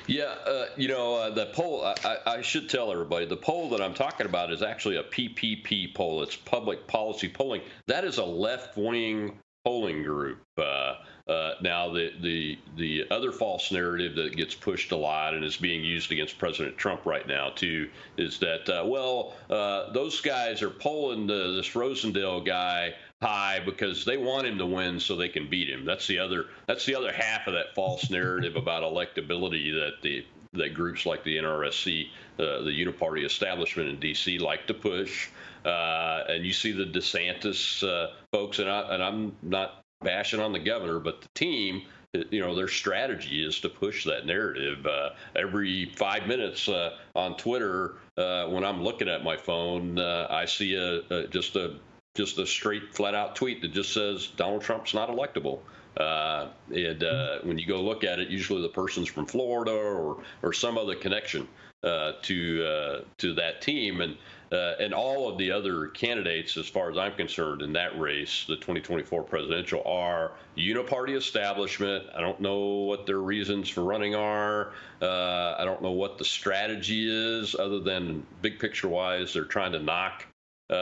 Yeah, 0.07 0.35
uh, 0.45 0.67
you 0.77 0.87
know, 0.87 1.15
uh, 1.15 1.29
the 1.31 1.47
poll, 1.47 1.83
I, 1.83 2.17
I, 2.25 2.41
should 2.41 2.69
tell 2.69 2.93
everybody, 2.93 3.25
the 3.25 3.35
poll 3.35 3.69
that 3.71 3.81
I'm 3.81 3.93
talking 3.93 4.25
about 4.25 4.53
is 4.53 4.61
actually 4.61 4.95
a 4.95 5.03
PPP 5.03 5.93
poll. 5.93 6.23
It's 6.23 6.37
public 6.37 6.87
policy 6.87 7.27
polling. 7.27 7.61
That 7.87 8.05
is 8.05 8.17
a 8.17 8.23
left 8.23 8.77
wing 8.77 9.39
polling 9.65 10.03
group. 10.03 10.41
Uh, 10.57 10.95
uh, 11.27 11.55
now, 11.61 11.91
the, 11.91 12.13
the 12.21 12.57
the 12.77 13.03
other 13.11 13.33
false 13.33 13.71
narrative 13.71 14.15
that 14.15 14.35
gets 14.37 14.55
pushed 14.55 14.93
a 14.93 14.95
lot 14.95 15.33
and 15.33 15.43
is 15.43 15.57
being 15.57 15.83
used 15.83 16.11
against 16.11 16.37
President 16.37 16.77
Trump 16.77 17.05
right 17.05 17.27
now 17.27 17.49
too 17.49 17.89
is 18.17 18.39
that 18.39 18.69
uh, 18.69 18.85
well, 18.85 19.35
uh, 19.49 19.91
those 19.91 20.21
guys 20.21 20.61
are 20.61 20.69
polling 20.69 21.27
the, 21.27 21.53
this 21.53 21.69
Rosendale 21.71 22.45
guy 22.45 22.93
high 23.21 23.59
because 23.65 24.05
they 24.05 24.15
want 24.15 24.47
him 24.47 24.57
to 24.57 24.65
win 24.65 24.99
so 25.01 25.15
they 25.17 25.27
can 25.27 25.49
beat 25.49 25.69
him. 25.69 25.83
That's 25.83 26.07
the 26.07 26.19
other 26.19 26.45
that's 26.65 26.85
the 26.85 26.95
other 26.95 27.11
half 27.11 27.47
of 27.47 27.53
that 27.55 27.75
false 27.75 28.09
narrative 28.09 28.55
about 28.55 28.83
electability 28.83 29.73
that 29.73 30.01
the 30.01 30.25
that 30.53 30.73
groups 30.73 31.05
like 31.05 31.25
the 31.25 31.35
NRSC, 31.37 32.07
uh, 32.39 32.61
the 32.61 32.71
Uniparty 32.71 33.25
establishment 33.25 33.89
in 33.89 33.99
D.C. 33.99 34.39
like 34.39 34.65
to 34.67 34.73
push. 34.73 35.27
Uh, 35.65 36.23
and 36.29 36.45
you 36.45 36.53
see 36.53 36.71
the 36.71 36.85
DeSantis 36.85 37.83
uh, 37.83 38.13
folks, 38.31 38.59
and, 38.59 38.69
I, 38.69 38.93
and 38.93 39.03
I'm 39.03 39.35
not 39.43 39.83
bashing 40.01 40.39
on 40.39 40.53
the 40.53 40.59
governor, 40.59 40.99
but 40.99 41.21
the 41.21 41.29
team 41.35 41.83
you 42.31 42.39
know 42.39 42.55
their 42.55 42.67
strategy 42.67 43.45
is 43.45 43.59
to 43.59 43.69
push 43.69 44.05
that 44.05 44.25
narrative. 44.25 44.85
Uh, 44.85 45.09
every 45.35 45.91
five 45.95 46.27
minutes 46.27 46.67
uh, 46.69 46.95
on 47.15 47.35
twitter 47.37 47.95
uh, 48.17 48.45
when 48.47 48.63
i'm 48.63 48.83
looking 48.83 49.09
at 49.09 49.23
my 49.23 49.37
phone 49.37 49.99
uh, 49.99 50.27
i 50.29 50.45
see 50.45 50.75
a, 50.75 51.01
a, 51.13 51.27
just 51.27 51.55
a 51.55 51.75
just 52.15 52.37
a 52.39 52.47
straight 52.47 52.95
flat 52.95 53.13
out 53.13 53.35
tweet 53.35 53.61
that 53.61 53.73
just 53.73 53.93
says 53.93 54.27
donald 54.35 54.61
trump's 54.61 54.93
not 54.93 55.09
electable. 55.09 55.59
Uh, 55.97 56.49
and 56.75 57.03
uh, 57.03 57.39
when 57.41 57.57
you 57.57 57.65
go 57.65 57.81
look 57.81 58.03
at 58.03 58.19
it 58.19 58.29
usually 58.29 58.61
the 58.61 58.69
person's 58.69 59.07
from 59.07 59.25
florida 59.25 59.71
or 59.71 60.23
or 60.43 60.53
some 60.53 60.77
other 60.77 60.95
connection 60.95 61.47
to 61.81 63.03
to 63.17 63.33
that 63.33 63.61
team. 63.61 64.01
And 64.01 64.17
uh, 64.51 64.73
and 64.79 64.93
all 64.93 65.29
of 65.29 65.37
the 65.37 65.51
other 65.51 65.87
candidates, 65.87 66.57
as 66.57 66.67
far 66.67 66.89
as 66.89 66.97
I'm 66.97 67.13
concerned, 67.13 67.61
in 67.61 67.73
that 67.73 67.99
race, 67.99 68.45
the 68.47 68.55
2024 68.55 69.23
presidential, 69.23 69.83
are 69.85 70.31
uniparty 70.57 71.15
establishment. 71.15 72.05
I 72.15 72.21
don't 72.21 72.39
know 72.39 72.59
what 72.59 73.05
their 73.05 73.19
reasons 73.19 73.69
for 73.69 73.83
running 73.83 74.15
are. 74.15 74.73
Uh, 75.01 75.55
I 75.57 75.65
don't 75.65 75.81
know 75.81 75.91
what 75.91 76.17
the 76.17 76.25
strategy 76.25 77.07
is, 77.09 77.55
other 77.55 77.79
than 77.79 78.25
big 78.41 78.59
picture 78.59 78.87
wise, 78.87 79.33
they're 79.33 79.45
trying 79.45 79.73
to 79.73 79.79
knock 79.79 80.25
uh, 80.69 80.73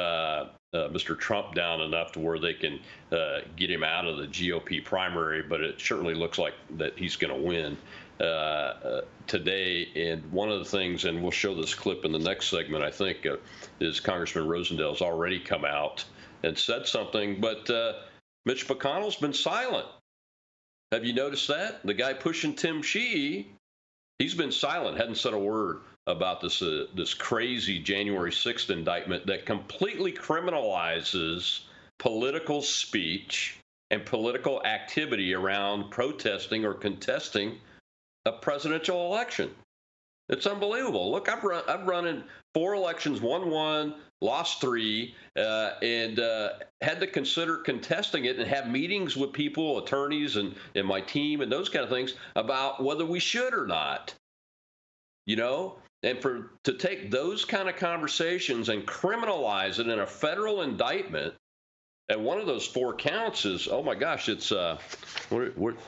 uh, 0.75 0.89
Mr. 0.89 1.17
Trump 1.17 1.55
down 1.55 1.81
enough 1.81 2.11
to 2.11 2.19
where 2.19 2.37
they 2.37 2.53
can 2.53 2.79
uh, 3.11 3.39
get 3.55 3.71
him 3.71 3.83
out 3.83 4.05
of 4.05 4.17
the 4.17 4.27
GOP 4.27 4.83
primary, 4.83 5.41
but 5.41 5.61
it 5.61 5.79
certainly 5.79 6.13
looks 6.13 6.37
like 6.37 6.53
that 6.77 6.97
he's 6.97 7.15
going 7.15 7.33
to 7.33 7.47
win. 7.47 7.77
Uh, 8.19 9.01
today. 9.27 9.89
And 9.95 10.31
one 10.31 10.49
of 10.49 10.59
the 10.59 10.65
things, 10.65 11.03
and 11.03 11.21
we'll 11.21 11.31
show 11.31 11.53
this 11.53 11.73
clip 11.73 12.05
in 12.05 12.13
the 12.13 12.19
next 12.19 12.47
segment, 12.47 12.81
I 12.81 12.89
think, 12.91 13.25
uh, 13.25 13.35
is 13.81 13.99
Congressman 13.99 14.47
Rosendale's 14.47 15.01
already 15.01 15.39
come 15.39 15.65
out 15.65 16.05
and 16.43 16.57
said 16.57 16.87
something, 16.87 17.41
but 17.41 17.69
uh, 17.69 17.93
Mitch 18.45 18.67
McConnell's 18.67 19.17
been 19.17 19.33
silent. 19.33 19.87
Have 20.93 21.03
you 21.03 21.13
noticed 21.13 21.49
that? 21.49 21.85
The 21.85 21.93
guy 21.93 22.13
pushing 22.13 22.53
Tim 22.53 22.81
Sheehy, 22.81 23.51
he's 24.19 24.35
been 24.35 24.51
silent, 24.51 24.97
hadn't 24.97 25.17
said 25.17 25.33
a 25.33 25.39
word 25.39 25.81
about 26.07 26.39
this 26.39 26.61
uh, 26.61 26.85
this 26.95 27.13
crazy 27.13 27.79
January 27.79 28.31
6th 28.31 28.69
indictment 28.69 29.25
that 29.25 29.45
completely 29.45 30.13
criminalizes 30.13 31.61
political 31.97 32.61
speech 32.61 33.59
and 33.91 34.05
political 34.05 34.63
activity 34.63 35.33
around 35.33 35.89
protesting 35.89 36.63
or 36.63 36.73
contesting 36.73 37.57
a 38.25 38.31
presidential 38.31 39.05
election. 39.05 39.51
It's 40.29 40.47
unbelievable. 40.47 41.11
Look, 41.11 41.29
I've 41.29 41.43
run, 41.43 41.63
I've 41.67 41.85
run 41.85 42.07
in 42.07 42.23
four 42.53 42.73
elections, 42.73 43.21
won 43.21 43.49
one, 43.51 43.95
lost 44.21 44.59
three, 44.59 45.13
uh, 45.37 45.73
and 45.81 46.19
uh, 46.19 46.49
had 46.81 46.99
to 47.01 47.07
consider 47.07 47.57
contesting 47.57 48.25
it 48.25 48.39
and 48.39 48.47
have 48.47 48.67
meetings 48.67 49.15
with 49.15 49.33
people, 49.33 49.77
attorneys, 49.77 50.35
and, 50.35 50.55
and 50.73 50.87
my 50.87 51.01
team, 51.01 51.41
and 51.41 51.51
those 51.51 51.69
kind 51.69 51.83
of 51.83 51.91
things 51.91 52.15
about 52.35 52.83
whether 52.83 53.05
we 53.05 53.19
should 53.19 53.53
or 53.53 53.67
not. 53.67 54.15
You 55.27 55.35
know, 55.35 55.77
and 56.03 56.21
for 56.21 56.51
to 56.63 56.73
take 56.73 57.11
those 57.11 57.45
kind 57.45 57.67
of 57.69 57.75
conversations 57.75 58.69
and 58.69 58.85
criminalize 58.85 59.79
it 59.79 59.87
in 59.87 59.99
a 59.99 60.07
federal 60.07 60.61
indictment 60.61 61.33
and 62.09 62.23
one 62.23 62.39
of 62.39 62.45
those 62.45 62.65
four 62.67 62.93
counts 62.93 63.45
is, 63.45 63.67
oh 63.67 63.81
my 63.81 63.95
gosh, 63.95 64.29
it's 64.29 64.51
uh, 64.51 64.77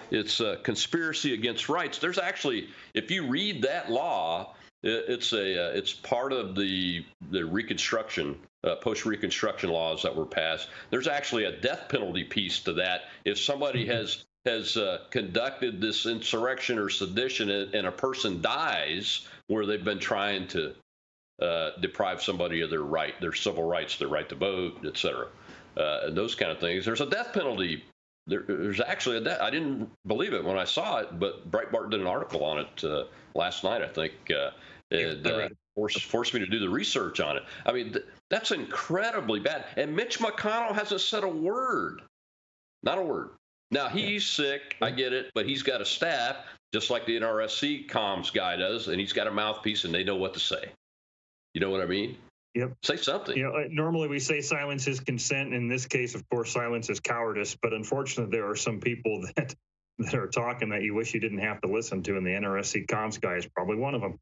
it's 0.09 0.41
uh, 0.41 0.57
conspiracy 0.63 1.33
against 1.33 1.69
rights. 1.69 1.99
There's 1.99 2.17
actually, 2.17 2.69
if 2.93 3.11
you 3.11 3.27
read 3.27 3.61
that 3.63 3.91
law, 3.91 4.55
it's 4.81 5.31
a 5.33 5.67
uh, 5.67 5.71
it's 5.77 5.93
part 5.93 6.33
of 6.33 6.55
the 6.55 7.05
the 7.29 7.45
Reconstruction 7.45 8.37
uh, 8.63 8.75
post 8.77 9.05
Reconstruction 9.05 9.69
laws 9.69 10.01
that 10.03 10.15
were 10.15 10.25
passed. 10.25 10.69
There's 10.89 11.07
actually 11.07 11.45
a 11.45 11.51
death 11.51 11.87
penalty 11.87 12.23
piece 12.23 12.61
to 12.61 12.73
that. 12.73 13.01
If 13.23 13.39
somebody 13.39 13.83
mm-hmm. 13.83 13.97
has 13.97 14.25
has 14.45 14.75
uh, 14.75 14.99
conducted 15.11 15.81
this 15.81 16.05
insurrection 16.05 16.79
or 16.79 16.89
sedition 16.89 17.49
and, 17.49 17.75
and, 17.75 17.85
a 17.85 17.91
person 17.91 18.41
dies 18.41 19.27
where 19.47 19.65
they've 19.65 19.83
been 19.83 19.99
trying 19.99 20.47
to 20.47 20.73
uh, 21.41 21.71
deprive 21.81 22.23
somebody 22.23 22.61
of 22.61 22.69
their 22.69 22.83
right, 22.83 23.19
their 23.19 23.33
civil 23.33 23.65
rights, 23.65 23.97
their 23.97 24.07
right 24.07 24.29
to 24.29 24.35
vote, 24.35 24.79
et 24.85 24.97
cetera 24.97 25.27
uh, 25.77 26.09
those 26.09 26.35
kind 26.35 26.51
of 26.51 26.59
things. 26.59 26.85
There's 26.85 27.01
a 27.01 27.05
death 27.05 27.33
penalty. 27.33 27.83
There, 28.25 28.43
there's 28.47 28.81
actually 28.81 29.17
a 29.17 29.21
death. 29.21 29.39
I 29.41 29.49
didn't 29.49 29.89
believe 30.05 30.33
it 30.33 30.43
when 30.43 30.57
I 30.57 30.65
saw 30.65 30.97
it, 30.97 31.19
but 31.19 31.49
Breitbart 31.49 31.91
did 31.91 32.01
an 32.01 32.07
article 32.07 32.43
on 32.43 32.59
it 32.59 32.83
uh, 32.83 33.05
last 33.35 33.63
night, 33.63 33.81
I 33.81 33.87
think. 33.87 34.13
Uh, 34.29 34.51
and 34.91 35.25
uh, 35.27 35.49
forced, 35.75 36.03
forced 36.05 36.33
me 36.33 36.39
to 36.39 36.47
do 36.47 36.59
the 36.59 36.69
research 36.69 37.19
on 37.19 37.37
it. 37.37 37.43
I 37.65 37.71
mean, 37.71 37.93
th- 37.93 38.05
that's 38.29 38.51
incredibly 38.51 39.39
bad. 39.39 39.65
And 39.75 39.95
Mitch 39.95 40.19
McConnell 40.19 40.73
hasn't 40.73 41.01
said 41.01 41.23
a 41.23 41.29
word. 41.29 42.01
Not 42.83 42.97
a 42.97 43.01
word. 43.01 43.29
Now, 43.71 43.89
he's 43.89 44.25
sick. 44.25 44.75
I 44.81 44.91
get 44.91 45.13
it. 45.13 45.29
But 45.33 45.45
he's 45.45 45.61
got 45.61 45.81
a 45.81 45.85
staff, 45.85 46.37
just 46.73 46.89
like 46.89 47.05
the 47.05 47.19
NRSC 47.19 47.89
comms 47.89 48.33
guy 48.33 48.55
does, 48.55 48.87
and 48.87 48.99
he's 48.99 49.13
got 49.13 49.27
a 49.27 49.31
mouthpiece, 49.31 49.83
and 49.83 49.93
they 49.93 50.03
know 50.03 50.15
what 50.15 50.33
to 50.33 50.39
say. 50.39 50.69
You 51.53 51.61
know 51.61 51.69
what 51.69 51.81
I 51.81 51.85
mean? 51.85 52.17
Yep. 52.57 52.77
Say 52.81 52.97
something. 52.97 53.37
You 53.37 53.43
know, 53.43 53.65
normally 53.69 54.07
we 54.07 54.17
say 54.17 54.41
silence 54.41 54.87
is 54.87 54.99
consent. 54.99 55.53
In 55.53 55.67
this 55.67 55.85
case, 55.85 56.15
of 56.15 56.27
course, 56.29 56.51
silence 56.51 56.89
is 56.89 56.99
cowardice. 56.99 57.55
But 57.61 57.71
unfortunately, 57.71 58.35
there 58.35 58.49
are 58.49 58.55
some 58.55 58.79
people 58.79 59.21
that 59.35 59.53
that 59.99 60.15
are 60.15 60.27
talking 60.27 60.69
that 60.69 60.81
you 60.81 60.95
wish 60.95 61.13
you 61.13 61.19
didn't 61.19 61.39
have 61.39 61.61
to 61.61 61.67
listen 61.67 62.01
to, 62.03 62.17
and 62.17 62.25
the 62.25 62.31
NRSC 62.31 62.87
comms 62.87 63.21
guy 63.21 63.35
is 63.35 63.45
probably 63.45 63.77
one 63.77 63.93
of 63.93 64.01
them. 64.01 64.19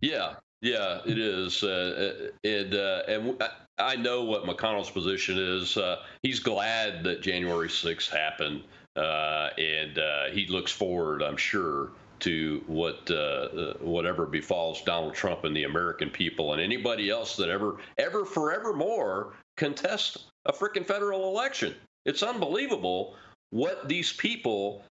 Yeah, 0.00 0.34
yeah, 0.60 1.00
it 1.06 1.16
is. 1.16 1.62
Uh, 1.62 2.30
and 2.42 2.74
uh, 2.74 3.02
and 3.06 3.42
I 3.78 3.94
know 3.94 4.24
what 4.24 4.44
McConnell's 4.44 4.90
position 4.90 5.38
is. 5.38 5.76
Uh, 5.76 5.98
he's 6.24 6.40
glad 6.40 7.04
that 7.04 7.22
January 7.22 7.68
6th 7.68 8.10
happened, 8.10 8.64
uh, 8.96 9.50
and 9.58 9.96
uh, 9.96 10.24
he 10.32 10.46
looks 10.46 10.72
forward, 10.72 11.22
I'm 11.22 11.36
sure, 11.36 11.92
to 12.22 12.62
what 12.66 13.10
uh, 13.10 13.14
uh, 13.14 13.74
whatever 13.80 14.26
befalls 14.26 14.82
Donald 14.82 15.14
Trump 15.14 15.44
and 15.44 15.54
the 15.54 15.64
American 15.64 16.08
people 16.08 16.52
and 16.52 16.62
anybody 16.62 17.10
else 17.10 17.36
that 17.36 17.48
ever 17.48 17.78
ever 17.98 18.24
forevermore 18.24 19.34
contest 19.56 20.26
a 20.46 20.52
freaking 20.52 20.86
federal 20.86 21.28
election. 21.28 21.74
It's 22.04 22.22
unbelievable 22.22 23.16
what 23.50 23.88
these 23.88 24.12
people 24.12 24.84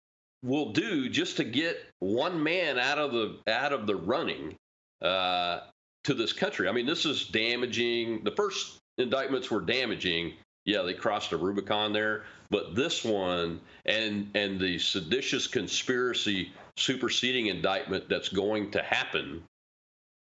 will 0.43 0.71
do 0.71 1.09
just 1.09 1.38
to 1.38 1.43
get 1.43 1.86
one 1.99 2.41
man 2.41 2.79
out 2.79 2.97
of 2.97 3.11
the 3.11 3.38
out 3.47 3.73
of 3.73 3.88
the 3.88 3.95
running 3.95 4.55
uh, 5.01 5.61
to 6.03 6.13
this 6.13 6.34
country. 6.34 6.67
I 6.67 6.71
mean, 6.71 6.86
this 6.86 7.05
is 7.05 7.27
damaging. 7.27 8.23
The 8.23 8.32
first 8.32 8.77
indictments 8.97 9.49
were 9.49 9.61
damaging. 9.61 10.34
Yeah, 10.65 10.84
they 10.84 10.93
crossed 10.93 11.32
a 11.32 11.38
Rubicon 11.38 11.91
there, 11.91 12.25
but 12.49 12.75
this 12.75 13.03
one 13.03 13.61
and 13.86 14.29
and 14.36 14.59
the 14.59 14.79
seditious 14.79 15.47
conspiracy 15.47 16.51
superseding 16.78 17.47
indictment 17.47 18.09
that's 18.09 18.30
going 18.30 18.72
to 18.72 18.82
happen 18.82 19.43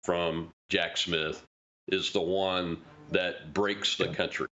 from 0.05 0.53
Jack 0.71 0.97
Smith 0.97 1.45
is 1.89 2.13
the 2.13 2.21
one 2.21 2.79
that 3.11 3.55
breaks 3.55 3.97
the 3.97 4.09
country, 4.09 4.47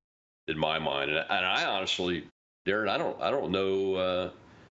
in 0.49 0.59
my 0.59 0.79
mind. 0.79 1.11
And, 1.11 1.19
and 1.19 1.47
I 1.47 1.65
honestly, 1.65 2.25
Darin, 2.65 2.89
I 2.89 2.99
don't, 2.99 3.21
I 3.21 3.31
don't 3.31 3.51
know, 3.51 3.95
uh, 3.95 4.31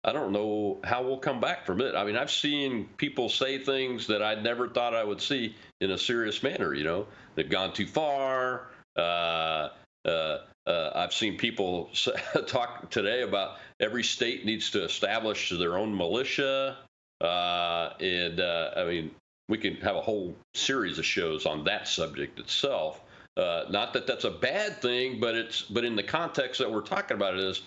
I 0.03 0.13
don't 0.13 0.31
know 0.31 0.79
how 0.83 1.03
we'll 1.03 1.17
come 1.17 1.39
back 1.39 1.65
from 1.65 1.81
it. 1.81 1.95
I 1.95 2.05
mean, 2.05 2.15
I've 2.15 2.31
seen 2.31 2.89
people 2.97 3.29
say 3.29 3.59
things 3.59 4.07
that 4.07 4.21
I 4.23 4.35
never 4.35 4.69
thought 4.69 4.95
I 4.95 5.03
would 5.03 5.21
see 5.21 5.55
in 5.81 5.91
a 5.91 5.97
serious 5.97 6.41
manner. 6.43 6.73
You 6.73 6.83
know, 6.83 7.07
they've 7.35 7.49
gone 7.49 7.73
too 7.73 7.87
far. 7.87 8.67
Uh, 8.95 9.69
uh, 10.05 10.37
uh, 10.65 10.91
I've 10.95 11.13
seen 11.13 11.37
people 11.37 11.89
talk 12.47 12.89
today 12.89 13.21
about 13.21 13.57
every 13.79 14.03
state 14.03 14.45
needs 14.45 14.71
to 14.71 14.83
establish 14.83 15.49
their 15.49 15.77
own 15.77 15.95
militia. 15.95 16.77
Uh, 17.21 17.93
and 17.99 18.39
uh, 18.39 18.71
I 18.75 18.83
mean, 18.83 19.11
we 19.49 19.57
can 19.57 19.75
have 19.77 19.95
a 19.95 20.01
whole 20.01 20.35
series 20.53 20.99
of 20.99 21.05
shows 21.05 21.45
on 21.45 21.63
that 21.65 21.87
subject 21.87 22.39
itself. 22.39 23.01
Uh, 23.35 23.65
not 23.69 23.93
that 23.93 24.07
that's 24.07 24.23
a 24.23 24.31
bad 24.31 24.81
thing, 24.81 25.19
but 25.19 25.35
it's 25.35 25.61
but 25.61 25.85
in 25.85 25.95
the 25.95 26.03
context 26.03 26.59
that 26.59 26.71
we're 26.71 26.81
talking 26.81 27.15
about 27.15 27.35
it 27.35 27.39
is 27.39 27.61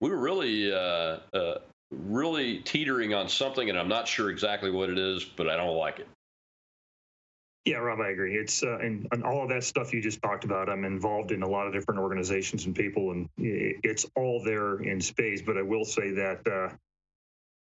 we're 0.00 0.16
really 0.16 0.72
uh, 0.72 1.18
uh, 1.32 1.58
really 1.90 2.58
teetering 2.58 3.14
on 3.14 3.28
something, 3.28 3.70
and 3.70 3.78
I'm 3.78 3.88
not 3.88 4.08
sure 4.08 4.30
exactly 4.30 4.70
what 4.70 4.90
it 4.90 4.98
is, 4.98 5.24
but 5.24 5.48
I 5.48 5.56
don't 5.56 5.76
like 5.76 6.00
it. 6.00 6.08
Yeah, 7.64 7.78
Rob, 7.78 8.00
I 8.00 8.10
agree. 8.10 8.36
It's 8.36 8.62
uh, 8.62 8.78
and, 8.78 9.08
and 9.10 9.24
all 9.24 9.42
of 9.42 9.48
that 9.48 9.64
stuff 9.64 9.92
you 9.92 10.00
just 10.00 10.22
talked 10.22 10.44
about. 10.44 10.68
I'm 10.68 10.84
involved 10.84 11.32
in 11.32 11.42
a 11.42 11.48
lot 11.48 11.66
of 11.66 11.72
different 11.72 12.00
organizations 12.00 12.66
and 12.66 12.74
people, 12.74 13.10
and 13.10 13.28
it's 13.38 14.06
all 14.14 14.42
there 14.44 14.78
in 14.82 15.00
space. 15.00 15.42
But 15.42 15.56
I 15.56 15.62
will 15.62 15.84
say 15.84 16.12
that 16.12 16.46
uh, 16.46 16.76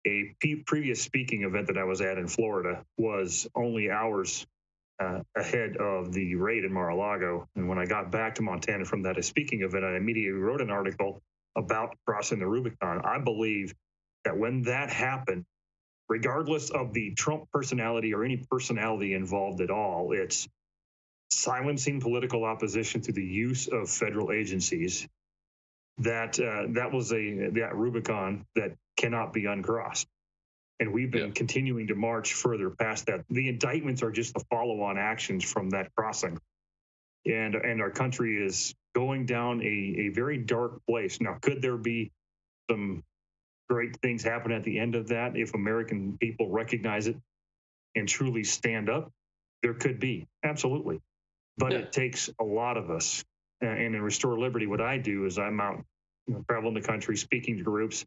a 0.07 0.35
previous 0.67 1.03
speaking 1.03 1.43
event 1.43 1.67
that 1.67 1.77
I 1.77 1.85
was 1.85 2.01
at 2.01 2.17
in 2.17 2.29
Florida 2.29 2.85
was 2.97 3.47
only 3.55 3.91
hours 3.91 4.47
uh, 5.01 5.21
ahead 5.37 5.77
of 5.77 6.13
the 6.13 6.37
raid 6.37 6.65
in 6.65 6.73
Mar-a-Lago. 6.73 7.49
And 7.57 7.69
when 7.69 7.79
I 7.79 7.87
got 7.87 8.11
back 8.11 8.37
to 8.37 8.43
Montana 8.43 8.85
from 8.85 9.03
that 9.03 9.23
speaking 9.25 9.63
event, 9.63 9.85
I 9.85 9.97
immediately 9.97 10.41
wrote 10.41 10.61
an 10.61 10.71
article 10.71 11.21
about 11.57 11.97
crossing 12.07 12.39
the 12.39 12.47
Rubicon. 12.47 13.03
I 13.05 13.19
believe 13.19 13.75
that 14.25 14.37
when 14.37 14.63
that 14.63 14.91
happened, 14.91 15.45
regardless 16.09 16.71
of 16.71 16.93
the 16.93 17.13
Trump 17.15 17.51
personality 17.53 18.15
or 18.15 18.25
any 18.25 18.37
personality 18.51 19.15
involved 19.15 19.61
at 19.61 19.71
all, 19.71 20.13
it's 20.13 20.49
silencing 21.31 22.01
political 22.01 22.45
opposition 22.45 23.03
through 23.03 23.15
the 23.15 23.25
use 23.25 23.67
of 23.67 23.91
federal 23.91 24.31
agencies 24.31 25.07
that 25.99 26.39
uh, 26.39 26.65
that 26.75 26.93
was 26.93 27.13
a 27.13 27.51
that 27.51 27.75
Rubicon 27.75 28.47
that 28.55 28.77
cannot 28.97 29.33
be 29.33 29.47
uncrossed. 29.47 30.07
And 30.79 30.93
we've 30.93 31.11
been 31.11 31.29
Yeah. 31.29 31.33
continuing 31.35 31.87
to 31.87 31.95
march 31.95 32.35
further 32.35 32.71
past 32.71 33.07
that. 33.07 33.25
The 33.31 33.49
indictments 33.49 34.03
are 34.03 34.11
just 34.11 34.35
the 34.35 34.45
follow-on 34.51 34.99
actions 34.99 35.51
from 35.51 35.71
that 35.71 35.95
crossing. 35.97 36.39
And 37.25 37.55
and 37.55 37.81
our 37.81 37.91
country 37.91 38.45
is 38.45 38.75
going 38.95 39.27
down 39.27 39.63
a, 39.63 39.65
a 40.07 40.09
very 40.11 40.39
dark 40.39 40.85
place. 40.87 41.21
Now, 41.21 41.39
could 41.41 41.63
there 41.63 41.77
be 41.79 42.13
some 42.71 43.03
great 43.69 43.97
things 44.01 44.23
happen 44.23 44.53
at 44.53 44.65
the 44.65 44.79
end 44.79 44.95
of 44.95 45.09
that 45.09 45.37
if 45.37 45.55
American 45.55 46.19
people 46.19 46.51
recognize 46.51 47.07
it 47.07 47.17
and 47.95 48.07
truly 48.09 48.45
stand 48.45 48.89
up? 48.91 49.11
There 49.63 49.75
could 49.75 49.99
be, 49.99 50.27
absolutely. 50.45 51.01
But 51.57 51.73
Yeah. 51.73 51.79
it 51.79 51.93
takes 51.93 52.31
a 52.39 52.45
lot 52.45 52.77
of 52.77 52.91
us. 52.91 53.25
Uh, 53.63 53.67
And 53.67 53.95
in 53.95 54.03
Restore 54.03 54.39
Liberty, 54.39 54.67
what 54.67 54.81
I 54.81 54.99
do 54.99 55.25
is 55.27 55.39
I'm 55.39 55.61
out 55.61 55.85
you 56.27 56.35
know, 56.35 56.45
traveling 56.49 56.75
the 56.75 56.81
country, 56.83 57.17
speaking 57.17 57.57
to 57.59 57.63
groups. 57.63 58.05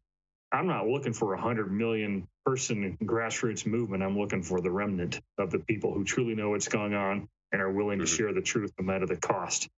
I'm 0.51 0.67
not 0.67 0.87
looking 0.87 1.13
for 1.13 1.33
a 1.33 1.41
hundred 1.41 1.71
million 1.71 2.27
person 2.45 2.97
grassroots 3.03 3.65
movement. 3.65 4.03
I'm 4.03 4.17
looking 4.17 4.41
for 4.41 4.61
the 4.61 4.71
remnant 4.71 5.21
of 5.37 5.51
the 5.51 5.59
people 5.59 5.93
who 5.93 6.03
truly 6.03 6.35
know 6.35 6.49
what's 6.51 6.67
going 6.67 6.93
on 6.95 7.29
and 7.51 7.61
are 7.61 7.71
willing 7.71 7.99
to 7.99 8.05
Mhm. 8.05 8.17
share 8.17 8.33
the 8.33 8.41
truth 8.41 8.73
no 8.79 8.85
matter 8.85 9.05
the 9.05 9.15
cost. 9.17 9.69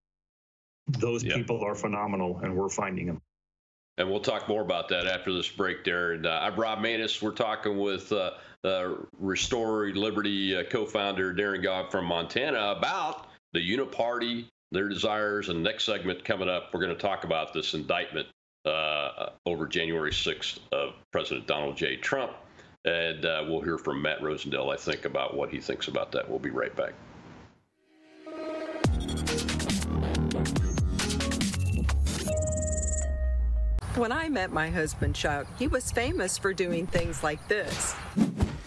Those 0.88 1.22
Yeah. 1.24 1.36
people 1.36 1.62
are 1.62 1.74
phenomenal, 1.74 2.38
and 2.38 2.56
we're 2.56 2.68
finding 2.68 3.06
them. 3.06 3.20
And 3.98 4.10
we'll 4.10 4.20
talk 4.20 4.48
more 4.48 4.62
about 4.62 4.88
that 4.88 5.06
after 5.06 5.32
this 5.32 5.48
break, 5.48 5.84
Darin. 5.84 6.24
Uh, 6.24 6.40
I'm 6.42 6.56
Rob 6.58 6.78
Maness. 6.80 7.20
We're 7.22 7.32
talking 7.32 7.78
with 7.78 8.10
uh, 8.10 8.32
uh, 8.64 8.94
Restore 9.18 9.90
Liberty 9.90 10.56
uh, 10.56 10.64
co 10.64 10.86
founder 10.86 11.32
Darin 11.34 11.60
Gaub 11.62 11.90
from 11.90 12.06
Montana 12.06 12.74
about 12.76 13.26
the 13.52 13.60
Uniparty, 13.60 14.48
their 14.72 14.88
desires. 14.88 15.48
And 15.48 15.62
next 15.62 15.84
segment 15.84 16.24
coming 16.24 16.48
up, 16.48 16.70
we're 16.72 16.80
going 16.80 16.96
to 16.96 17.00
talk 17.00 17.24
about 17.24 17.52
this 17.52 17.74
indictment 17.74 18.26
uh, 18.64 19.30
over 19.46 19.66
January 19.66 20.10
6th 20.10 20.58
of 20.72 20.94
President 21.12 21.46
Donald 21.46 21.76
J. 21.76 21.96
Trump. 21.96 22.32
And 22.84 23.24
uh, 23.24 23.44
we'll 23.46 23.60
hear 23.60 23.78
from 23.78 24.02
Matt 24.02 24.20
Rosendale, 24.20 24.72
I 24.72 24.76
think, 24.76 25.04
about 25.04 25.36
what 25.36 25.50
he 25.50 25.60
thinks 25.60 25.86
about 25.86 26.10
that. 26.12 26.28
We'll 26.28 26.40
be 26.40 26.50
right 26.50 26.74
back. 26.74 26.94
When 33.94 34.10
I 34.10 34.30
met 34.30 34.50
my 34.50 34.70
husband, 34.70 35.14
Chuck, 35.14 35.46
he 35.58 35.68
was 35.68 35.92
famous 35.92 36.38
for 36.38 36.54
doing 36.54 36.86
things 36.86 37.22
like 37.22 37.46
this. 37.46 37.94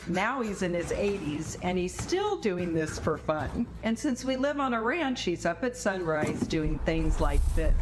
Now 0.08 0.42
he's 0.42 0.62
in 0.62 0.74
his 0.74 0.92
80s 0.92 1.58
and 1.64 1.78
he's 1.78 1.98
still 2.00 2.38
doing 2.38 2.74
this 2.74 3.00
for 3.00 3.18
fun. 3.18 3.66
And 3.84 3.98
since 3.98 4.24
we 4.24 4.36
live 4.36 4.60
on 4.60 4.74
a 4.74 4.82
ranch, 4.82 5.24
he's 5.24 5.46
up 5.46 5.64
at 5.64 5.76
sunrise 5.76 6.42
doing 6.42 6.78
things 6.80 7.20
like 7.20 7.42
this. 7.56 7.74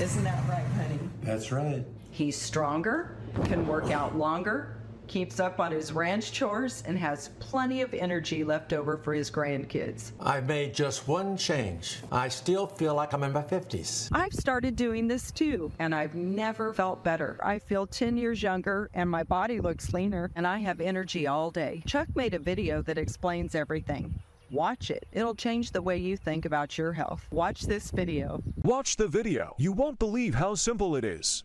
Isn't 0.00 0.24
that 0.24 0.42
right, 0.48 0.66
honey? 0.76 0.98
That's 1.22 1.52
right. 1.52 1.84
He's 2.10 2.36
stronger, 2.36 3.16
can 3.44 3.66
work 3.66 3.90
out 3.90 4.16
longer, 4.16 4.81
keeps 5.12 5.38
up 5.38 5.60
on 5.60 5.70
his 5.70 5.92
ranch 5.92 6.32
chores, 6.32 6.82
and 6.86 6.98
has 6.98 7.28
plenty 7.38 7.82
of 7.82 7.92
energy 7.92 8.44
left 8.44 8.72
over 8.72 8.96
for 8.96 9.12
his 9.12 9.30
grandkids. 9.30 10.12
I've 10.18 10.46
made 10.46 10.72
just 10.72 11.06
one 11.06 11.36
change. 11.36 11.98
I 12.10 12.28
still 12.28 12.66
feel 12.66 12.94
like 12.94 13.12
I'm 13.12 13.22
in 13.22 13.32
my 13.32 13.42
50s. 13.42 14.08
I've 14.10 14.32
started 14.32 14.74
doing 14.74 15.06
this 15.06 15.30
too, 15.30 15.70
and 15.78 15.94
I've 15.94 16.14
never 16.14 16.72
felt 16.72 17.04
better. 17.04 17.38
I 17.42 17.58
feel 17.58 17.86
10 17.86 18.16
years 18.16 18.42
younger, 18.42 18.88
and 18.94 19.10
my 19.10 19.22
body 19.22 19.60
looks 19.60 19.92
leaner, 19.92 20.30
and 20.34 20.46
I 20.46 20.58
have 20.60 20.80
energy 20.80 21.26
all 21.26 21.50
day. 21.50 21.82
Chuck 21.86 22.08
made 22.14 22.32
a 22.32 22.38
video 22.38 22.80
that 22.80 22.96
explains 22.96 23.54
everything. 23.54 24.18
Watch 24.50 24.90
it. 24.90 25.06
It'll 25.12 25.34
change 25.34 25.72
the 25.72 25.82
way 25.82 25.98
you 25.98 26.16
think 26.16 26.46
about 26.46 26.78
your 26.78 26.94
health. 26.94 27.26
Watch 27.30 27.62
this 27.62 27.90
video. 27.90 28.42
Watch 28.62 28.96
the 28.96 29.08
video. 29.08 29.54
You 29.58 29.72
won't 29.72 29.98
believe 29.98 30.36
how 30.36 30.54
simple 30.54 30.96
it 30.96 31.04
is. 31.04 31.44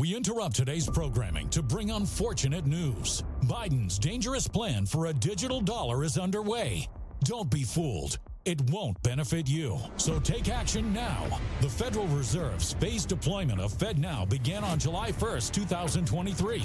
We 0.00 0.14
interrupt 0.14 0.56
today's 0.56 0.88
programming 0.88 1.48
to 1.50 1.62
bring 1.62 1.92
unfortunate 1.92 2.66
news. 2.66 3.22
Biden's 3.44 3.96
dangerous 3.96 4.48
plan 4.48 4.86
for 4.86 5.06
a 5.06 5.12
digital 5.12 5.60
dollar 5.60 6.02
is 6.02 6.18
underway. 6.18 6.88
Don't 7.22 7.48
be 7.48 7.62
fooled. 7.62 8.18
It 8.44 8.60
won't 8.70 9.00
benefit 9.04 9.48
you. 9.48 9.78
So 9.96 10.18
take 10.18 10.48
action 10.48 10.92
now. 10.92 11.38
The 11.60 11.68
Federal 11.68 12.06
Reserve's 12.08 12.72
phased 12.74 13.08
deployment 13.08 13.60
of 13.60 13.72
FedNow 13.72 14.28
began 14.28 14.64
on 14.64 14.80
July 14.80 15.12
1st, 15.12 15.52
2023. 15.52 16.64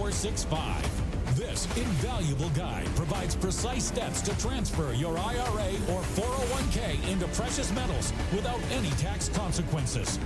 2465. 0.01 1.37
This 1.37 1.65
invaluable 1.77 2.49
guide 2.49 2.87
provides 2.95 3.35
precise 3.35 3.85
steps 3.85 4.21
to 4.21 4.35
transfer 4.39 4.93
your 4.93 5.15
IRA 5.15 5.69
or 5.93 6.01
401k 6.17 7.07
into 7.11 7.27
precious 7.27 7.71
metals 7.71 8.11
without 8.33 8.59
any 8.71 8.89
tax 8.91 9.29
consequences. 9.29 10.17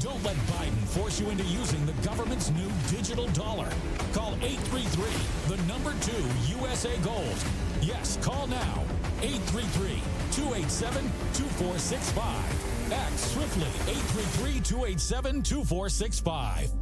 Don't 0.00 0.22
let 0.22 0.36
Biden 0.52 0.76
force 0.88 1.18
you 1.18 1.30
into 1.30 1.44
using 1.44 1.86
the 1.86 1.94
government's 2.06 2.50
new 2.50 2.70
digital 2.90 3.26
dollar. 3.28 3.70
Call 4.12 4.34
833, 4.42 5.56
the 5.56 5.62
number 5.62 5.94
2 6.02 6.12
USA 6.60 6.94
Gold. 6.98 7.42
Yes, 7.80 8.18
call 8.20 8.46
now 8.48 8.84
833 9.22 10.02
287 10.32 11.10
2465. 11.32 12.92
Act 12.92 13.18
swiftly 13.18 13.72
833 13.88 14.60
287 14.60 15.42
2465. 15.42 16.72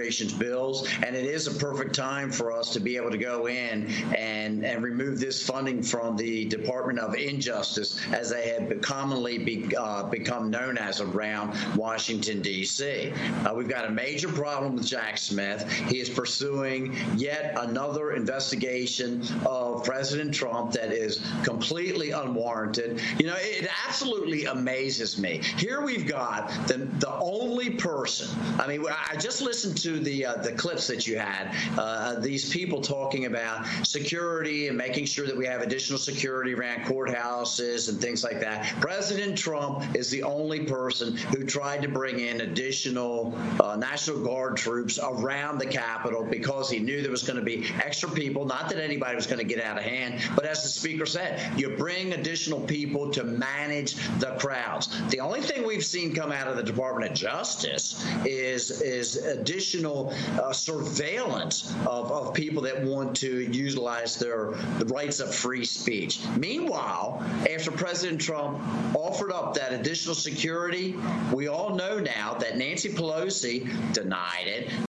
Appropriations 0.00 0.32
bills, 0.32 0.88
and 1.04 1.14
it 1.14 1.26
is 1.26 1.46
a 1.46 1.50
perfect 1.50 1.94
time 1.94 2.30
for 2.30 2.52
us 2.52 2.72
to 2.72 2.80
be 2.80 2.96
able 2.96 3.10
to 3.10 3.18
go 3.18 3.46
in 3.46 3.86
and, 4.16 4.64
and 4.64 4.82
remove 4.82 5.20
this 5.20 5.46
funding 5.46 5.82
from 5.82 6.16
the 6.16 6.46
Department 6.46 6.98
of 6.98 7.14
Injustice, 7.14 8.00
as 8.12 8.30
they 8.30 8.48
have 8.48 8.80
commonly 8.80 9.36
be, 9.36 9.76
uh, 9.76 10.04
become 10.04 10.50
known 10.50 10.78
as 10.78 11.02
around 11.02 11.54
Washington, 11.76 12.40
D.C. 12.40 13.12
Uh, 13.44 13.52
we've 13.54 13.68
got 13.68 13.84
a 13.84 13.90
major 13.90 14.28
problem 14.28 14.76
with 14.76 14.86
Jack 14.86 15.18
Smith. 15.18 15.70
He 15.70 16.00
is 16.00 16.08
pursuing 16.08 16.96
yet 17.16 17.54
another 17.58 18.12
investigation 18.12 19.22
of 19.44 19.84
President 19.84 20.32
Trump 20.32 20.72
that 20.72 20.92
is 20.92 21.20
completely 21.44 22.12
unwarranted. 22.12 23.00
You 23.18 23.26
know, 23.26 23.36
it 23.38 23.68
absolutely 23.86 24.46
amazes 24.46 25.18
me. 25.18 25.42
Here 25.58 25.82
we've 25.82 26.06
got 26.06 26.48
the, 26.68 26.78
the 26.78 27.12
only 27.20 27.70
person, 27.70 28.28
I 28.58 28.66
mean, 28.66 28.84
I 28.88 29.16
just 29.16 29.42
listened 29.42 29.76
to 29.78 29.89
the 29.98 30.26
uh, 30.26 30.34
the 30.36 30.52
clips 30.52 30.86
that 30.86 31.06
you 31.06 31.18
had. 31.18 31.54
Uh, 31.78 32.18
these 32.20 32.48
people 32.50 32.80
talking 32.80 33.26
about 33.26 33.66
security 33.82 34.68
and 34.68 34.76
making 34.76 35.04
sure 35.04 35.26
that 35.26 35.36
we 35.36 35.46
have 35.46 35.62
additional 35.62 35.98
security 35.98 36.54
around 36.54 36.80
courthouses 36.80 37.88
and 37.88 38.00
things 38.00 38.22
like 38.24 38.40
that. 38.40 38.64
President 38.80 39.36
Trump 39.36 39.96
is 39.96 40.10
the 40.10 40.22
only 40.22 40.60
person 40.60 41.16
who 41.16 41.44
tried 41.44 41.82
to 41.82 41.88
bring 41.88 42.20
in 42.20 42.42
additional 42.42 43.34
uh, 43.60 43.76
National 43.76 44.20
Guard 44.20 44.56
troops 44.56 44.98
around 45.02 45.58
the 45.58 45.66
Capitol 45.66 46.24
because 46.24 46.70
he 46.70 46.78
knew 46.78 47.02
there 47.02 47.10
was 47.10 47.22
going 47.22 47.38
to 47.38 47.44
be 47.44 47.66
extra 47.82 48.10
people. 48.10 48.44
Not 48.44 48.68
that 48.68 48.78
anybody 48.82 49.16
was 49.16 49.26
going 49.26 49.38
to 49.38 49.44
get 49.44 49.62
out 49.62 49.78
of 49.78 49.84
hand, 49.84 50.20
but 50.36 50.44
as 50.44 50.62
the 50.62 50.68
speaker 50.68 51.06
said, 51.06 51.58
you 51.58 51.76
bring 51.76 52.12
additional 52.12 52.60
people 52.60 53.10
to 53.10 53.24
manage 53.24 53.94
the 54.18 54.36
crowds. 54.38 54.88
The 55.10 55.20
only 55.20 55.40
thing 55.40 55.66
we've 55.66 55.84
seen 55.84 56.14
come 56.14 56.32
out 56.32 56.48
of 56.48 56.56
the 56.56 56.62
Department 56.62 57.10
of 57.10 57.16
Justice 57.16 58.04
is 58.24 58.70
is 58.80 59.16
additional 59.16 59.79
uh, 59.84 60.52
surveillance 60.52 61.72
of, 61.86 62.10
of 62.10 62.34
people 62.34 62.62
that 62.62 62.82
want 62.82 63.16
to 63.16 63.40
utilize 63.52 64.16
their 64.16 64.52
the 64.78 64.86
rights 64.86 65.20
of 65.20 65.34
free 65.34 65.64
speech. 65.64 66.20
Meanwhile, 66.36 67.22
after 67.50 67.70
President 67.70 68.20
Trump 68.20 68.60
offered 68.94 69.32
up 69.32 69.54
that 69.54 69.72
additional 69.72 70.14
security, 70.14 70.96
we 71.32 71.48
all 71.48 71.74
know 71.74 71.98
now 71.98 72.34
that 72.34 72.56
Nancy 72.56 72.90
Pelosi 72.90 73.92
denied 73.92 74.46
it. 74.46 74.89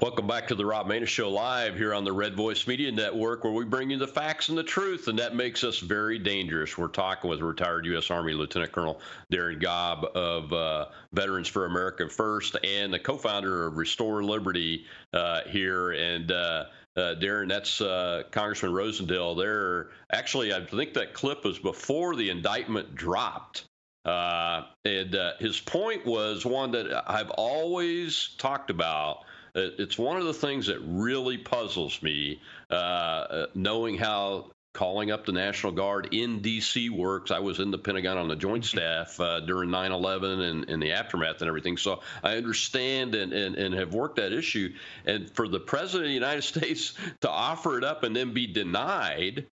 Welcome 0.00 0.26
back 0.26 0.48
to 0.48 0.54
the 0.54 0.64
Rob 0.64 0.88
Maness 0.88 1.08
Show 1.08 1.28
live 1.28 1.76
here 1.76 1.92
on 1.92 2.04
the 2.04 2.12
Red 2.12 2.34
Voice 2.34 2.66
Media 2.66 2.90
Network, 2.90 3.44
where 3.44 3.52
we 3.52 3.66
bring 3.66 3.90
you 3.90 3.98
the 3.98 4.08
facts 4.08 4.48
and 4.48 4.56
the 4.56 4.62
truth, 4.62 5.08
and 5.08 5.18
that 5.18 5.36
makes 5.36 5.62
us 5.62 5.78
very 5.78 6.18
dangerous. 6.18 6.78
We're 6.78 6.88
talking 6.88 7.28
with 7.28 7.42
retired 7.42 7.84
U.S. 7.84 8.10
Army 8.10 8.32
Lieutenant 8.32 8.72
Colonel 8.72 8.98
Darin 9.30 9.58
Gaub 9.58 10.04
of 10.04 10.50
uh, 10.54 10.86
Veterans 11.12 11.48
for 11.48 11.66
America 11.66 12.08
First 12.08 12.56
and 12.64 12.90
the 12.90 12.98
co-founder 12.98 13.66
of 13.66 13.76
Restore 13.76 14.24
Liberty 14.24 14.86
uh, 15.12 15.42
here. 15.46 15.90
And 15.90 16.32
uh, 16.32 16.64
uh 16.96 17.14
Darin, 17.16 17.48
that's 17.48 17.82
uh, 17.82 18.22
Congressman 18.30 18.72
Rosendale. 18.72 19.36
There, 19.36 19.90
actually, 20.10 20.54
I 20.54 20.64
think 20.64 20.94
that 20.94 21.12
clip 21.12 21.44
was 21.44 21.58
before 21.58 22.16
the 22.16 22.30
indictment 22.30 22.94
dropped. 22.94 23.66
Uh, 24.06 24.62
and 24.86 25.14
his 25.40 25.60
point 25.60 26.06
was 26.06 26.46
one 26.46 26.70
that 26.70 27.04
I've 27.06 27.30
always 27.32 28.30
talked 28.38 28.70
about 28.70 29.24
it's 29.54 29.98
one 29.98 30.16
of 30.16 30.24
the 30.24 30.34
things 30.34 30.66
that 30.66 30.80
really 30.80 31.38
puzzles 31.38 32.02
me, 32.02 32.40
uh, 32.70 32.74
uh 32.74 33.46
knowing 33.54 33.98
how 33.98 34.50
calling 34.72 35.10
up 35.10 35.26
the 35.26 35.32
National 35.32 35.72
Guard 35.72 36.08
in 36.12 36.40
D.C. 36.40 36.90
works. 36.90 37.30
I 37.30 37.40
was 37.40 37.58
in 37.58 37.70
the 37.70 37.78
Pentagon 37.78 38.16
on 38.16 38.28
the 38.28 38.36
Joint 38.36 38.64
mm-hmm. 38.64 38.78
Staff 38.78 39.20
uh, 39.20 39.40
during 39.40 39.70
9 39.70 39.92
11 39.92 40.40
and, 40.40 40.70
and, 40.70 40.82
the 40.82 40.92
aftermath 40.92 41.40
and 41.40 41.48
everything. 41.48 41.76
So 41.76 42.00
I 42.22 42.36
understand 42.36 43.14
and, 43.14 43.32
and, 43.32 43.56
and 43.56 43.74
have 43.74 43.94
worked 43.94 44.16
that 44.16 44.32
issue. 44.32 44.72
And 45.06 45.28
for 45.30 45.48
the 45.48 45.60
President 45.60 46.04
of 46.04 46.08
the 46.10 46.14
United 46.14 46.42
States 46.60 46.94
to 47.22 47.30
offer 47.30 47.78
it 47.78 47.84
up 47.84 48.04
and 48.04 48.14
then 48.14 48.32
be 48.32 48.46
denied 48.46 49.46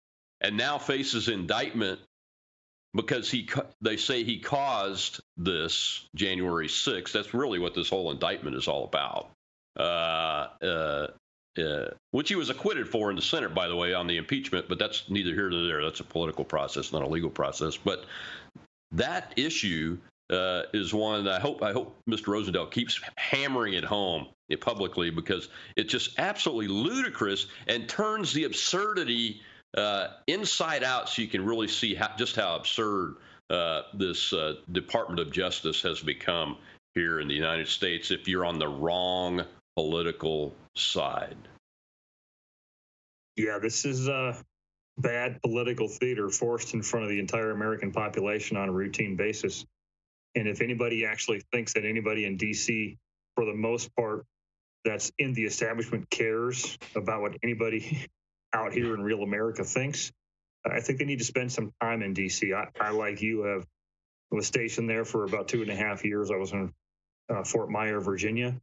and 0.41 0.57
now 0.57 0.77
faces 0.77 1.29
indictment 1.29 1.99
because 2.93 3.29
he 3.29 3.49
they 3.81 3.97
say 3.97 4.23
he 4.23 4.39
caused 4.39 5.21
this 5.37 6.07
January 6.15 6.67
6th. 6.67 7.11
That's 7.11 7.33
really 7.33 7.59
what 7.59 7.73
this 7.73 7.89
whole 7.89 8.11
indictment 8.11 8.55
is 8.55 8.67
all 8.67 8.85
about. 8.85 9.31
Uh, 9.77 10.47
uh, 10.61 11.07
uh, 11.57 11.89
which 12.11 12.27
he 12.27 12.35
was 12.35 12.49
acquitted 12.49 12.87
for 12.87 13.09
in 13.09 13.15
the 13.15 13.21
Senate, 13.21 13.53
by 13.53 13.67
the 13.67 13.75
way, 13.75 13.93
on 13.93 14.07
the 14.07 14.17
impeachment. 14.17 14.67
But 14.67 14.77
that's 14.77 15.09
neither 15.09 15.33
here 15.33 15.49
nor 15.49 15.65
there. 15.65 15.83
That's 15.83 16.01
a 16.01 16.05
political 16.05 16.43
process, 16.43 16.91
not 16.91 17.01
a 17.01 17.07
legal 17.07 17.29
process. 17.29 17.77
But 17.77 18.05
that 18.91 19.33
issue 19.37 19.97
uh, 20.29 20.63
is 20.73 20.93
one 20.93 21.23
that 21.23 21.33
I 21.35 21.39
hope 21.39 21.63
I 21.63 21.71
hope 21.71 21.95
Mr. 22.09 22.25
Rosendale 22.25 22.69
keeps 22.69 22.99
hammering 23.17 23.73
it 23.73 23.85
home 23.85 24.27
publicly 24.59 25.11
because 25.11 25.47
it's 25.77 25.91
just 25.91 26.19
absolutely 26.19 26.67
ludicrous 26.67 27.47
and 27.67 27.87
turns 27.87 28.33
the 28.33 28.43
absurdity 28.43 29.41
uh, 29.77 30.07
inside 30.27 30.83
out, 30.83 31.07
so 31.09 31.21
you 31.21 31.27
can 31.27 31.45
really 31.45 31.67
see 31.67 31.95
how, 31.95 32.09
just 32.17 32.35
how 32.35 32.55
absurd 32.55 33.15
uh, 33.49 33.83
this 33.93 34.33
Department 34.71 35.21
of 35.21 35.31
Justice 35.31 35.81
has 35.81 36.01
become 36.01 36.57
here 36.95 37.19
in 37.19 37.27
the 37.27 37.33
United 37.33 37.67
States. 37.67 38.11
If 38.11 38.27
you're 38.27 38.45
on 38.45 38.59
the 38.59 38.67
wrong 38.67 39.45
political 39.75 40.53
side. 40.75 41.37
Yeah, 43.35 43.59
this 43.61 43.85
is 43.85 44.07
uh, 44.07 44.35
bad 44.97 45.41
political 45.41 45.87
theater 45.87 46.29
forced 46.29 46.73
in 46.73 46.81
front 46.81 47.03
of 47.03 47.09
the 47.09 47.19
entire 47.19 47.51
American 47.51 47.91
population 47.91 48.57
on 48.57 48.69
a 48.69 48.71
routine 48.71 49.15
basis. 49.15 49.65
And 50.35 50.47
if 50.47 50.61
anybody 50.61 51.05
actually 51.05 51.41
thinks 51.51 51.73
that 51.73 51.85
anybody 51.85 52.25
in 52.25 52.37
DC, 52.37 52.97
for 53.35 53.45
the 53.45 53.53
most 53.53 53.93
part, 53.95 54.25
that's 54.85 55.11
in 55.17 55.33
the 55.33 55.43
establishment 55.43 56.09
cares 56.09 56.77
about 56.95 57.21
what 57.21 57.35
anybody 57.43 58.05
out 58.53 58.73
here 58.73 58.93
in 58.93 59.01
real 59.01 59.23
America 59.23 59.63
thinks, 59.63 60.11
I 60.65 60.79
think 60.79 60.99
they 60.99 61.05
need 61.05 61.19
to 61.19 61.25
spend 61.25 61.51
some 61.51 61.71
time 61.81 62.01
in 62.01 62.13
DC. 62.13 62.53
I, 62.55 62.69
I 62.79 62.91
like 62.91 63.21
you, 63.21 63.43
have 63.43 63.65
was 64.31 64.47
stationed 64.47 64.89
there 64.89 65.05
for 65.05 65.25
about 65.25 65.47
two 65.47 65.61
and 65.61 65.69
a 65.69 65.75
half 65.75 66.03
years. 66.03 66.31
I 66.31 66.35
was 66.35 66.51
in 66.51 66.73
uh, 67.29 67.43
Fort 67.43 67.69
Myer, 67.69 67.99
Virginia. 67.99 68.55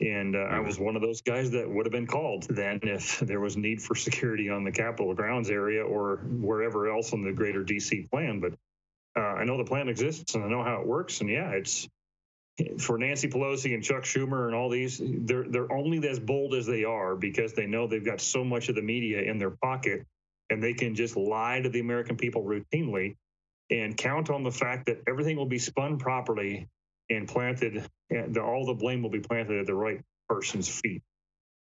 And 0.00 0.34
uh, 0.34 0.40
I 0.40 0.58
was 0.58 0.78
one 0.78 0.96
of 0.96 1.02
those 1.02 1.20
guys 1.20 1.52
that 1.52 1.70
would 1.70 1.86
have 1.86 1.92
been 1.92 2.06
called 2.06 2.46
then 2.50 2.80
if 2.82 3.20
there 3.20 3.40
was 3.40 3.56
need 3.56 3.80
for 3.80 3.94
security 3.94 4.50
on 4.50 4.64
the 4.64 4.72
Capitol 4.72 5.14
grounds 5.14 5.50
area 5.50 5.84
or 5.84 6.16
wherever 6.26 6.90
else 6.90 7.12
in 7.12 7.22
the 7.22 7.32
greater 7.32 7.62
DC 7.62 8.10
plan. 8.10 8.40
But 8.40 8.54
uh, 9.16 9.20
I 9.20 9.44
know 9.44 9.56
the 9.56 9.64
plan 9.64 9.88
exists 9.88 10.34
and 10.34 10.44
I 10.44 10.48
know 10.48 10.64
how 10.64 10.80
it 10.80 10.86
works. 10.86 11.20
And 11.20 11.30
yeah, 11.30 11.50
it's 11.50 11.88
for 12.78 12.98
Nancy 12.98 13.28
Pelosi 13.28 13.74
and 13.74 13.82
Chuck 13.82 14.02
Schumer 14.02 14.46
and 14.46 14.54
all 14.54 14.68
these, 14.68 15.00
they're 15.02 15.44
they're 15.48 15.72
only 15.72 16.06
as 16.08 16.18
bold 16.18 16.54
as 16.54 16.66
they 16.66 16.84
are 16.84 17.14
because 17.14 17.52
they 17.52 17.66
know 17.66 17.86
they've 17.86 18.04
got 18.04 18.20
so 18.20 18.44
much 18.44 18.68
of 18.68 18.74
the 18.74 18.82
media 18.82 19.22
in 19.22 19.38
their 19.38 19.50
pocket 19.50 20.06
and 20.50 20.62
they 20.62 20.74
can 20.74 20.94
just 20.94 21.16
lie 21.16 21.60
to 21.60 21.68
the 21.68 21.80
American 21.80 22.16
people 22.16 22.42
routinely 22.42 23.16
and 23.70 23.96
count 23.96 24.30
on 24.30 24.42
the 24.42 24.50
fact 24.50 24.86
that 24.86 25.02
everything 25.08 25.36
will 25.36 25.46
be 25.46 25.58
spun 25.58 25.98
properly 25.98 26.68
and 27.10 27.28
planted, 27.28 27.86
and 28.10 28.34
the, 28.34 28.42
all 28.42 28.66
the 28.66 28.74
blame 28.74 29.02
will 29.02 29.10
be 29.10 29.20
planted 29.20 29.60
at 29.60 29.66
the 29.66 29.74
right 29.74 30.00
person's 30.28 30.68
feet. 30.68 31.02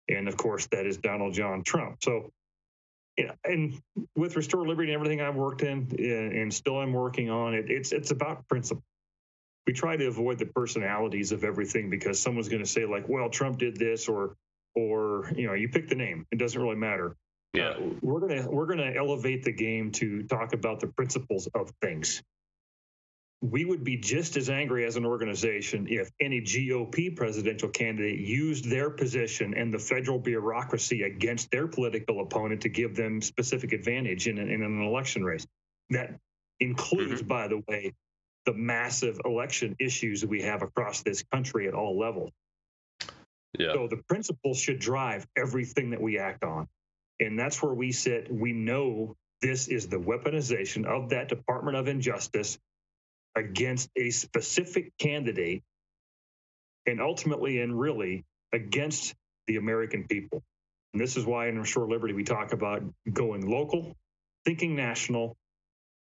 And 0.08 0.28
of 0.28 0.36
course, 0.36 0.66
that 0.72 0.86
is 0.86 0.98
Donald 0.98 1.34
John 1.34 1.62
Trump. 1.62 1.98
So, 2.02 2.30
and 3.44 3.80
with 4.16 4.36
Restore 4.36 4.66
Liberty 4.66 4.92
and 4.92 4.94
everything 4.94 5.20
I've 5.20 5.36
worked 5.36 5.62
in 5.62 5.88
and 5.98 6.52
still 6.52 6.78
I'm 6.78 6.92
working 6.92 7.30
on, 7.30 7.54
it, 7.54 7.66
it's 7.70 7.92
it's 7.92 8.10
about 8.10 8.48
principle. 8.48 8.82
We 9.66 9.72
try 9.72 9.96
to 9.96 10.06
avoid 10.06 10.38
the 10.38 10.46
personalities 10.46 11.30
of 11.30 11.44
everything 11.44 11.88
because 11.88 12.18
someone's 12.20 12.48
going 12.48 12.64
to 12.64 12.68
say 12.68 12.84
like, 12.84 13.08
"Well, 13.08 13.28
Trump 13.28 13.58
did 13.58 13.76
this," 13.76 14.08
or, 14.08 14.36
or 14.74 15.30
you 15.36 15.46
know, 15.46 15.54
you 15.54 15.68
pick 15.68 15.88
the 15.88 15.94
name. 15.94 16.26
It 16.32 16.38
doesn't 16.38 16.60
really 16.60 16.76
matter. 16.76 17.16
Yeah, 17.52 17.68
uh, 17.68 17.90
we're 18.00 18.20
gonna 18.20 18.50
we're 18.50 18.66
gonna 18.66 18.92
elevate 18.96 19.44
the 19.44 19.52
game 19.52 19.92
to 19.92 20.22
talk 20.24 20.54
about 20.54 20.80
the 20.80 20.88
principles 20.88 21.48
of 21.54 21.70
things 21.82 22.22
we 23.42 23.64
would 23.64 23.82
be 23.82 23.96
just 23.96 24.36
as 24.36 24.48
angry 24.48 24.84
as 24.84 24.94
an 24.94 25.04
organization 25.04 25.88
if 25.90 26.12
any 26.20 26.40
GOP 26.40 27.14
presidential 27.14 27.68
candidate 27.68 28.20
used 28.20 28.70
their 28.70 28.88
position 28.88 29.52
and 29.54 29.74
the 29.74 29.80
federal 29.80 30.20
bureaucracy 30.20 31.02
against 31.02 31.50
their 31.50 31.66
political 31.66 32.20
opponent 32.20 32.60
to 32.60 32.68
give 32.68 32.94
them 32.94 33.20
specific 33.20 33.72
advantage 33.72 34.28
in, 34.28 34.38
in 34.38 34.62
an 34.62 34.82
election 34.82 35.24
race. 35.24 35.44
That 35.90 36.14
includes, 36.60 37.20
mm-hmm. 37.20 37.28
by 37.28 37.48
the 37.48 37.62
way, 37.66 37.92
the 38.46 38.54
massive 38.54 39.20
election 39.24 39.74
issues 39.80 40.20
that 40.20 40.30
we 40.30 40.42
have 40.42 40.62
across 40.62 41.02
this 41.02 41.24
country 41.32 41.66
at 41.66 41.74
all 41.74 41.98
levels. 41.98 42.30
Yeah. 43.58 43.72
So 43.74 43.88
the 43.88 44.00
principles 44.08 44.58
should 44.58 44.78
drive 44.78 45.26
everything 45.36 45.90
that 45.90 46.00
we 46.00 46.16
act 46.16 46.44
on. 46.44 46.68
And 47.18 47.36
that's 47.36 47.60
where 47.60 47.74
we 47.74 47.90
sit. 47.90 48.32
We 48.32 48.52
know 48.52 49.16
this 49.42 49.66
is 49.66 49.88
the 49.88 49.98
weaponization 49.98 50.86
of 50.86 51.10
that 51.10 51.28
Department 51.28 51.76
of 51.76 51.88
Injustice 51.88 52.56
against 53.36 53.90
a 53.96 54.10
specific 54.10 54.92
candidate 54.98 55.62
and 56.86 57.00
ultimately 57.00 57.60
and 57.60 57.78
really 57.78 58.24
against 58.52 59.14
the 59.46 59.56
American 59.56 60.06
people. 60.06 60.42
And 60.92 61.00
this 61.00 61.16
is 61.16 61.24
why 61.24 61.48
in 61.48 61.58
Restore 61.58 61.88
Liberty 61.88 62.12
we 62.12 62.24
talk 62.24 62.52
about 62.52 62.82
going 63.10 63.48
local, 63.48 63.96
thinking 64.44 64.76
national, 64.76 65.36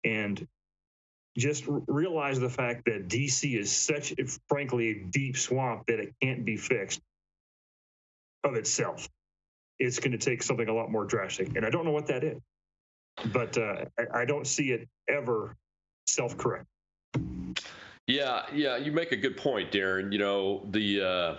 and 0.05 0.47
just 1.37 1.64
realize 1.66 2.41
the 2.41 2.49
fact 2.49 2.87
that 2.87 3.09
DC 3.09 3.59
is 3.59 3.70
such, 3.70 4.14
frankly, 4.49 4.89
a 4.91 5.05
deep 5.11 5.37
swamp 5.37 5.87
that 5.87 6.01
it 6.01 6.14
can't 6.22 6.45
be 6.45 6.57
fixed 6.57 7.01
of 8.45 8.55
itself. 8.55 9.09
It's 9.79 10.01
going 10.01 10.12
to 10.12 10.18
take 10.18 10.43
something 10.43 10.68
a 10.68 10.74
lot 10.74 10.91
more 10.91 11.05
drastic. 11.05 11.55
And 11.55 11.64
I 11.64 11.70
don't 11.70 11.85
know 11.85 11.93
what 11.93 12.09
that 12.09 12.24
is, 12.24 12.41
but 13.33 13.57
uh, 13.57 13.85
I, 13.99 14.22
I 14.22 14.24
don't 14.24 14.47
see 14.47 14.72
it 14.72 14.89
ever 15.09 15.55
self 16.07 16.37
correct. 16.37 16.66
Yeah, 18.09 18.47
yeah, 18.55 18.79
you 18.79 18.91
make 18.91 19.13
a 19.13 19.17
good 19.17 19.37
point, 19.37 19.71
Darin. 19.71 20.11
You 20.11 20.19
know, 20.19 20.63
the 20.71 21.03
uh, 21.03 21.37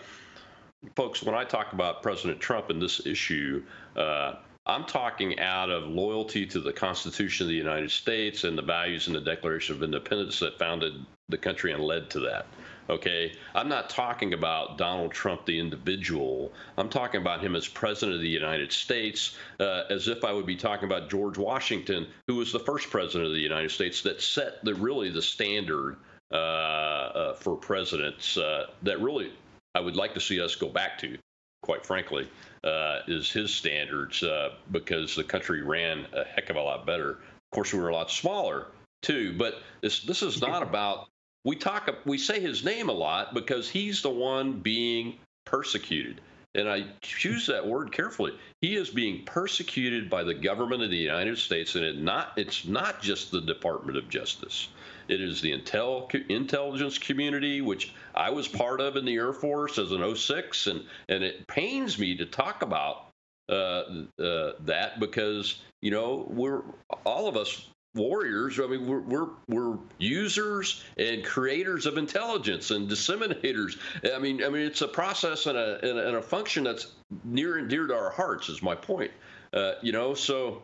folks, 0.96 1.24
when 1.24 1.34
I 1.34 1.44
talk 1.44 1.74
about 1.74 2.04
President 2.04 2.40
Trump 2.40 2.70
and 2.70 2.80
this 2.80 3.06
issue, 3.08 3.64
uh, 3.96 4.36
I'm 4.68 4.86
talking 4.86 5.40
out 5.40 5.72
of 5.72 5.88
loyalty 5.88 6.46
to 6.46 6.60
the 6.60 6.72
Constitution 6.72 7.46
of 7.46 7.50
the 7.50 7.56
United 7.56 7.90
States 7.90 8.44
and 8.44 8.56
the 8.56 8.62
values 8.62 9.08
in 9.08 9.14
the 9.14 9.22
Declaration 9.22 9.76
of 9.76 9.82
Independence 9.82 10.40
that 10.42 10.60
founded 10.60 10.94
the 11.28 11.38
country 11.38 11.74
and 11.74 11.84
led 11.84 12.08
to 12.12 12.20
that. 12.20 12.46
Okay, 12.90 13.34
I'm 13.54 13.70
not 13.70 13.92
talking 13.92 14.34
about 14.34 14.80
Donald 14.80 15.12
Trump, 15.12 15.46
the 15.46 15.60
individual. 15.60 16.52
I'm 16.76 16.90
talking 16.90 17.22
about 17.22 17.44
him 17.44 17.56
as 17.56 17.68
president 17.68 18.16
of 18.16 18.22
the 18.22 18.28
United 18.28 18.72
States, 18.72 19.38
uh, 19.60 19.84
as 19.92 20.08
if 20.08 20.24
I 20.24 20.34
would 20.34 20.48
be 20.48 20.56
talking 20.56 20.86
about 20.86 21.08
George 21.08 21.38
Washington, 21.38 22.08
who 22.28 22.38
was 22.38 22.52
the 22.52 22.60
first 22.60 22.90
president 22.90 23.28
of 23.28 23.34
the 23.34 23.40
United 23.40 23.70
States 23.70 24.02
that 24.02 24.22
set 24.22 24.66
the 24.66 24.74
really 24.74 25.12
the 25.12 25.22
standard 25.22 25.98
uh, 26.32 26.36
uh, 26.36 27.34
for 27.36 27.56
presidents 27.56 28.38
uh, 28.38 28.68
that 28.82 29.00
really 29.02 29.32
I 29.76 29.82
would 29.82 29.96
like 29.96 30.16
to 30.16 30.20
see 30.20 30.42
us 30.42 30.56
go 30.56 30.68
back 30.68 30.98
to, 31.00 31.16
quite 31.62 31.86
frankly, 31.86 32.28
uh, 32.64 33.02
is 33.08 33.32
his 33.32 33.54
standards 33.54 34.24
uh, 34.24 34.56
because 34.72 35.16
the 35.16 35.24
country 35.24 35.62
ran 35.62 36.08
a 36.14 36.24
heck 36.24 36.50
of 36.50 36.56
a 36.56 36.62
lot 36.62 36.88
better. 36.88 37.12
Of 37.12 37.52
course, 37.52 37.72
we 37.72 37.80
were 37.80 37.90
a 37.90 37.94
lot 37.94 38.10
smaller 38.10 38.68
too, 39.04 39.36
but 39.38 39.62
this 39.82 40.02
this 40.02 40.24
is 40.24 40.42
not 40.42 40.64
about. 40.64 41.08
We 41.46 41.56
talk, 41.56 41.90
we 42.06 42.18
say 42.18 42.40
his 42.40 42.64
name 42.66 42.90
a 42.90 42.94
lot 42.94 43.34
because 43.34 43.70
he's 43.70 44.02
the 44.02 44.10
one 44.10 44.60
being 44.60 45.16
persecuted. 45.46 46.22
and 46.56 46.68
I 46.68 46.86
choose 47.02 47.46
that 47.48 47.66
word 47.66 47.92
carefully. 47.92 48.34
He 48.62 48.76
is 48.76 48.90
being 48.90 49.24
persecuted 49.26 50.10
by 50.10 50.24
the 50.24 50.34
government 50.34 50.84
of 50.84 50.90
the 50.90 50.98
United 50.98 51.38
States, 51.38 51.76
and 51.76 51.86
it 51.86 51.98
not 51.98 52.34
it's 52.38 52.66
not 52.66 53.02
just 53.02 53.32
the 53.32 53.42
Department 53.42 53.98
of 53.98 54.10
Justice. 54.10 54.70
It 55.08 55.22
is 55.22 55.42
the 55.42 55.52
intel 55.52 56.14
intelligence 56.30 56.98
community, 56.98 57.62
which 57.62 57.94
I 58.16 58.32
was 58.32 58.48
part 58.48 58.82
of 58.82 58.96
in 58.96 59.06
the 59.06 59.16
Air 59.16 59.34
Force 59.34 59.78
as 59.78 59.92
an 59.92 60.16
06, 60.16 60.68
and 60.68 60.84
and 61.08 61.24
it 61.24 61.48
pains 61.48 62.00
me 62.00 62.18
to 62.18 62.26
talk 62.26 62.64
about 62.64 63.08
uh, 63.48 63.84
uh, 64.20 64.54
that 64.62 65.00
because 65.00 65.62
you 65.82 65.92
know 65.92 66.28
we're 66.30 66.62
all 67.06 67.28
of 67.28 67.38
us 67.38 67.70
warriors. 67.96 68.60
I 68.60 68.68
mean, 68.68 68.88
we're, 68.88 69.02
we're, 69.02 69.30
we're 69.48 69.78
users 69.98 70.84
and 70.98 71.24
creators 71.24 71.86
of 71.86 71.98
intelligence 71.98 72.72
and 72.72 72.90
disseminators. 72.90 73.78
I 74.14 74.20
mean, 74.20 74.44
I 74.44 74.50
mean, 74.50 74.62
it's 74.64 74.82
a 74.82 74.88
process 74.88 75.48
and 75.48 75.58
a, 75.58 75.80
and 75.88 76.00
a, 76.00 76.08
and 76.08 76.18
a 76.18 76.22
function 76.22 76.64
that's 76.64 76.94
near 77.24 77.58
and 77.58 77.70
dear 77.70 77.88
to 77.88 77.96
our 77.96 78.12
hearts. 78.12 78.50
Is 78.50 78.62
my 78.62 78.76
point. 78.76 79.12
Uh, 79.54 79.74
you 79.82 79.92
know, 79.92 80.14
so 80.14 80.62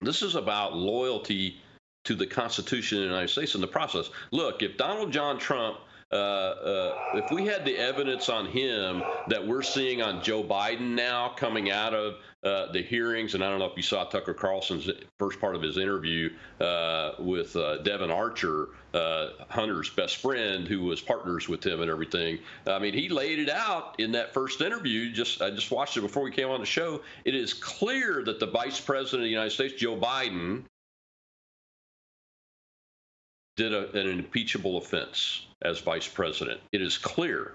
this 0.00 0.22
is 0.22 0.34
about 0.34 0.76
loyalty 0.76 1.60
to 2.04 2.14
the 2.14 2.26
Constitution 2.26 2.98
of 2.98 3.04
the 3.04 3.08
United 3.08 3.28
States 3.28 3.54
in 3.54 3.60
the 3.60 3.66
process. 3.66 4.10
Look, 4.32 4.62
if 4.62 4.76
Donald 4.76 5.12
John 5.12 5.38
Trump 5.38 5.78
uh, 6.12 6.16
uh, 6.16 6.94
if 7.14 7.30
we 7.30 7.46
had 7.46 7.64
the 7.64 7.76
evidence 7.78 8.28
on 8.28 8.46
him 8.46 9.02
that 9.28 9.46
we're 9.46 9.62
seeing 9.62 10.02
on 10.02 10.22
Joe 10.22 10.44
Biden 10.44 10.94
now 10.94 11.30
coming 11.30 11.70
out 11.70 11.94
of 11.94 12.16
uh, 12.44 12.70
the 12.70 12.82
hearings, 12.82 13.34
and 13.34 13.42
I 13.42 13.48
don't 13.48 13.58
know 13.58 13.66
if 13.66 13.76
you 13.76 13.82
saw 13.82 14.04
Tucker 14.04 14.34
Carlson's 14.34 14.90
first 15.18 15.40
part 15.40 15.56
of 15.56 15.62
his 15.62 15.78
interview 15.78 16.30
uh, 16.60 17.12
with 17.18 17.56
uh, 17.56 17.78
Devon 17.78 18.10
Archer, 18.10 18.68
Hunter's 19.48 19.88
best 19.88 20.16
friend, 20.16 20.68
who 20.68 20.82
was 20.82 21.00
partners 21.00 21.48
with 21.48 21.64
him 21.64 21.80
and 21.80 21.90
everything. 21.90 22.38
I 22.66 22.78
mean, 22.78 22.92
he 22.92 23.08
laid 23.08 23.38
it 23.38 23.48
out 23.48 23.94
in 23.98 24.12
that 24.12 24.34
first 24.34 24.60
interview. 24.60 25.12
Just 25.12 25.40
I 25.40 25.50
just 25.50 25.70
watched 25.70 25.96
it 25.96 26.02
before 26.02 26.24
we 26.24 26.30
came 26.30 26.50
on 26.50 26.60
the 26.60 26.66
show. 26.66 27.00
It 27.24 27.34
is 27.34 27.54
clear 27.54 28.22
that 28.24 28.38
the 28.38 28.46
Vice 28.46 28.80
President 28.80 29.22
of 29.22 29.24
the 29.24 29.30
United 29.30 29.52
States, 29.52 29.74
Joe 29.80 29.96
Biden, 29.96 30.64
did 33.56 33.72
a, 33.72 33.90
an 33.92 34.08
impeachable 34.08 34.78
offense 34.78 35.46
as 35.62 35.80
vice 35.80 36.08
president. 36.08 36.60
It 36.72 36.82
is 36.82 36.98
clear. 36.98 37.54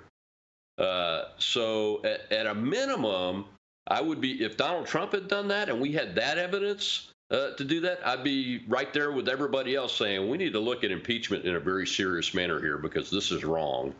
Uh, 0.77 1.23
so, 1.37 2.01
at, 2.03 2.31
at, 2.31 2.45
a 2.45 2.53
minimum, 2.53 3.45
I 3.87 4.01
would 4.01 4.21
be, 4.21 4.43
if 4.43 4.57
Donald 4.57 4.85
Trump 4.85 5.13
had 5.13 5.27
done 5.27 5.47
that 5.47 5.69
and 5.69 5.81
we 5.81 5.91
had 5.91 6.15
that 6.15 6.37
evidence 6.37 7.11
uh, 7.31 7.51
to 7.51 7.63
do 7.63 7.81
that, 7.81 8.05
I'd 8.05 8.23
be 8.23 8.63
right 8.67 8.93
there 8.93 9.11
with 9.11 9.27
everybody 9.27 9.75
else 9.75 9.97
saying 9.97 10.29
we 10.29 10.37
need 10.37 10.53
to 10.53 10.59
look 10.59 10.83
at 10.83 10.91
impeachment 10.91 11.45
in 11.45 11.55
a 11.55 11.59
very 11.59 11.87
serious 11.87 12.33
manner 12.33 12.59
here 12.59 12.77
because 12.77 13.09
this 13.09 13.31
is 13.31 13.43
wrong. 13.43 13.93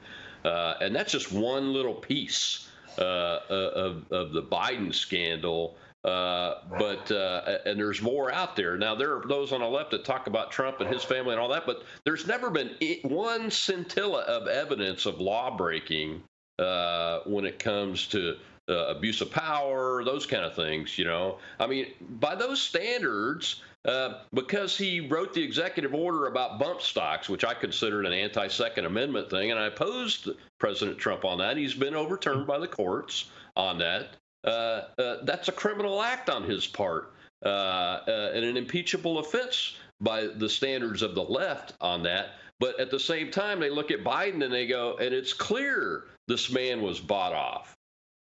Uh, 0.46 0.76
and 0.82 0.96
that's 0.96 1.12
just 1.12 1.32
one 1.32 1.74
little 1.74 1.96
piece 1.96 2.70
uh, 3.00 3.40
of, 3.50 4.12
of 4.12 4.34
the 4.34 4.44
Biden 4.44 4.94
scandal. 4.94 5.76
Uh, 6.08 6.62
but 6.80 7.12
uh, 7.12 7.58
and 7.66 7.78
there's 7.78 8.02
more 8.02 8.32
out 8.32 8.56
there 8.56 8.78
now. 8.78 8.96
There 8.96 9.18
are 9.18 9.28
those 9.28 9.52
on 9.52 9.60
the 9.60 9.68
left 9.68 9.92
that 9.92 10.06
talk 10.06 10.28
about 10.28 10.52
Trump 10.52 10.80
and 10.80 10.90
his 10.90 11.04
family 11.04 11.34
and 11.34 11.40
all 11.40 11.50
that, 11.50 11.66
but 11.66 11.84
there's 12.06 12.26
never 12.26 12.50
been 12.50 12.72
one 13.04 13.52
scintilla 13.52 14.22
of 14.22 14.48
evidence 14.48 15.06
of 15.06 15.20
law 15.20 15.58
breaking 15.58 16.24
uh, 16.60 17.20
when 17.26 17.44
it 17.44 17.60
comes 17.60 18.08
to 18.08 18.38
uh, 18.70 18.86
abuse 18.88 19.20
of 19.20 19.32
power, 19.32 20.02
those 20.06 20.26
kind 20.26 20.46
of 20.46 20.56
things. 20.56 20.98
You 20.98 21.04
know, 21.04 21.40
I 21.60 21.68
mean, 21.68 21.88
by 22.00 22.36
those 22.36 22.62
standards, 22.62 23.62
uh, 23.84 24.22
because 24.34 24.78
he 24.78 25.02
wrote 25.02 25.34
the 25.34 25.44
executive 25.44 25.94
order 25.94 26.28
about 26.28 26.58
bump 26.58 26.82
stocks, 26.82 27.28
which 27.28 27.44
I 27.44 27.54
considered 27.54 28.06
an 28.06 28.14
anti 28.14 28.48
Second 28.48 28.86
Amendment 28.86 29.30
thing, 29.30 29.52
and 29.52 29.60
I 29.60 29.66
opposed 29.66 30.30
President 30.58 30.98
Trump 31.00 31.26
on 31.26 31.40
that. 31.40 31.58
He's 31.58 31.74
been 31.74 31.96
overturned 31.96 32.48
by 32.48 32.60
the 32.60 32.68
courts 32.70 33.26
on 33.58 33.80
that. 33.80 34.16
Uh, 34.44 34.82
uh, 34.98 35.18
that's 35.24 35.48
a 35.48 35.52
criminal 35.52 36.02
act 36.02 36.30
on 36.30 36.44
his 36.44 36.68
part 36.68 37.14
uh, 37.46 38.00
and 38.08 38.46
an 38.46 38.58
impeachable 38.58 39.20
offense 39.20 39.78
by 40.00 40.28
the 40.28 40.50
standards 40.50 41.02
of 41.02 41.16
the 41.16 41.24
left 41.24 41.74
on 41.82 42.04
that. 42.04 42.36
But 42.60 42.80
at 42.80 42.90
the 42.90 43.00
same 43.00 43.32
time, 43.32 43.60
they 43.60 43.70
look 43.70 43.92
at 43.92 44.04
Biden 44.04 44.44
and 44.44 44.54
they 44.54 44.68
go, 44.68 44.98
and 44.98 45.14
it's 45.14 45.34
clear 45.34 46.06
this 46.28 46.52
man 46.52 46.82
was 46.82 47.00
bought 47.00 47.34
off, 47.34 47.76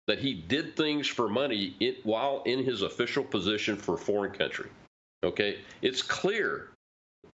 that 0.07 0.19
he 0.19 0.33
did 0.33 0.75
things 0.75 1.07
for 1.07 1.27
money 1.27 1.75
it, 1.79 2.05
while 2.05 2.41
in 2.45 2.63
his 2.63 2.81
official 2.81 3.23
position 3.23 3.75
for 3.75 3.95
a 3.95 3.97
foreign 3.97 4.31
country. 4.31 4.69
Okay, 5.23 5.59
it's 5.81 6.01
clear. 6.01 6.69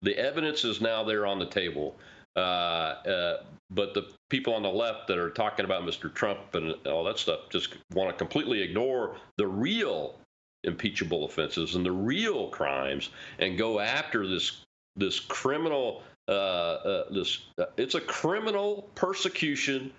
The 0.02 0.18
evidence 0.18 0.64
is 0.64 0.82
now 0.82 1.04
there 1.04 1.26
on 1.26 1.40
the 1.40 1.46
table. 1.46 1.96
Uh, 2.36 2.40
uh, 2.40 3.44
but 3.72 3.94
the 3.94 4.12
people 4.30 4.54
on 4.54 4.64
the 4.64 4.70
left 4.70 5.08
that 5.08 5.18
are 5.18 5.30
talking 5.30 5.66
about 5.66 5.84
Mr. 5.84 6.14
Trump 6.14 6.54
and 6.54 6.76
all 6.86 7.04
that 7.04 7.18
stuff 7.18 7.50
just 7.50 7.76
want 7.94 8.10
to 8.10 8.16
completely 8.16 8.62
ignore 8.62 9.18
the 9.38 9.48
real 9.48 10.20
impeachable 10.64 11.26
offenses 11.26 11.76
and 11.76 11.86
the 11.86 11.92
real 11.92 12.50
crimes 12.50 13.10
and 13.40 13.58
go 13.58 13.80
after 13.80 14.28
this 14.28 14.64
this 14.96 15.20
criminal 15.20 16.04
uh, 16.28 16.32
uh, 16.32 17.04
this 17.12 17.46
uh, 17.60 17.66
it's 17.78 17.96
a 17.96 18.02
criminal 18.02 18.90
persecution 18.96 19.92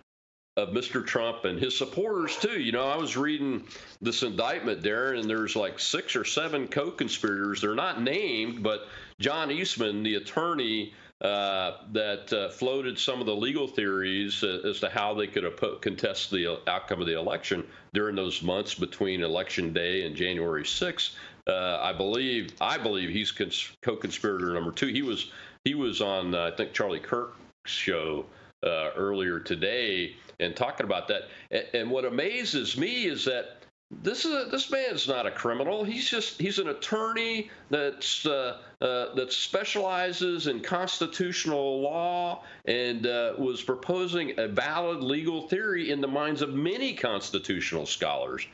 of 0.57 0.71
Mr. 0.71 1.07
Trump 1.07 1.45
and 1.45 1.59
his 1.59 1.77
supporters 1.77 2.37
too. 2.37 2.61
You 2.61 2.73
know, 2.73 2.87
I 2.87 2.97
was 2.97 3.17
reading 3.17 3.67
this 4.01 4.23
indictment, 4.23 4.83
Darin, 4.83 5.21
and 5.21 5.31
there's 5.31 5.55
like 5.55 5.79
six 5.79 6.17
or 6.17 6.25
seven 6.25 6.67
co-conspirators. 6.67 7.61
They're 7.61 7.75
not 7.75 8.01
named, 8.01 8.63
but 8.63 8.89
John 9.21 9.51
Eastman, 9.51 10.03
the 10.03 10.15
attorney 10.15 10.95
uh, 11.23 11.79
that 11.93 12.31
uh, 12.31 12.51
floated 12.51 12.99
some 12.99 13.21
of 13.21 13.27
the 13.27 13.35
legal 13.35 13.67
theories 13.67 14.45
uh, 14.45 14.61
as 14.65 14.81
to 14.81 14.91
how 14.91 15.15
they 15.15 15.27
could 15.27 15.45
contest 15.81 16.31
the 16.31 16.61
outcome 16.67 17.01
of 17.01 17.07
the 17.07 17.19
election 17.19 17.67
during 17.95 18.15
those 18.15 18.43
months 18.43 18.75
between 18.75 19.23
election 19.23 19.73
day 19.73 20.05
and 20.05 20.15
January 20.15 20.63
6th. 20.63 21.15
Uh, 21.47 21.79
I 21.81 21.95
believe 21.95 22.51
I 22.61 22.77
believe 22.77 23.09
he's 23.09 23.33
cons- 23.33 23.73
co-conspirator 23.81 24.53
number 24.53 24.73
two. 24.73 24.89
He 24.89 25.01
was 25.01 25.31
he 25.65 25.75
was 25.75 26.03
on 26.03 26.35
uh, 26.35 26.51
I 26.53 26.57
think 26.57 26.75
Charlie 26.75 27.01
Kirk's 27.01 27.37
show 27.65 28.27
earlier 28.63 29.39
today 29.39 30.17
and 30.41 30.57
talking 30.57 30.85
about 30.85 31.07
that. 31.09 31.29
And, 31.51 31.65
and 31.73 31.91
what 31.91 32.05
amazes 32.05 32.77
me 32.77 33.07
is 33.07 33.25
that 33.27 33.66
this 33.91 34.25
is 34.25 34.33
a, 34.33 34.49
this 34.51 34.71
man's 34.71 35.07
not 35.07 35.27
a 35.27 35.31
criminal. 35.31 35.85
He's 35.85 36.09
just 36.09 36.41
he's 36.41 36.59
an 36.59 36.69
attorney 36.69 37.51
that's 37.71 38.27
uh, 38.27 38.59
uh, 38.81 39.15
that 39.15 39.33
specializes 39.33 40.49
in 40.49 40.61
constitutional 40.61 41.83
law 41.83 42.43
and 42.65 43.07
uh, 43.07 43.35
was 43.39 43.63
proposing 43.63 44.35
a 44.39 44.49
valid 44.49 45.01
legal 45.03 45.49
theory 45.49 45.91
in 45.91 46.01
the 46.01 46.09
minds 46.09 46.43
of 46.43 46.53
many 46.53 46.95
constitutional 46.95 47.87
scholars. 47.87 48.47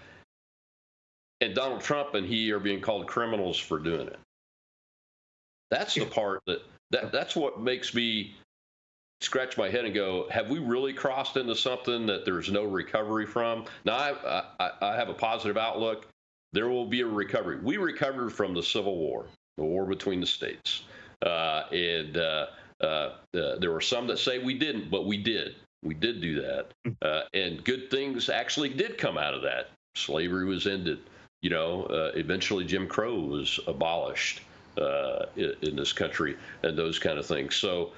And 1.41 1.55
Donald 1.55 1.81
Trump 1.81 2.15
and 2.15 2.27
he 2.27 2.53
are 2.53 2.61
being 2.61 2.81
called 2.81 3.07
criminals 3.07 3.59
for 3.59 3.79
doing 3.79 4.09
it. 4.09 4.19
That's 5.71 5.95
the 5.95 6.05
part 6.05 6.43
that, 6.47 6.63
that 6.91 7.11
that's 7.11 7.35
what 7.35 7.59
makes 7.59 7.95
me 7.95 8.35
scratch 9.23 9.57
my 9.57 9.69
head 9.69 9.85
and 9.85 9.95
go, 9.95 10.27
have 10.31 10.49
we 10.49 10.59
really 10.59 10.93
crossed 10.93 11.37
into 11.37 11.55
something 11.55 12.07
that 12.07 12.25
there's 12.25 12.51
no 12.51 12.65
recovery 12.65 13.27
from? 13.27 13.65
Now, 13.85 13.97
I, 13.97 14.45
I, 14.61 14.71
I 14.81 14.97
have 14.97 15.09
a 15.09 15.15
positive 15.15 15.57
outlook. 15.57 16.07
There 16.53 16.69
will 16.69 16.87
be 16.87 17.01
a 17.01 17.07
recovery. 17.07 17.59
We 17.63 17.77
recovered 17.79 18.31
from 18.31 18.55
the 18.55 18.63
Civil 18.63 18.97
War, 18.97 19.27
the 19.57 19.65
war 19.65 19.87
between 19.87 20.21
the 20.21 20.27
states. 20.27 20.85
Uh, 21.25 21.65
and 21.73 22.17
uh, 22.17 22.47
uh, 22.83 22.85
uh 22.85 23.59
there 23.59 23.71
were 23.71 23.81
some 23.81 24.07
that 24.09 24.19
say 24.19 24.39
we 24.39 24.59
didn't, 24.59 24.91
but 24.91 25.07
we 25.07 25.17
did. 25.17 25.55
We 25.83 25.95
did 25.95 26.21
do 26.21 26.41
that. 26.43 26.73
Hmm. 26.85 26.93
Uh, 27.01 27.21
and 27.33 27.65
good 27.65 27.91
things 27.91 28.29
actually 28.29 28.69
did 28.69 28.99
come 28.99 29.17
out 29.17 29.35
of 29.35 29.43
that. 29.43 29.71
Slavery 29.97 30.45
was 30.45 30.67
ended. 30.67 30.99
You 31.43 31.51
know, 31.51 31.85
uh, 31.85 32.13
eventually 32.15 32.65
Jim 32.65 32.87
Crow 32.87 33.19
was 33.19 33.59
abolished 33.67 34.43
in, 34.77 35.55
in 35.63 35.77
this 35.77 35.93
country 35.93 36.37
and 36.63 36.79
those 36.79 36.99
kind 36.99 37.19
of 37.19 37.27
things. 37.27 37.57
So, 37.57 37.93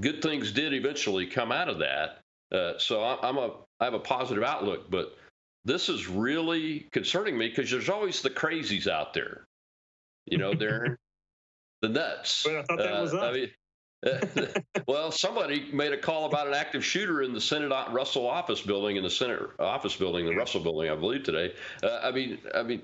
good 0.00 0.22
things 0.22 0.52
did 0.52 0.72
eventually 0.72 1.26
come 1.26 1.52
out 1.52 1.68
of 1.68 1.78
that. 1.78 2.20
Uh, 2.52 2.78
so 2.78 3.02
I, 3.02 3.28
am 3.28 3.38
a 3.38 3.50
I 3.80 3.84
have 3.84 3.94
a 3.94 3.98
positive 3.98 4.44
outlook, 4.44 4.90
but 4.90 5.16
this 5.64 5.88
is 5.88 6.06
really 6.06 6.86
concerning 6.92 7.36
me 7.36 7.48
because 7.48 7.70
there's 7.70 7.88
always 7.88 8.22
the 8.22 8.30
crazies 8.30 8.86
out 8.86 9.14
there. 9.14 9.44
You 10.26 10.38
know, 10.38 10.54
they're 10.54 10.96
the 11.82 11.88
nuts. 11.88 12.44
Well, 12.46 12.58
I 12.58 12.62
thought 12.62 12.78
that 12.78 13.00
was 13.02 13.14
uh, 13.14 13.20
I 13.20 13.32
mean, 13.32 13.50
well, 14.86 15.10
somebody 15.10 15.70
made 15.72 15.92
a 15.92 15.96
call 15.96 16.26
about 16.26 16.46
an 16.46 16.54
active 16.54 16.84
shooter 16.84 17.22
in 17.22 17.32
the 17.32 17.40
Senate 17.40 17.72
Russell 17.90 18.26
office 18.26 18.60
building, 18.60 18.96
in 18.96 19.02
the 19.02 19.10
Senate 19.10 19.40
office 19.58 19.96
building, 19.96 20.26
the 20.26 20.34
Russell 20.34 20.60
building, 20.60 20.90
I 20.90 20.94
believe 20.94 21.24
today. 21.24 21.54
Uh, 21.82 22.00
I 22.02 22.10
mean, 22.10 22.38
I 22.54 22.62
mean, 22.62 22.82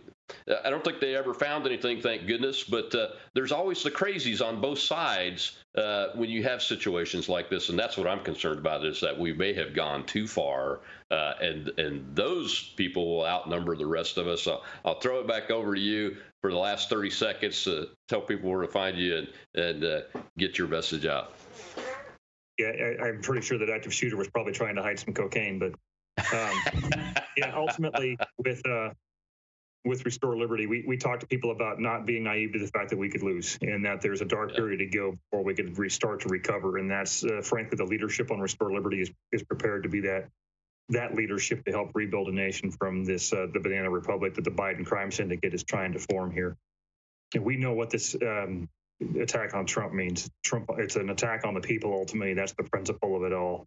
I 0.64 0.70
don't 0.70 0.84
think 0.84 1.00
they 1.00 1.14
ever 1.14 1.34
found 1.34 1.66
anything, 1.66 2.00
thank 2.00 2.26
goodness. 2.26 2.64
But 2.64 2.94
uh, 2.94 3.08
there's 3.34 3.52
always 3.52 3.82
the 3.82 3.90
crazies 3.90 4.44
on 4.44 4.60
both 4.60 4.78
sides 4.78 5.58
uh, 5.76 6.08
when 6.14 6.30
you 6.30 6.42
have 6.42 6.62
situations 6.62 7.28
like 7.28 7.48
this, 7.48 7.68
and 7.68 7.78
that's 7.78 7.96
what 7.96 8.06
I'm 8.06 8.22
concerned 8.24 8.58
about 8.58 8.84
is 8.84 9.00
that 9.00 9.18
we 9.18 9.32
may 9.32 9.52
have 9.54 9.74
gone 9.74 10.04
too 10.04 10.26
far, 10.26 10.80
uh, 11.10 11.34
and 11.40 11.68
and 11.78 12.14
those 12.14 12.72
people 12.76 13.16
will 13.16 13.26
outnumber 13.26 13.76
the 13.76 13.86
rest 13.86 14.18
of 14.18 14.26
us. 14.26 14.42
So 14.42 14.62
I'll 14.84 15.00
throw 15.00 15.20
it 15.20 15.28
back 15.28 15.50
over 15.50 15.74
to 15.74 15.80
you 15.80 16.16
for 16.40 16.50
the 16.50 16.58
last 16.58 16.90
30 16.90 17.10
seconds 17.10 17.64
to 17.64 17.88
tell 18.08 18.20
people 18.20 18.50
where 18.50 18.62
to 18.62 18.68
find 18.68 18.98
you 18.98 19.18
and, 19.18 19.28
and 19.54 19.84
uh, 19.84 20.00
get 20.36 20.58
your 20.58 20.66
message 20.66 21.06
out. 21.06 21.34
Yeah, 22.58 22.72
I, 23.00 23.08
am 23.08 23.22
pretty 23.22 23.42
sure 23.42 23.58
that 23.58 23.70
active 23.70 23.94
shooter 23.94 24.16
was 24.16 24.28
probably 24.28 24.52
trying 24.52 24.74
to 24.74 24.82
hide 24.82 24.98
some 24.98 25.14
cocaine, 25.14 25.58
but 25.58 25.72
Um, 26.32 26.62
yeah, 27.36 27.52
ultimately, 27.54 28.18
with 28.38 28.64
uh, 28.66 28.90
with 29.84 30.04
Restore 30.04 30.36
Liberty, 30.36 30.66
we, 30.66 30.84
we 30.86 30.96
talked 30.96 31.20
to 31.22 31.26
people 31.26 31.50
about 31.50 31.80
not 31.80 32.06
being 32.06 32.24
naive 32.24 32.52
to 32.52 32.58
the 32.58 32.68
fact 32.68 32.90
that 32.90 32.98
we 32.98 33.08
could 33.08 33.22
lose 33.22 33.58
and 33.62 33.84
that 33.84 34.00
there's 34.00 34.20
a 34.20 34.24
dark 34.24 34.50
yeah. 34.50 34.56
period 34.56 34.78
to 34.78 34.86
go 34.86 35.12
before 35.12 35.44
we 35.44 35.54
could 35.54 35.76
restart 35.76 36.20
to 36.20 36.28
recover. 36.28 36.78
And 36.78 36.90
that's 36.90 37.24
uh, 37.24 37.40
frankly 37.42 37.76
the 37.76 37.84
leadership 37.84 38.30
on 38.30 38.40
Restore 38.40 38.72
Liberty 38.72 39.00
is, 39.00 39.10
is 39.32 39.42
prepared 39.42 39.82
to 39.82 39.88
be 39.88 40.00
that 40.00 40.28
that 40.88 41.14
leadership 41.14 41.64
to 41.64 41.70
help 41.70 41.90
rebuild 41.94 42.28
a 42.28 42.32
nation 42.32 42.70
from 42.70 43.04
this 43.04 43.32
uh, 43.32 43.46
the 43.52 43.60
banana 43.60 43.88
republic 43.88 44.34
that 44.34 44.44
the 44.44 44.50
Biden 44.50 44.84
crime 44.84 45.10
syndicate 45.10 45.54
is 45.54 45.62
trying 45.62 45.92
to 45.92 45.98
form 45.98 46.30
here. 46.30 46.56
And 47.34 47.44
we 47.44 47.56
know 47.56 47.72
what 47.72 47.90
this 47.90 48.14
um, 48.20 48.68
attack 49.18 49.54
on 49.54 49.64
Trump 49.64 49.94
means. 49.94 50.30
Trump 50.44 50.68
it's 50.78 50.96
an 50.96 51.08
attack 51.10 51.44
on 51.44 51.54
the 51.54 51.60
people 51.60 51.92
ultimately. 51.92 52.34
That's 52.34 52.52
the 52.52 52.64
principle 52.64 53.16
of 53.16 53.22
it 53.22 53.32
all. 53.32 53.66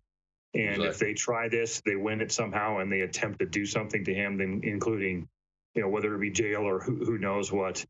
And 0.53 0.63
exactly. 0.63 0.87
if 0.87 0.99
they 0.99 1.13
try 1.13 1.49
this, 1.49 1.81
they 1.85 1.95
win 1.95 2.21
it 2.21 2.31
somehow, 2.31 2.77
and 2.77 2.89
they 2.91 3.01
attempt 3.01 3.39
to 3.39 3.45
do 3.45 3.65
something 3.65 4.05
to 4.05 4.13
him, 4.13 4.37
then 4.37 4.61
including 4.63 5.27
you 5.75 5.81
know, 5.81 5.89
whether 5.89 6.15
it 6.15 6.19
be 6.19 6.31
jail 6.31 6.61
or 6.61 6.79
who, 6.79 6.95
who 7.03 7.17
knows 7.17 7.51
what, 7.51 7.85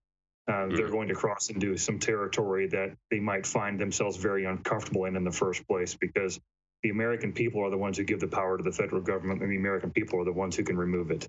uh, 0.47 0.51
mm-hmm. 0.51 0.75
they're 0.75 0.89
going 0.89 1.07
to 1.07 1.15
cross 1.15 1.49
into 1.49 1.77
some 1.77 1.99
territory 1.99 2.67
that 2.67 2.95
they 3.09 3.19
might 3.19 3.45
find 3.45 3.79
themselves 3.79 4.17
very 4.17 4.45
uncomfortable 4.45 5.05
in 5.05 5.15
in 5.15 5.23
the 5.23 5.31
first 5.31 5.67
place 5.67 5.95
because 5.95 6.39
the 6.83 6.89
American 6.89 7.33
people 7.33 7.63
are 7.65 7.69
the 7.69 7.77
ones 7.77 7.97
who 7.97 8.03
give 8.03 8.19
the 8.19 8.27
power 8.27 8.57
to 8.57 8.63
the 8.63 8.71
federal 8.71 9.01
government, 9.01 9.41
and 9.41 9.51
the 9.51 9.57
American 9.57 9.91
people 9.91 10.19
are 10.21 10.25
the 10.25 10.33
ones 10.33 10.55
who 10.55 10.63
can 10.63 10.77
remove 10.77 11.09
it. 11.11 11.27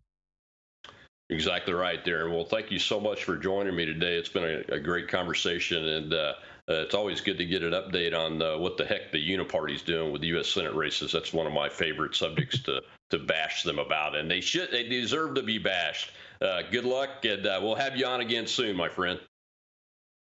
Exactly 1.28 1.74
right, 1.74 2.04
Darin. 2.04 2.32
Well, 2.32 2.44
thank 2.44 2.70
you 2.70 2.78
so 2.78 3.00
much 3.00 3.24
for 3.24 3.36
joining 3.36 3.74
me 3.74 3.84
today. 3.84 4.16
It's 4.16 4.28
been 4.28 4.44
a, 4.44 4.74
a 4.74 4.78
great 4.78 5.08
conversation, 5.08 5.84
and 5.84 6.12
uh, 6.12 6.34
uh, 6.68 6.74
it's 6.82 6.94
always 6.94 7.20
good 7.20 7.38
to 7.38 7.44
get 7.44 7.62
an 7.62 7.72
update 7.72 8.16
on 8.16 8.40
uh, 8.40 8.58
what 8.58 8.76
the 8.76 8.84
heck 8.84 9.12
the 9.12 9.18
Uniparty's 9.18 9.82
doing 9.82 10.12
with 10.12 10.20
the 10.20 10.28
U.S. 10.28 10.48
Senate 10.48 10.74
races. 10.74 11.10
That's 11.10 11.32
one 11.32 11.46
of 11.46 11.52
my 11.52 11.68
favorite 11.68 12.14
subjects 12.14 12.60
to 12.64 12.82
to 13.10 13.18
bash 13.18 13.62
them 13.62 13.78
about, 13.78 14.16
and 14.16 14.30
they 14.30 14.40
should 14.40 14.70
they 14.70 14.88
deserve 14.88 15.36
to 15.36 15.42
be 15.42 15.58
bashed. 15.58 16.10
Uh, 16.40 16.62
good 16.70 16.84
luck, 16.84 17.24
and 17.24 17.46
uh, 17.46 17.58
we'll 17.62 17.74
have 17.74 17.96
you 17.96 18.06
on 18.06 18.20
again 18.20 18.46
soon, 18.46 18.76
my 18.76 18.88
friend. 18.88 19.18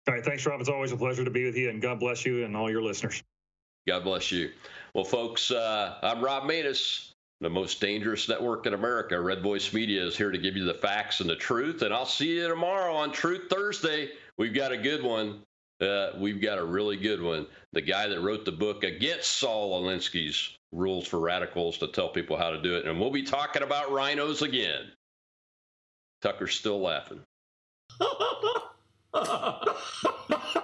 All 0.06 0.14
right, 0.14 0.24
thanks, 0.24 0.44
Rob. 0.44 0.60
It's 0.60 0.68
always 0.68 0.92
a 0.92 0.96
pleasure 0.96 1.24
to 1.24 1.30
be 1.30 1.44
with 1.44 1.56
you, 1.56 1.70
and 1.70 1.80
God 1.80 1.98
bless 1.98 2.26
you 2.26 2.44
and 2.44 2.56
all 2.56 2.70
your 2.70 2.82
listeners. 2.82 3.22
God 3.86 4.04
bless 4.04 4.30
you. 4.30 4.50
Well, 4.92 5.04
folks, 5.04 5.50
uh, 5.50 5.96
I'm 6.02 6.22
Rob 6.22 6.44
Maness, 6.44 7.12
the 7.40 7.50
most 7.50 7.80
dangerous 7.80 8.28
network 8.28 8.66
in 8.66 8.74
America. 8.74 9.18
Red 9.20 9.42
Voice 9.42 9.72
Media 9.72 10.04
is 10.04 10.16
here 10.16 10.30
to 10.30 10.38
give 10.38 10.56
you 10.56 10.64
the 10.64 10.74
facts 10.74 11.20
and 11.20 11.28
the 11.28 11.36
truth, 11.36 11.82
and 11.82 11.92
I'll 11.92 12.06
see 12.06 12.36
you 12.38 12.48
tomorrow 12.48 12.94
on 12.94 13.12
Truth 13.12 13.48
Thursday. 13.50 14.10
We've 14.36 14.54
got 14.54 14.72
a 14.72 14.76
good 14.78 15.02
one. 15.02 15.42
Uh, 15.80 16.10
we've 16.18 16.40
got 16.40 16.58
a 16.58 16.64
really 16.64 16.96
good 16.96 17.20
one. 17.20 17.46
The 17.72 17.80
guy 17.82 18.06
that 18.06 18.20
wrote 18.20 18.44
the 18.44 18.52
book 18.52 18.84
against 18.84 19.38
Saul 19.38 19.82
Alinsky's 19.82 20.56
rules 20.72 21.06
for 21.06 21.18
radicals 21.18 21.78
to 21.78 21.88
tell 21.88 22.08
people 22.08 22.36
how 22.36 22.50
to 22.50 22.60
do 22.60 22.76
it. 22.76 22.86
And 22.86 23.00
we'll 23.00 23.10
be 23.10 23.22
talking 23.22 23.62
about 23.62 23.90
RINOs 23.90 24.42
again. 24.42 24.92
Tucker's 26.24 26.54
still 26.54 26.80
laughing. 26.80 27.20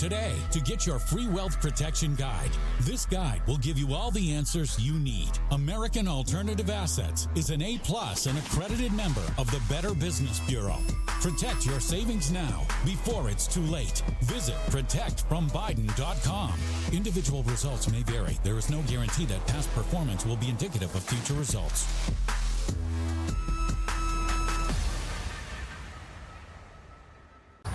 today 0.00 0.34
to 0.50 0.60
get 0.60 0.84
your 0.84 0.98
free 0.98 1.28
wealth 1.28 1.60
protection 1.60 2.14
guide. 2.16 2.50
This 2.80 3.06
guide 3.06 3.40
will 3.46 3.58
give 3.58 3.78
you 3.78 3.94
all 3.94 4.10
the 4.10 4.32
answers 4.32 4.78
you 4.80 4.94
need. 4.94 5.30
American 5.52 6.08
Alternative 6.08 6.68
Assets 6.70 7.28
is 7.36 7.50
an 7.50 7.62
A 7.62 7.78
plus 7.84 8.26
and 8.26 8.36
accredited 8.38 8.92
member 8.92 9.22
of 9.38 9.48
the 9.50 9.60
Better 9.68 9.94
Business 9.94 10.40
Bureau. 10.40 10.78
Protect 11.20 11.66
your 11.66 11.78
savings 11.78 12.32
now 12.32 12.66
before 12.84 13.30
it's 13.30 13.46
too 13.46 13.62
late. 13.62 14.02
Visit 14.22 14.56
protectfrombiden.com. 14.70 16.54
Individual 16.92 17.42
results 17.44 17.88
may 17.90 18.02
vary. 18.02 18.38
There 18.42 18.58
is 18.58 18.70
no 18.70 18.82
guarantee 18.82 19.26
that 19.26 19.46
past 19.46 19.72
performance 19.74 20.26
will 20.26 20.36
be 20.36 20.48
indicative 20.48 20.92
of 20.94 21.02
future 21.04 21.34
results. 21.34 21.86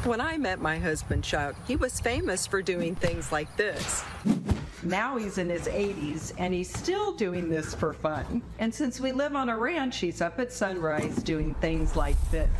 When 0.05 0.21
I 0.21 0.37
met 0.37 0.61
my 0.61 0.77
husband, 0.77 1.23
Chuck, 1.23 1.55
he 1.67 1.75
was 1.75 1.99
famous 1.99 2.45
for 2.45 2.61
doing 2.61 2.93
things 2.93 3.31
like 3.31 3.57
this. 3.57 4.03
Now 4.83 5.17
he's 5.17 5.39
in 5.39 5.49
his 5.49 5.63
80s 5.63 6.31
and 6.37 6.53
he's 6.53 6.71
still 6.71 7.15
doing 7.15 7.49
this 7.49 7.73
for 7.73 7.91
fun. 7.91 8.43
And 8.59 8.71
since 8.71 8.99
we 8.99 9.11
live 9.11 9.35
on 9.35 9.49
a 9.49 9.57
ranch, 9.57 9.97
he's 9.97 10.21
up 10.21 10.37
at 10.37 10.53
sunrise 10.53 11.15
doing 11.23 11.55
things 11.55 11.95
like 11.95 12.17
this. 12.29 12.51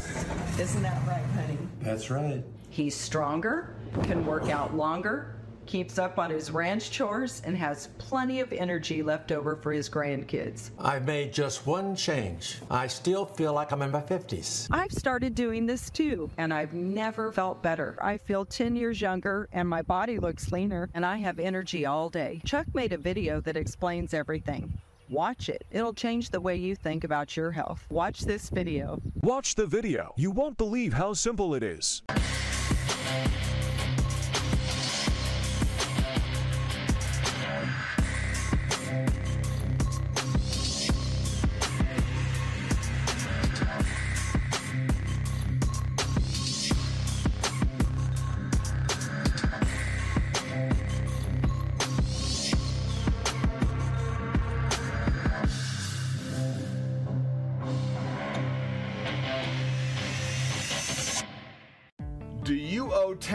Isn't 0.60 0.82
that 0.82 1.08
right, 1.08 1.24
honey? 1.36 1.60
That's 1.82 2.10
right. 2.10 2.44
He's 2.72 2.96
stronger, 2.96 3.76
can 4.02 4.26
work 4.26 4.50
out 4.50 4.76
longer, 4.76 5.36
keeps 5.66 5.98
up 5.98 6.18
on 6.20 6.30
his 6.30 6.52
ranch 6.52 6.92
chores, 6.92 7.42
and 7.46 7.58
has 7.58 7.90
plenty 7.98 8.40
of 8.40 8.52
energy 8.54 9.04
left 9.04 9.32
over 9.32 9.56
for 9.56 9.72
his 9.72 9.90
grandkids. 9.90 10.72
I've 10.80 11.06
made 11.06 11.34
just 11.34 11.66
one 11.66 11.96
change. 11.96 12.60
I 12.70 12.88
still 12.88 13.26
feel 13.26 13.54
like 13.54 13.72
I'm 13.72 13.82
in 13.82 13.92
my 13.92 14.02
50s. 14.02 14.68
I've 14.72 14.92
started 14.92 15.36
doing 15.36 15.66
this 15.66 15.90
too, 15.90 16.30
and 16.38 16.54
I've 16.54 16.74
never 16.74 17.32
felt 17.32 17.62
better. 17.62 17.98
I 18.02 18.18
feel 18.18 18.46
10 18.46 18.76
years 18.76 19.02
younger, 19.02 19.50
and 19.52 19.68
my 19.68 19.82
body 19.82 20.20
looks 20.20 20.52
leaner, 20.52 20.90
and 20.94 21.06
I 21.06 21.18
have 21.18 21.40
energy 21.40 21.86
all 21.86 22.10
day. 22.10 22.42
Chuck 22.46 22.68
made 22.74 22.94
a 22.94 22.98
video 22.98 23.42
that 23.42 23.58
explains 23.58 24.14
everything. 24.14 24.78
Watch 25.10 25.50
it. 25.50 25.66
It'll 25.72 25.94
change 25.94 26.32
the 26.32 26.42
way 26.42 26.56
you 26.56 26.76
think 26.76 27.04
about 27.04 27.38
your 27.38 27.52
health. 27.52 27.86
Watch 27.90 28.22
this 28.22 28.50
video. 28.50 29.00
Watch 29.22 29.54
the 29.56 29.68
video. 29.68 30.14
You 30.18 30.32
won't 30.32 30.58
believe 30.58 30.94
how 30.94 31.14
simple 31.14 31.54
it 31.54 31.62
is. 31.62 32.02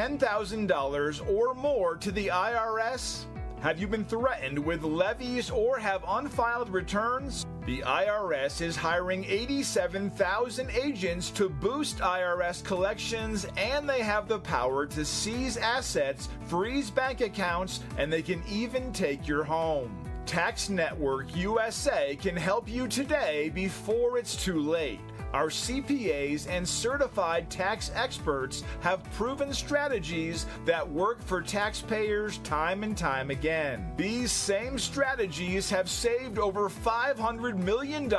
$10,000 0.01 1.29
or 1.29 1.53
more 1.53 1.95
to 1.95 2.11
the 2.11 2.29
IRS? 2.29 3.25
Have 3.61 3.79
you 3.79 3.87
been 3.87 4.07
threatened 4.07 4.59
with 4.59 4.83
levies 4.83 5.51
or 5.51 5.79
have 5.79 6.03
unfiled 6.09 6.71
returns? 6.71 7.45
The 7.67 7.83
IRS 7.83 8.63
is 8.63 8.77
hiring 8.77 9.27
87,000 9.27 10.71
agents 10.71 11.29
to 11.33 11.51
boost 11.51 11.99
IRS 11.99 12.65
collections, 12.65 13.47
and 13.59 13.87
they 13.87 14.01
have 14.01 14.27
the 14.27 14.39
power 14.39 14.87
to 14.87 15.05
seize 15.05 15.59
assets, 15.59 16.31
freeze 16.47 16.91
bank 16.91 17.21
accounts, 17.21 17.81
and 17.99 18.11
they 18.11 18.23
can 18.23 18.43
even 18.49 18.95
take 18.95 19.29
your 19.29 19.45
home. 19.45 19.95
Tax 20.25 20.71
Network 20.71 21.37
USA 21.37 22.17
can 22.17 22.37
help 22.37 22.67
you 22.67 22.89
today 22.89 23.51
before 23.51 24.17
it's 24.17 24.43
too 24.43 24.61
late. 24.61 25.01
Our 25.33 25.47
CPAs 25.47 26.49
and 26.49 26.69
certified 26.69 27.51
tax 27.51 27.93
experts 27.95 28.65
have 28.81 29.05
proven 29.13 29.53
strategies 29.53 30.47
that 30.65 30.89
work 30.91 31.23
for 31.23 31.41
taxpayers 31.41 32.39
time 32.39 32.83
and 32.83 32.97
time 32.97 33.31
again. 33.31 33.93
These 33.97 34.33
same 34.33 34.77
strategies 34.77 35.71
have 35.71 35.89
saved 35.89 36.39
over 36.39 36.69
$500 36.69 37.59
million 37.59 38.13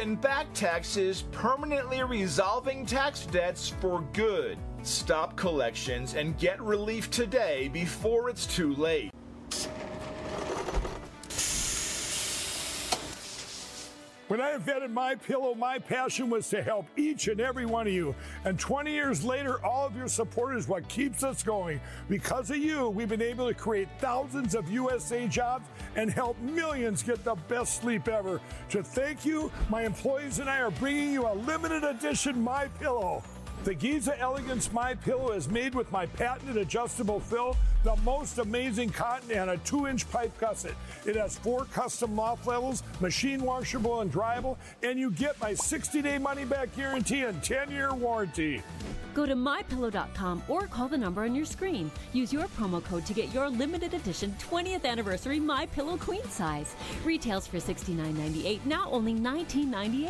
in 0.00 0.16
back 0.16 0.52
taxes, 0.52 1.22
permanently 1.32 2.02
resolving 2.02 2.84
tax 2.84 3.24
debts 3.26 3.70
for 3.80 4.02
good. 4.12 4.58
Stop 4.82 5.36
collections 5.36 6.14
and 6.14 6.38
get 6.38 6.60
relief 6.60 7.10
today 7.10 7.68
before 7.68 8.28
it's 8.28 8.46
too 8.46 8.74
late. 8.74 9.10
When 14.28 14.42
I 14.42 14.52
invented 14.52 14.90
My 14.90 15.14
Pillow, 15.14 15.54
my 15.54 15.78
passion 15.78 16.28
was 16.28 16.50
to 16.50 16.62
help 16.62 16.86
each 16.98 17.28
and 17.28 17.40
every 17.40 17.64
one 17.64 17.86
of 17.86 17.92
you. 17.94 18.14
And 18.44 18.60
20 18.60 18.92
years 18.92 19.24
later, 19.24 19.64
all 19.64 19.86
of 19.86 19.96
your 19.96 20.06
support 20.06 20.54
is 20.54 20.68
what 20.68 20.86
keeps 20.86 21.24
us 21.24 21.42
going. 21.42 21.80
Because 22.10 22.50
of 22.50 22.58
you, 22.58 22.90
we've 22.90 23.08
been 23.08 23.22
able 23.22 23.48
to 23.48 23.54
create 23.54 23.88
thousands 24.00 24.54
of 24.54 24.70
USA 24.70 25.26
jobs 25.28 25.66
and 25.96 26.10
help 26.10 26.38
millions 26.40 27.02
get 27.02 27.24
the 27.24 27.36
best 27.48 27.80
sleep 27.80 28.06
ever. 28.06 28.38
To 28.68 28.82
thank 28.82 29.24
you, 29.24 29.50
my 29.70 29.84
employees 29.84 30.40
and 30.40 30.50
I 30.50 30.58
are 30.58 30.72
bringing 30.72 31.10
you 31.10 31.26
a 31.26 31.32
limited 31.32 31.82
edition 31.82 32.38
My 32.38 32.68
Pillow. 32.78 33.22
The 33.64 33.74
Giza 33.74 34.18
Elegance 34.18 34.72
My 34.72 34.94
Pillow 34.94 35.32
is 35.32 35.48
made 35.48 35.74
with 35.74 35.90
my 35.90 36.06
patented 36.06 36.56
adjustable 36.56 37.20
fill, 37.20 37.56
the 37.82 37.96
most 37.96 38.38
amazing 38.38 38.90
cotton, 38.90 39.32
and 39.32 39.50
a 39.50 39.58
two-inch 39.58 40.08
pipe 40.10 40.36
gusset. 40.38 40.74
It 41.04 41.16
has 41.16 41.36
four 41.38 41.64
custom 41.66 42.16
loft 42.16 42.46
levels, 42.46 42.82
machine 43.00 43.42
washable 43.42 44.00
and 44.00 44.12
dryable, 44.12 44.56
and 44.82 44.98
you 44.98 45.10
get 45.10 45.38
my 45.40 45.52
60-day 45.52 46.18
money-back 46.18 46.74
guarantee 46.76 47.24
and 47.24 47.42
10-year 47.42 47.94
warranty. 47.94 48.62
Go 49.12 49.26
to 49.26 49.34
mypillow.com 49.34 50.44
or 50.48 50.68
call 50.68 50.88
the 50.88 50.96
number 50.96 51.24
on 51.24 51.34
your 51.34 51.44
screen. 51.44 51.90
Use 52.12 52.32
your 52.32 52.46
promo 52.46 52.82
code 52.82 53.04
to 53.06 53.12
get 53.12 53.34
your 53.34 53.48
limited 53.48 53.92
edition 53.92 54.34
20th 54.38 54.84
anniversary 54.84 55.40
My 55.40 55.66
Pillow 55.66 55.96
queen 55.96 56.24
size. 56.28 56.74
Retails 57.04 57.46
for 57.46 57.56
$69.98, 57.56 58.64
now 58.64 58.88
only 58.90 59.14
$19.98. 59.14 60.08